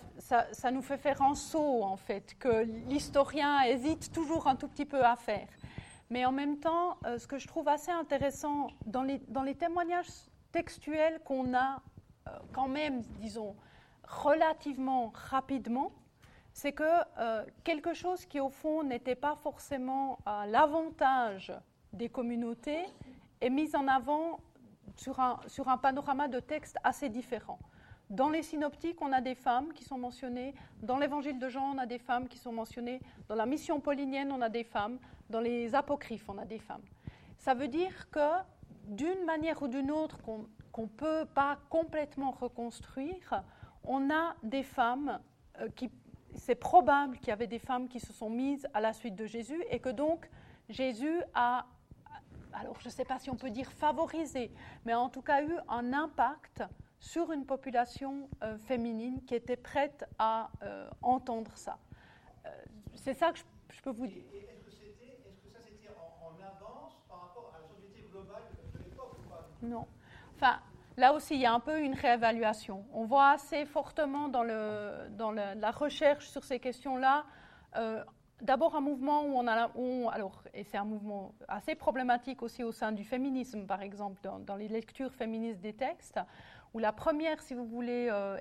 nous 0.72 0.82
fait 0.82 0.98
faire 0.98 1.22
un 1.22 1.36
saut, 1.36 1.84
en 1.84 1.98
fait, 1.98 2.36
que 2.40 2.64
l'historien 2.88 3.62
hésite 3.64 4.12
toujours 4.12 4.48
un 4.48 4.56
tout 4.56 4.68
petit 4.68 4.86
peu 4.86 5.04
à 5.04 5.16
faire. 5.16 5.48
Mais 6.10 6.26
en 6.26 6.32
même 6.32 6.60
temps, 6.60 6.98
euh, 7.06 7.18
ce 7.18 7.28
que 7.28 7.38
je 7.38 7.48
trouve 7.48 7.68
assez 7.68 7.92
intéressant 7.92 8.68
dans 8.86 9.04
les, 9.04 9.56
témoignages 9.56 10.08
textuels 10.52 11.20
qu'on 11.26 11.54
a 11.54 11.82
euh, 12.28 12.32
quand 12.54 12.68
même, 12.68 13.02
disons, 13.20 13.56
relativement 14.08 15.12
rapidement, 15.14 15.92
c'est 16.56 16.72
que 16.72 16.84
quelque 17.64 17.96
chose 17.96 18.28
qui, 18.28 18.40
au 18.40 18.50
fond, 18.50 18.84
n'était 18.84 19.16
pas 19.16 19.36
forcément 19.36 20.20
à 20.24 20.46
l'avantage 20.46 21.52
des 21.94 22.10
communautés 22.10 22.86
est 23.42 23.50
mis 23.50 23.76
en 23.76 23.88
avant 23.88 24.40
sur 24.96 25.20
un, 25.20 25.40
sur 25.48 25.68
un 25.68 25.80
panorama 25.80 26.28
de 26.28 26.40
textes 26.40 26.78
assez 26.84 27.10
différent. 27.10 27.58
Dans 28.10 28.30
les 28.30 28.44
synoptiques, 28.44 29.02
on 29.02 29.12
a 29.12 29.22
des 29.22 29.36
femmes 29.36 29.74
qui 29.74 29.84
sont 29.84 29.98
mentionnées. 29.98 30.54
Dans 30.82 30.98
l'évangile 30.98 31.40
de 31.40 31.50
Jean, 31.50 31.74
on 31.74 31.78
a 31.78 31.86
des 31.86 32.00
femmes 32.00 32.28
qui 32.28 32.38
sont 32.38 32.52
mentionnées. 32.52 33.02
Dans 33.28 33.36
la 33.36 33.46
mission 33.46 33.80
paulinienne, 33.80 34.32
on 34.32 34.42
a 34.42 34.50
des 34.50 34.64
femmes. 34.64 35.00
Dans 35.30 35.40
les 35.40 35.74
apocryphes, 35.74 36.30
on 36.30 36.38
a 36.38 36.46
des 36.46 36.60
femmes. 36.60 36.84
Ça 37.38 37.54
veut 37.54 37.68
dire 37.68 38.10
que 38.12 38.44
d'une 38.86 39.26
manière 39.26 39.62
ou 39.64 39.68
d'une 39.68 39.92
autre 39.92 40.18
qu'on 40.22 40.48
ne 40.78 40.88
peut 40.88 41.26
pas 41.34 41.58
complètement 41.70 42.32
reconstruire, 42.32 43.44
on 43.84 44.10
a 44.10 44.36
des 44.44 44.64
femmes 44.64 45.20
euh, 45.60 45.70
qui... 45.76 45.90
C'est 46.36 46.56
probable 46.56 47.18
qu'il 47.18 47.28
y 47.28 47.32
avait 47.32 47.48
des 47.48 47.60
femmes 47.60 47.88
qui 47.88 48.00
se 48.00 48.12
sont 48.12 48.30
mises 48.30 48.68
à 48.74 48.82
la 48.82 48.92
suite 48.92 49.16
de 49.16 49.28
Jésus 49.28 49.64
et 49.70 49.80
que 49.80 49.90
donc 49.90 50.28
Jésus 50.68 51.22
a, 51.36 51.68
alors 52.54 52.80
je 52.80 52.88
ne 52.88 52.92
sais 52.92 53.06
pas 53.06 53.20
si 53.20 53.30
on 53.30 53.36
peut 53.36 53.52
dire 53.52 53.72
favorisé, 53.72 54.52
mais 54.84 54.96
en 54.96 55.10
tout 55.10 55.22
cas 55.22 55.44
eu 55.44 55.56
un 55.70 55.94
impact 55.94 56.64
sur 57.04 57.34
une 57.34 57.46
population 57.46 58.30
euh, 58.44 58.58
féminine 58.60 59.22
qui 59.26 59.36
était 59.36 59.58
prête 59.58 60.06
à 60.18 60.50
euh, 60.64 60.90
entendre 61.02 61.52
ça. 61.56 61.78
Euh, 62.46 62.50
c'est 62.96 63.14
ça 63.14 63.34
que 63.34 63.40
je, 63.40 63.82
peux 63.82 63.92
vous 63.92 64.08
dire. 64.08 64.24
Est-ce 64.34 64.64
que, 64.64 64.72
ça 65.52 65.60
c'était 65.60 65.90
en, 66.22 66.32
avance 66.42 66.94
par 67.10 67.24
rapport 67.24 67.54
à 67.54 67.60
la 67.60 67.68
société 67.68 68.08
globale 68.10 68.44
de 68.74 68.80
l'époque 68.86 69.18
ou 69.20 69.30
pas? 69.30 69.50
Non. 69.62 69.86
Enfin, 70.36 70.62
là 70.96 71.14
aussi, 71.14 71.36
il 71.36 71.42
y 71.42 71.46
a 71.46 71.54
un 71.54 71.60
peu 71.60 71.82
une 71.82 71.94
réévaluation. 71.94 72.86
On 72.94 73.04
voit 73.04 73.32
assez 73.32 73.66
fortement 73.66 74.30
dans, 74.30 74.44
le, 74.44 75.10
dans 75.10 75.32
la 75.32 75.72
recherche 75.72 76.30
sur 76.30 76.46
ces 76.46 76.60
questions-là. 76.60 77.26
D'abord 78.42 78.76
un 78.76 78.82
mouvement 78.82 79.24
où 79.24 79.38
on 79.38 79.48
a, 79.48 79.72
où, 79.76 80.10
alors, 80.10 80.44
et 80.54 80.64
c'est 80.64 80.78
un 80.78 80.86
mouvement 80.86 81.34
assez 81.48 81.76
problématique 81.76 82.42
aussi 82.42 82.64
au 82.64 82.72
sein 82.72 82.92
du 82.92 83.04
féminisme, 83.04 83.66
par 83.66 83.82
exemple, 83.82 84.20
dans, 84.22 84.40
dans 84.40 84.56
les 84.56 84.68
lectures 84.68 85.14
féministes 85.14 85.62
des 85.62 85.74
textes, 85.74 86.20
où 86.74 86.80
la 86.80 86.92
première, 86.92 87.42
si 87.42 87.54
vous 87.54 87.66
voulez, 87.66 88.08
euh, 88.12 88.38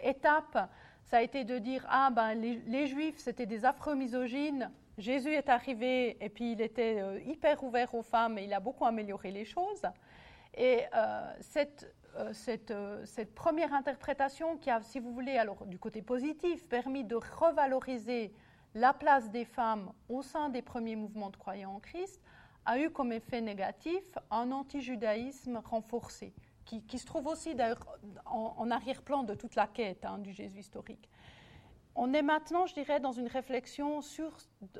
étape, 0.00 0.70
ça 1.04 1.18
a 1.18 1.22
été 1.22 1.44
de 1.44 1.58
dire 1.58 1.84
ah 1.88 2.10
ben 2.10 2.34
les, 2.34 2.86
juifs 2.86 3.18
c'était 3.18 3.46
des 3.46 3.64
affreux 3.64 3.94
misogynes. 3.94 4.70
Jésus 4.98 5.32
est 5.32 5.48
arrivé 5.48 6.16
et 6.20 6.28
puis 6.28 6.52
il 6.52 6.60
était 6.60 7.00
euh, 7.00 7.18
hyper 7.24 7.64
ouvert 7.64 7.94
aux 7.94 8.02
femmes 8.02 8.38
et 8.38 8.44
il 8.44 8.52
a 8.52 8.60
beaucoup 8.60 8.84
amélioré 8.84 9.30
les 9.30 9.44
choses. 9.44 9.82
Et 10.54 10.82
euh, 10.94 11.32
cette, 11.40 11.94
cette, 12.32 12.74
cette, 13.04 13.34
première 13.34 13.72
interprétation 13.72 14.56
qui 14.58 14.68
a, 14.68 14.82
si 14.82 14.98
vous 14.98 15.12
voulez, 15.12 15.38
alors 15.38 15.64
du 15.66 15.78
côté 15.78 16.02
positif, 16.02 16.68
permis 16.68 17.04
de 17.04 17.14
revaloriser 17.14 18.32
la 18.74 18.92
place 18.92 19.30
des 19.30 19.44
femmes 19.44 19.92
au 20.08 20.22
sein 20.22 20.48
des 20.48 20.62
premiers 20.62 20.96
mouvements 20.96 21.30
de 21.30 21.36
croyants 21.36 21.74
en 21.74 21.80
Christ, 21.80 22.20
a 22.64 22.78
eu 22.78 22.90
comme 22.90 23.12
effet 23.12 23.40
négatif 23.40 24.02
un 24.30 24.52
anti-judaïsme 24.52 25.60
renforcé, 25.64 26.32
qui, 26.64 26.98
se 26.98 27.06
trouve 27.06 27.26
aussi 27.26 27.54
d'ailleurs 27.54 27.80
en, 28.26 28.70
arrière-plan 28.70 29.24
de 29.24 29.34
toute 29.34 29.54
la 29.56 29.66
quête 29.66 30.04
hein, 30.04 30.18
du 30.18 30.32
Jésus 30.32 30.60
historique. 30.60 31.08
On 31.96 32.14
est 32.14 32.22
maintenant, 32.22 32.66
je 32.66 32.74
dirais, 32.74 33.00
dans 33.00 33.12
une 33.12 33.26
réflexion 33.26 34.00
sur, 34.00 34.36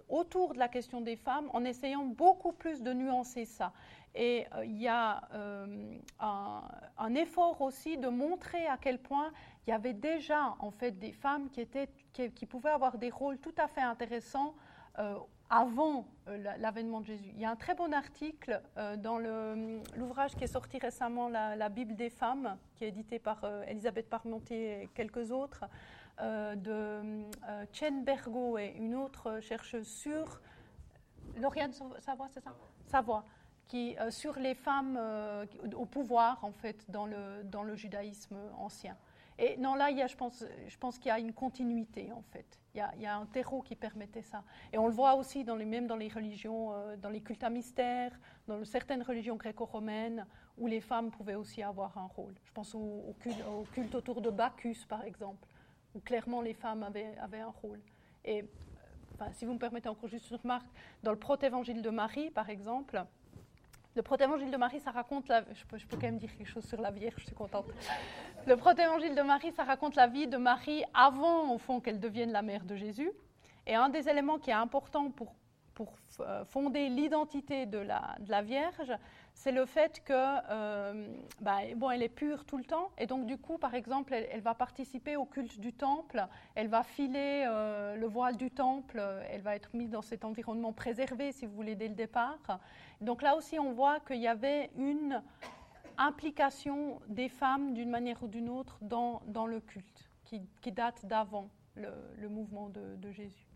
autour 0.08 0.54
de 0.54 0.58
la 0.58 0.68
question 0.68 1.00
des 1.00 1.16
femmes, 1.16 1.50
en 1.52 1.64
essayant 1.64 2.04
beaucoup 2.04 2.52
plus 2.52 2.82
de 2.82 2.92
nuancer 2.92 3.44
ça. 3.44 3.72
Et 4.14 4.46
euh, 4.54 4.64
il 4.64 4.80
y 4.80 4.88
a 4.88 5.22
euh, 5.34 5.98
un, 6.18 7.14
effort 7.14 7.60
aussi 7.60 7.96
de 7.96 8.08
montrer 8.08 8.66
à 8.66 8.76
quel 8.76 8.98
point 8.98 9.32
il 9.66 9.70
y 9.70 9.72
avait 9.72 9.92
déjà 9.92 10.56
en 10.58 10.70
fait 10.70 10.98
des 10.98 11.12
femmes 11.12 11.48
qui, 11.50 11.60
étaient, 11.60 11.88
qui, 12.12 12.46
pouvaient 12.46 12.70
avoir 12.70 12.98
des 12.98 13.10
rôles 13.10 13.38
tout 13.38 13.54
à 13.56 13.68
fait 13.68 13.82
intéressants 13.82 14.54
euh, 14.98 15.16
avant 15.50 16.06
l'avènement 16.26 17.00
de 17.00 17.06
Jésus. 17.06 17.32
Il 17.34 17.40
y 17.40 17.44
a 17.44 17.50
un 17.50 17.56
très 17.56 17.74
bon 17.74 17.92
article 17.92 18.62
dans 18.98 19.18
l'ouvrage 19.96 20.36
qui 20.36 20.44
est 20.44 20.52
sorti 20.52 20.78
récemment, 20.78 21.28
la, 21.28 21.68
Bible 21.68 21.96
des 21.96 22.08
femmes, 22.08 22.56
qui 22.76 22.84
est 22.84 22.88
édité 22.88 23.18
par 23.18 23.44
Elisabeth 23.66 24.08
Parmentier 24.08 24.82
et 24.82 24.86
quelques 24.94 25.32
autres, 25.32 25.64
de 26.20 27.24
Chen 27.72 28.04
Bergo 28.04 28.58
et 28.58 28.74
une 28.76 28.94
autre 28.94 29.40
chercheuse 29.40 29.88
sur 29.88 30.40
Lauriane 31.36 31.72
Savoie, 31.98 32.28
c'est 32.28 32.44
ça? 32.44 32.54
Savoie 32.86 33.24
qui, 33.70 33.96
euh, 34.00 34.10
sur 34.10 34.36
les 34.36 34.54
femmes 34.54 34.98
euh, 34.98 35.46
au 35.76 35.86
pouvoir, 35.86 36.42
en 36.42 36.50
fait, 36.50 36.90
dans 36.90 37.06
le, 37.06 37.44
dans 37.44 37.62
le 37.62 37.76
judaïsme 37.76 38.36
ancien. 38.58 38.96
Et 39.42 39.56
non, 39.56 39.74
là, 39.74 39.90
il 39.90 39.96
y 39.96 40.02
a, 40.02 40.06
je 40.06 40.16
pense, 40.16 40.44
je 40.68 40.76
pense 40.76 40.98
qu'il 40.98 41.08
y 41.08 41.10
a 41.10 41.18
une 41.18 41.32
continuité, 41.32 42.12
en 42.12 42.20
fait. 42.20 42.60
Il 42.74 42.84
y, 43.00 43.06
a, 43.06 43.16
un 43.16 43.24
terreau 43.24 43.62
qui 43.62 43.74
permettait 43.74 44.22
ça. 44.22 44.44
Et 44.70 44.76
on 44.76 44.86
le 44.86 44.92
voit 44.92 45.14
aussi, 45.14 45.44
même 45.44 45.86
dans 45.86 45.96
les 45.96 46.08
religions, 46.08 46.74
euh, 46.74 46.96
dans 46.98 47.08
les 47.08 47.22
cultes 47.22 47.42
à 47.42 47.48
mystère, 47.48 48.12
dans 48.46 48.62
certaines 48.66 49.02
religions 49.02 49.36
gréco-romaines, 49.36 50.26
où 50.58 50.66
les 50.66 50.82
femmes 50.82 51.10
pouvaient 51.10 51.34
aussi 51.34 51.62
avoir 51.62 51.96
un 51.96 52.04
rôle. 52.04 52.34
Je 52.44 52.52
pense 52.52 52.74
au, 52.74 53.16
culte, 53.72 53.94
autour 53.94 54.20
de 54.20 54.28
Bacchus, 54.28 54.84
par 54.86 55.04
exemple, 55.04 55.48
où 55.94 56.00
clairement 56.00 56.42
les 56.42 56.54
femmes 56.54 56.82
avaient, 56.82 57.16
un 57.16 57.50
rôle. 57.62 57.80
Et, 58.26 58.44
enfin, 59.14 59.32
si 59.32 59.46
vous 59.46 59.54
me 59.54 59.58
permettez 59.58 59.88
encore 59.88 60.10
juste 60.10 60.30
une 60.30 60.36
remarque, 60.36 60.68
dans 61.02 61.12
le 61.12 61.18
protévangile 61.18 61.80
de 61.80 61.90
Marie, 61.90 62.30
par 62.30 62.50
exemple, 62.50 63.02
le 63.96 64.02
protévangile 64.02 64.50
de 64.50 64.56
Marie, 64.56 64.80
ça 64.80 64.92
raconte 64.92 65.28
la... 65.28 65.42
Je 65.52 65.64
peux, 65.64 65.76
je 65.76 65.86
peux, 65.86 65.96
quand 65.96 66.06
même 66.06 66.18
dire 66.18 66.30
quelque 66.36 66.48
chose 66.48 66.64
sur 66.64 66.80
la 66.80 66.90
Vierge, 66.90 67.16
je 67.18 67.26
suis 67.26 67.34
contente. 67.34 67.66
Le 68.46 68.56
protévangile 68.56 69.14
de 69.14 69.22
Marie, 69.22 69.52
ça 69.52 69.64
raconte 69.64 69.96
la 69.96 70.06
vie 70.06 70.28
de 70.28 70.36
Marie 70.36 70.84
avant, 70.94 71.52
au 71.52 71.58
fond, 71.58 71.80
qu'elle 71.80 71.98
devienne 71.98 72.30
la 72.30 72.42
mère 72.42 72.64
de 72.64 72.76
Jésus. 72.76 73.10
Et 73.66 73.74
un 73.74 73.88
des 73.88 74.08
éléments 74.08 74.38
qui 74.38 74.50
est 74.50 74.54
important 74.54 75.10
pour, 75.10 75.34
pour 75.74 75.92
euh, 76.20 76.44
fonder 76.44 76.88
l'identité 76.88 77.66
de 77.66 77.78
la, 77.78 78.42
Vierge, 78.42 78.92
c'est 79.34 79.52
le 79.52 79.64
fait 79.66 80.02
que, 80.04 80.12
euh, 80.12 81.08
bah, 81.40 81.58
bon, 81.76 81.90
elle 81.90 82.02
est 82.02 82.08
pure 82.08 82.44
tout 82.44 82.58
le 82.58 82.64
temps, 82.64 82.90
et 82.98 83.06
donc 83.06 83.26
du 83.26 83.38
coup, 83.38 83.58
par 83.58 83.74
exemple, 83.74 84.12
elle, 84.14 84.40
va 84.40 84.54
participer 84.54 85.16
au 85.16 85.24
culte 85.24 85.58
du 85.60 85.72
temple, 85.72 86.26
elle 86.54 86.68
va 86.68 86.82
filer 86.82 87.44
euh, 87.46 87.96
le 87.96 88.06
voile 88.06 88.36
du 88.36 88.50
temple, 88.50 89.02
elle 89.30 89.42
va 89.42 89.56
être 89.56 89.74
mise 89.74 89.90
dans 89.90 90.02
cet 90.02 90.24
environnement 90.24 90.72
préservé, 90.72 91.32
si 91.32 91.46
vous 91.46 91.54
voulez, 91.54 91.74
dès 91.74 91.88
le 91.88 91.94
départ. 91.94 92.60
Donc 93.00 93.22
là 93.22 93.36
aussi, 93.36 93.58
on 93.58 93.72
voit 93.72 94.00
qu'il 94.00 94.20
y 94.20 94.28
avait 94.28 94.70
une 94.76 95.22
implication 95.98 97.00
des 97.08 97.28
femmes 97.28 97.74
d'une 97.74 97.90
manière 97.90 98.22
ou 98.22 98.28
d'une 98.28 98.48
autre 98.48 98.78
dans, 98.82 99.20
le 99.46 99.60
culte, 99.60 100.10
qui, 100.24 100.72
date 100.72 101.04
d'avant 101.06 101.48
le, 101.74 102.28
mouvement 102.28 102.68
de 102.68 103.10
Jésus. 103.10 103.49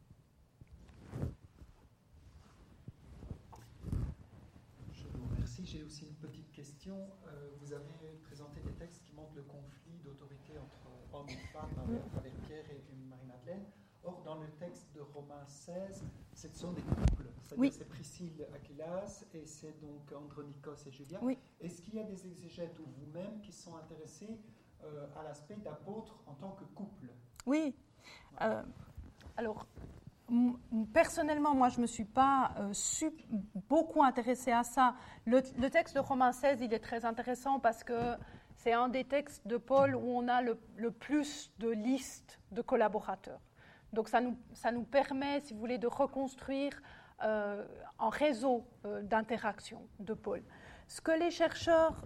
J'ai 5.75 5.83
aussi 5.83 6.07
une 6.07 6.15
petite 6.15 6.53
question. 6.53 6.97
Euh, 7.27 7.51
vous 7.61 7.73
avez 7.73 8.19
présenté 8.23 8.61
des 8.61 8.73
textes 8.75 9.03
qui 9.05 9.13
montrent 9.13 9.35
le 9.35 9.43
conflit 9.43 9.99
d'autorité 10.05 10.53
entre 10.59 10.79
hommes 11.13 11.29
et 11.29 11.53
femmes 11.53 11.99
avec, 12.17 12.33
Pierre 12.43 12.65
et, 12.71 12.81
Marie-Madeleine. 13.09 13.65
Or, 14.05 14.23
dans 14.23 14.37
le 14.37 14.47
texte 14.61 14.87
de 14.95 15.01
Romains 15.01 15.47
16, 15.47 16.05
ce 16.35 16.49
sont 16.49 16.73
des 16.73 16.83
couples. 16.83 17.29
C'est 17.43 17.89
Priscille 17.89 18.47
Aquilas 18.55 19.25
et 19.33 19.47
c'est 19.47 19.81
donc 19.81 20.13
Andronikos 20.13 20.87
et 20.87 20.93
Julia. 20.93 21.21
Est-ce 21.61 21.81
qu'il 21.81 21.95
y 21.95 21.99
a 21.99 22.05
des 22.05 22.27
exégètes 22.27 22.79
ou 22.79 22.85
vous-même 22.85 23.41
qui 23.41 23.53
sont 23.53 23.77
intéressés 23.77 24.39
euh, 24.85 25.07
à 25.17 25.25
l'aspect 25.25 25.57
d'apôtre 25.57 26.21
en 26.27 26.35
tant 26.35 26.53
que 26.53 26.65
couple? 26.65 27.09
Oui. 27.47 27.75
Euh, 28.43 28.63
alors, 29.37 29.67
Personnellement, 30.95 31.55
moi, 31.55 31.69
je 31.69 31.77
ne 31.77 31.83
me 31.83 31.87
suis 31.87 32.07
pas 32.07 32.53
euh, 32.59 32.73
beaucoup 33.69 34.03
intéressée 34.03 34.53
à 34.53 34.63
ça. 34.63 34.95
Le, 35.27 35.43
texte 35.69 35.95
de 35.95 36.01
Romains 36.01 36.33
16, 36.33 36.63
il 36.63 36.73
est 36.73 36.79
très 36.79 37.05
intéressant 37.05 37.61
parce 37.61 37.85
que 37.85 38.15
c'est 38.57 38.73
un 38.73 38.89
des 38.89 39.05
textes 39.05 39.47
de 39.47 39.59
Paul 39.59 39.95
où 39.95 40.17
on 40.17 40.27
a 40.29 40.41
le, 40.41 40.91
plus 40.91 41.53
de 41.59 41.69
listes 41.69 42.41
de 42.53 42.63
collaborateurs. 42.63 43.41
Donc 43.93 44.09
ça 44.09 44.21
nous, 44.23 44.85
permet, 44.85 45.41
si 45.41 45.53
vous 45.53 45.61
voulez, 45.61 45.79
de 45.79 45.87
reconstruire 45.87 46.73
euh, 47.23 47.65
un 47.99 48.09
réseau 48.09 48.67
euh, 48.87 49.03
d'interaction 49.03 49.87
de 49.99 50.15
Paul. 50.15 50.43
Ce 50.89 51.01
que 51.01 51.13
les 51.13 51.31
chercheurs, 51.31 52.05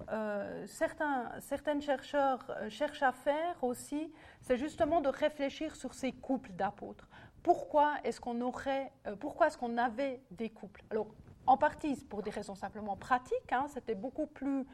certains, 0.66 1.32
certains 1.40 1.80
chercheurs 1.80 2.48
cherchent 2.68 3.02
à 3.02 3.10
faire 3.10 3.56
aussi, 3.64 4.12
c'est 4.40 4.56
justement 4.56 5.00
de 5.00 5.08
réfléchir 5.08 5.74
sur 5.74 5.94
ces 5.94 6.12
couples 6.12 6.52
d'apôtres 6.52 7.08
pourquoi 7.42 7.94
est-ce 8.04 8.20
qu'on 8.20 8.40
aurait, 8.40 8.92
euh, 9.06 9.16
pourquoi 9.16 9.46
est-ce 9.46 9.58
qu'on 9.58 9.78
avait 9.78 10.20
des 10.30 10.50
couples? 10.50 10.82
Alors, 10.90 11.06
en 11.48 11.56
partie 11.56 11.96
pour 12.08 12.22
des 12.22 12.30
raisons 12.30 12.54
simplement 12.54 12.96
pratiques. 12.96 13.52
Hein, 13.52 13.66
c'était 13.68 13.94
beaucoup 13.94 14.26
plus 14.26 14.66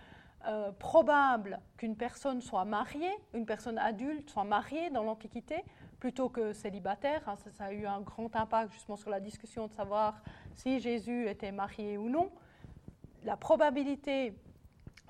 euh, 0.47 0.73
probable 0.73 1.61
qu'une 1.77 1.97
personne 1.97 2.43
soit 2.43 2.65
mariée, 2.65 3.13
une 3.33 3.47
personne 3.47 3.79
adulte 3.79 4.29
soit 4.29 4.45
mariée 4.45 4.91
dans 4.91 5.05
l'Antiquité, 5.05 5.65
plutôt 6.01 6.29
que 6.29 6.53
célibataire. 6.53 7.23
Hein. 7.29 7.37
ça, 7.37 7.67
a 7.67 7.73
eu 7.73 7.87
un 7.87 8.01
grand 8.01 8.35
impact 8.37 8.73
justement 8.73 8.97
sur 8.97 9.09
la 9.09 9.21
discussion 9.21 9.69
de 9.69 9.73
savoir 9.73 10.21
si 10.53 10.81
Jésus 10.81 11.29
était 11.29 11.53
marié 11.53 11.97
ou 11.97 12.11
non. 12.11 12.31
La 13.23 13.37
probabilité 13.37 14.37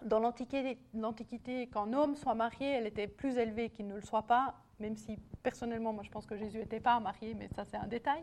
dans 0.05 0.21
l'Antiquité 0.21 1.69
qu'un 1.69 1.93
homme 1.95 2.15
soit 2.15 2.35
marié, 2.35 2.69
elle 2.69 2.87
était 2.87 3.09
plus 3.09 3.39
élevée 3.39 3.71
qu'il 3.71 3.87
ne 3.87 3.95
le 3.95 4.03
soit 4.03 4.27
pas 4.27 4.55
même 4.81 4.97
si 4.97 5.19
personnellement, 5.43 5.93
moi 5.93 6.03
je 6.03 6.11
pense 6.11 6.27
que 6.27 6.37
Jésus 6.37 6.59
n'était 6.59 6.81
pas 6.81 6.99
marié, 7.01 7.35
mais 7.35 7.49
ça 7.55 7.65
c'est 7.65 7.77
un 7.77 7.87
détail. 7.87 8.23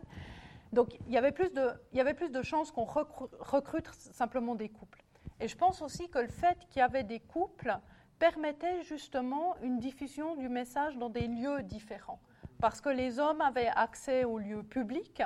Donc 0.72 0.96
il 1.06 1.12
y 1.12 1.18
avait 1.18 1.32
plus 1.32 1.52
de, 1.52 1.70
il 1.92 1.98
y 1.98 2.00
avait 2.00 2.14
plus 2.14 2.30
de 2.30 2.42
chances 2.42 2.70
qu'on 2.70 2.84
recrute 2.84 3.88
simplement 3.92 4.54
des 4.54 4.68
couples. 4.68 5.02
Et 5.40 5.48
je 5.48 5.56
pense 5.56 5.82
aussi 5.82 6.08
que 6.08 6.18
le 6.18 6.28
fait 6.28 6.58
qu'il 6.68 6.78
y 6.80 6.82
avait 6.82 7.04
des 7.04 7.20
couples 7.20 7.76
permettait 8.18 8.82
justement 8.82 9.56
une 9.62 9.80
diffusion 9.80 10.36
du 10.36 10.48
message 10.48 10.96
dans 10.96 11.10
des 11.10 11.26
lieux 11.26 11.62
différents. 11.62 12.20
Parce 12.60 12.80
que 12.80 12.88
les 12.88 13.18
hommes 13.18 13.40
avaient 13.40 13.72
accès 13.74 14.24
aux 14.24 14.38
lieux 14.38 14.62
publics, 14.62 15.22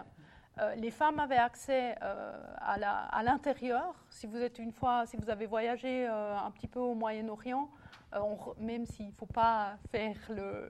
euh, 0.59 0.75
les 0.77 0.91
femmes 0.91 1.21
avaient 1.21 1.37
accès 1.37 1.97
euh, 2.03 2.33
à 2.57 3.23
l'intérieur. 3.23 3.95
si 4.09 4.27
vous 4.27 4.39
êtes 4.39 4.59
une 4.59 4.73
fois, 4.73 5.05
si 5.05 5.19
vous 5.19 5.29
avez 5.29 5.45
voyagé 5.45 6.09
euh, 6.09 6.39
un 6.39 6.51
petit 6.51 6.67
peu 6.67 6.81
au 6.81 6.95
Moyen-Orient, 6.95 7.69
euh, 8.17 8.53
même 8.59 8.87
s'il 8.87 9.09
ne 9.09 9.13
faut 9.13 9.27
pas 9.27 9.77
faire 9.91 10.17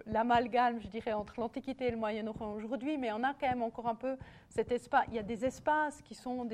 l'amalgame, 0.07 0.81
je 0.81 0.89
dirais, 0.89 1.13
entre 1.13 1.41
l'Antiquité 1.41 1.87
et 1.87 1.91
le 1.91 1.97
Moyen-Orient 1.97 2.53
aujourd'hui, 2.53 2.99
mais 2.99 3.13
on 3.13 3.23
a 3.23 3.35
quand 3.35 3.49
même 3.49 3.63
encore 3.63 3.89
un 3.89 3.95
peu 3.95 4.17
cet 4.49 4.73
espace. 4.73 5.05
Il 5.09 5.15
y 5.15 5.19
a 5.19 5.23
des 5.23 5.45
espaces 5.45 6.03
qui 6.03 6.15
sont, 6.15 6.47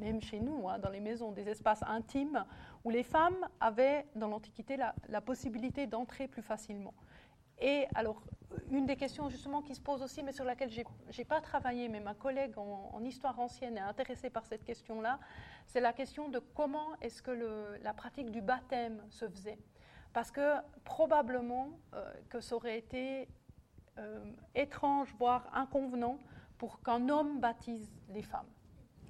même 0.00 0.20
chez 0.20 0.40
nous, 0.40 0.68
hein, 0.68 0.78
dans 0.78 0.90
les 0.90 1.00
maisons, 1.00 1.32
des 1.32 1.48
espaces 1.48 1.82
intimes 1.82 2.44
où 2.84 2.90
les 2.90 3.02
femmes 3.02 3.46
avaient, 3.60 4.06
dans 4.14 4.28
l'Antiquité, 4.28 4.76
la, 4.76 5.20
possibilité 5.20 5.86
d'entrer 5.86 6.28
plus 6.28 6.42
facilement. 6.42 6.94
Et 7.60 7.86
alors, 7.94 8.22
une 8.70 8.86
des 8.86 8.96
questions 8.96 9.28
justement 9.28 9.60
qui 9.60 9.74
se 9.74 9.80
pose 9.80 10.02
aussi, 10.02 10.22
mais 10.22 10.32
sur 10.32 10.44
laquelle 10.44 10.70
je 10.70 10.80
n'ai 11.18 11.24
pas 11.24 11.40
travaillé, 11.40 11.88
mais 11.88 12.00
ma 12.00 12.14
collègue 12.14 12.56
en, 12.56 13.04
histoire 13.04 13.38
ancienne 13.38 13.76
est 13.76 13.80
intéressée 13.80 14.30
par 14.30 14.46
cette 14.46 14.64
question-là, 14.64 15.20
c'est 15.66 15.80
la 15.80 15.92
question 15.92 16.28
de 16.30 16.38
comment 16.38 16.96
est-ce 17.02 17.22
que 17.22 17.78
la 17.82 17.92
pratique 17.92 18.30
du 18.30 18.40
baptême 18.40 19.02
se 19.10 19.28
faisait. 19.28 19.58
Parce 20.12 20.30
que 20.30 20.56
probablement 20.84 21.70
euh, 21.94 22.12
que 22.28 22.40
ça 22.40 22.56
aurait 22.56 22.78
été 22.78 23.28
euh, 23.98 24.24
étrange, 24.54 25.14
voire 25.18 25.48
inconvenant, 25.54 26.18
pour 26.58 26.80
qu'un 26.82 27.08
homme 27.08 27.40
baptise 27.40 27.90
les 28.08 28.22
femmes. 28.22 28.48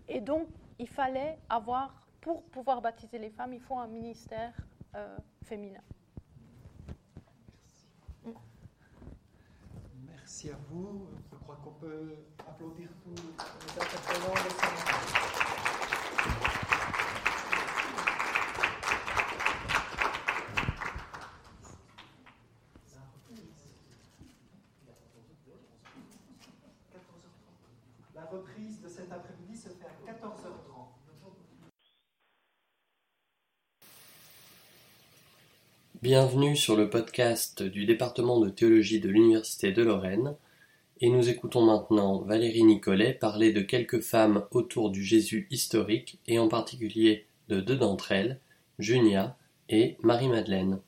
Et 0.09 0.21
donc, 0.21 0.49
il 0.79 0.89
fallait 0.89 1.39
avoir, 1.49 2.07
pour 2.21 2.43
pouvoir 2.45 2.81
baptiser 2.81 3.19
les 3.19 3.31
femmes, 3.31 3.53
il 3.55 3.61
faut 3.61 3.79
un 3.79 3.87
ministère 3.87 4.53
euh, 4.95 5.17
féminin. 5.45 5.81
Merci 10.07 10.51
à 10.51 10.57
vous. 10.71 11.09
Je 11.33 11.37
crois 11.39 11.57
qu'on 11.65 11.73
peut 11.73 12.17
applaudir 12.47 12.89
tous 13.03 13.15
les 13.15 13.83
intervenants. 13.83 14.35
reprise 28.31 28.81
de 28.81 28.89
cet 28.89 29.11
après-midi 29.13 29.57
se 29.57 29.69
fait 29.71 29.87
à 29.87 30.13
14h30. 30.13 30.71
Bienvenue 36.03 36.57
sur 36.57 36.77
le 36.77 36.89
podcast 36.89 37.63
du 37.63 37.85
département 37.85 38.41
de 38.41 38.49
théologie 38.49 39.01
de 39.01 39.11
l'Université 39.11 39.71
de 39.71 39.83
Lorraine. 39.83 40.35
Et 41.03 41.11
nous 41.11 41.29
écoutons 41.29 41.63
maintenant 41.63 42.21
Valérie 42.21 42.65
Nicolet 42.65 43.13
parler 43.13 43.53
de 43.53 43.61
quelques 43.61 44.01
femmes 44.01 44.47
autour 44.51 44.89
du 44.89 45.05
Jésus 45.05 45.47
historique 45.51 46.19
et 46.27 46.39
en 46.39 46.49
particulier 46.49 47.27
de 47.51 47.61
deux 47.61 47.77
d'entre 47.77 48.13
elles, 48.13 48.41
Junia 48.79 49.37
et 49.69 49.99
Marie-Madeleine. 50.03 50.81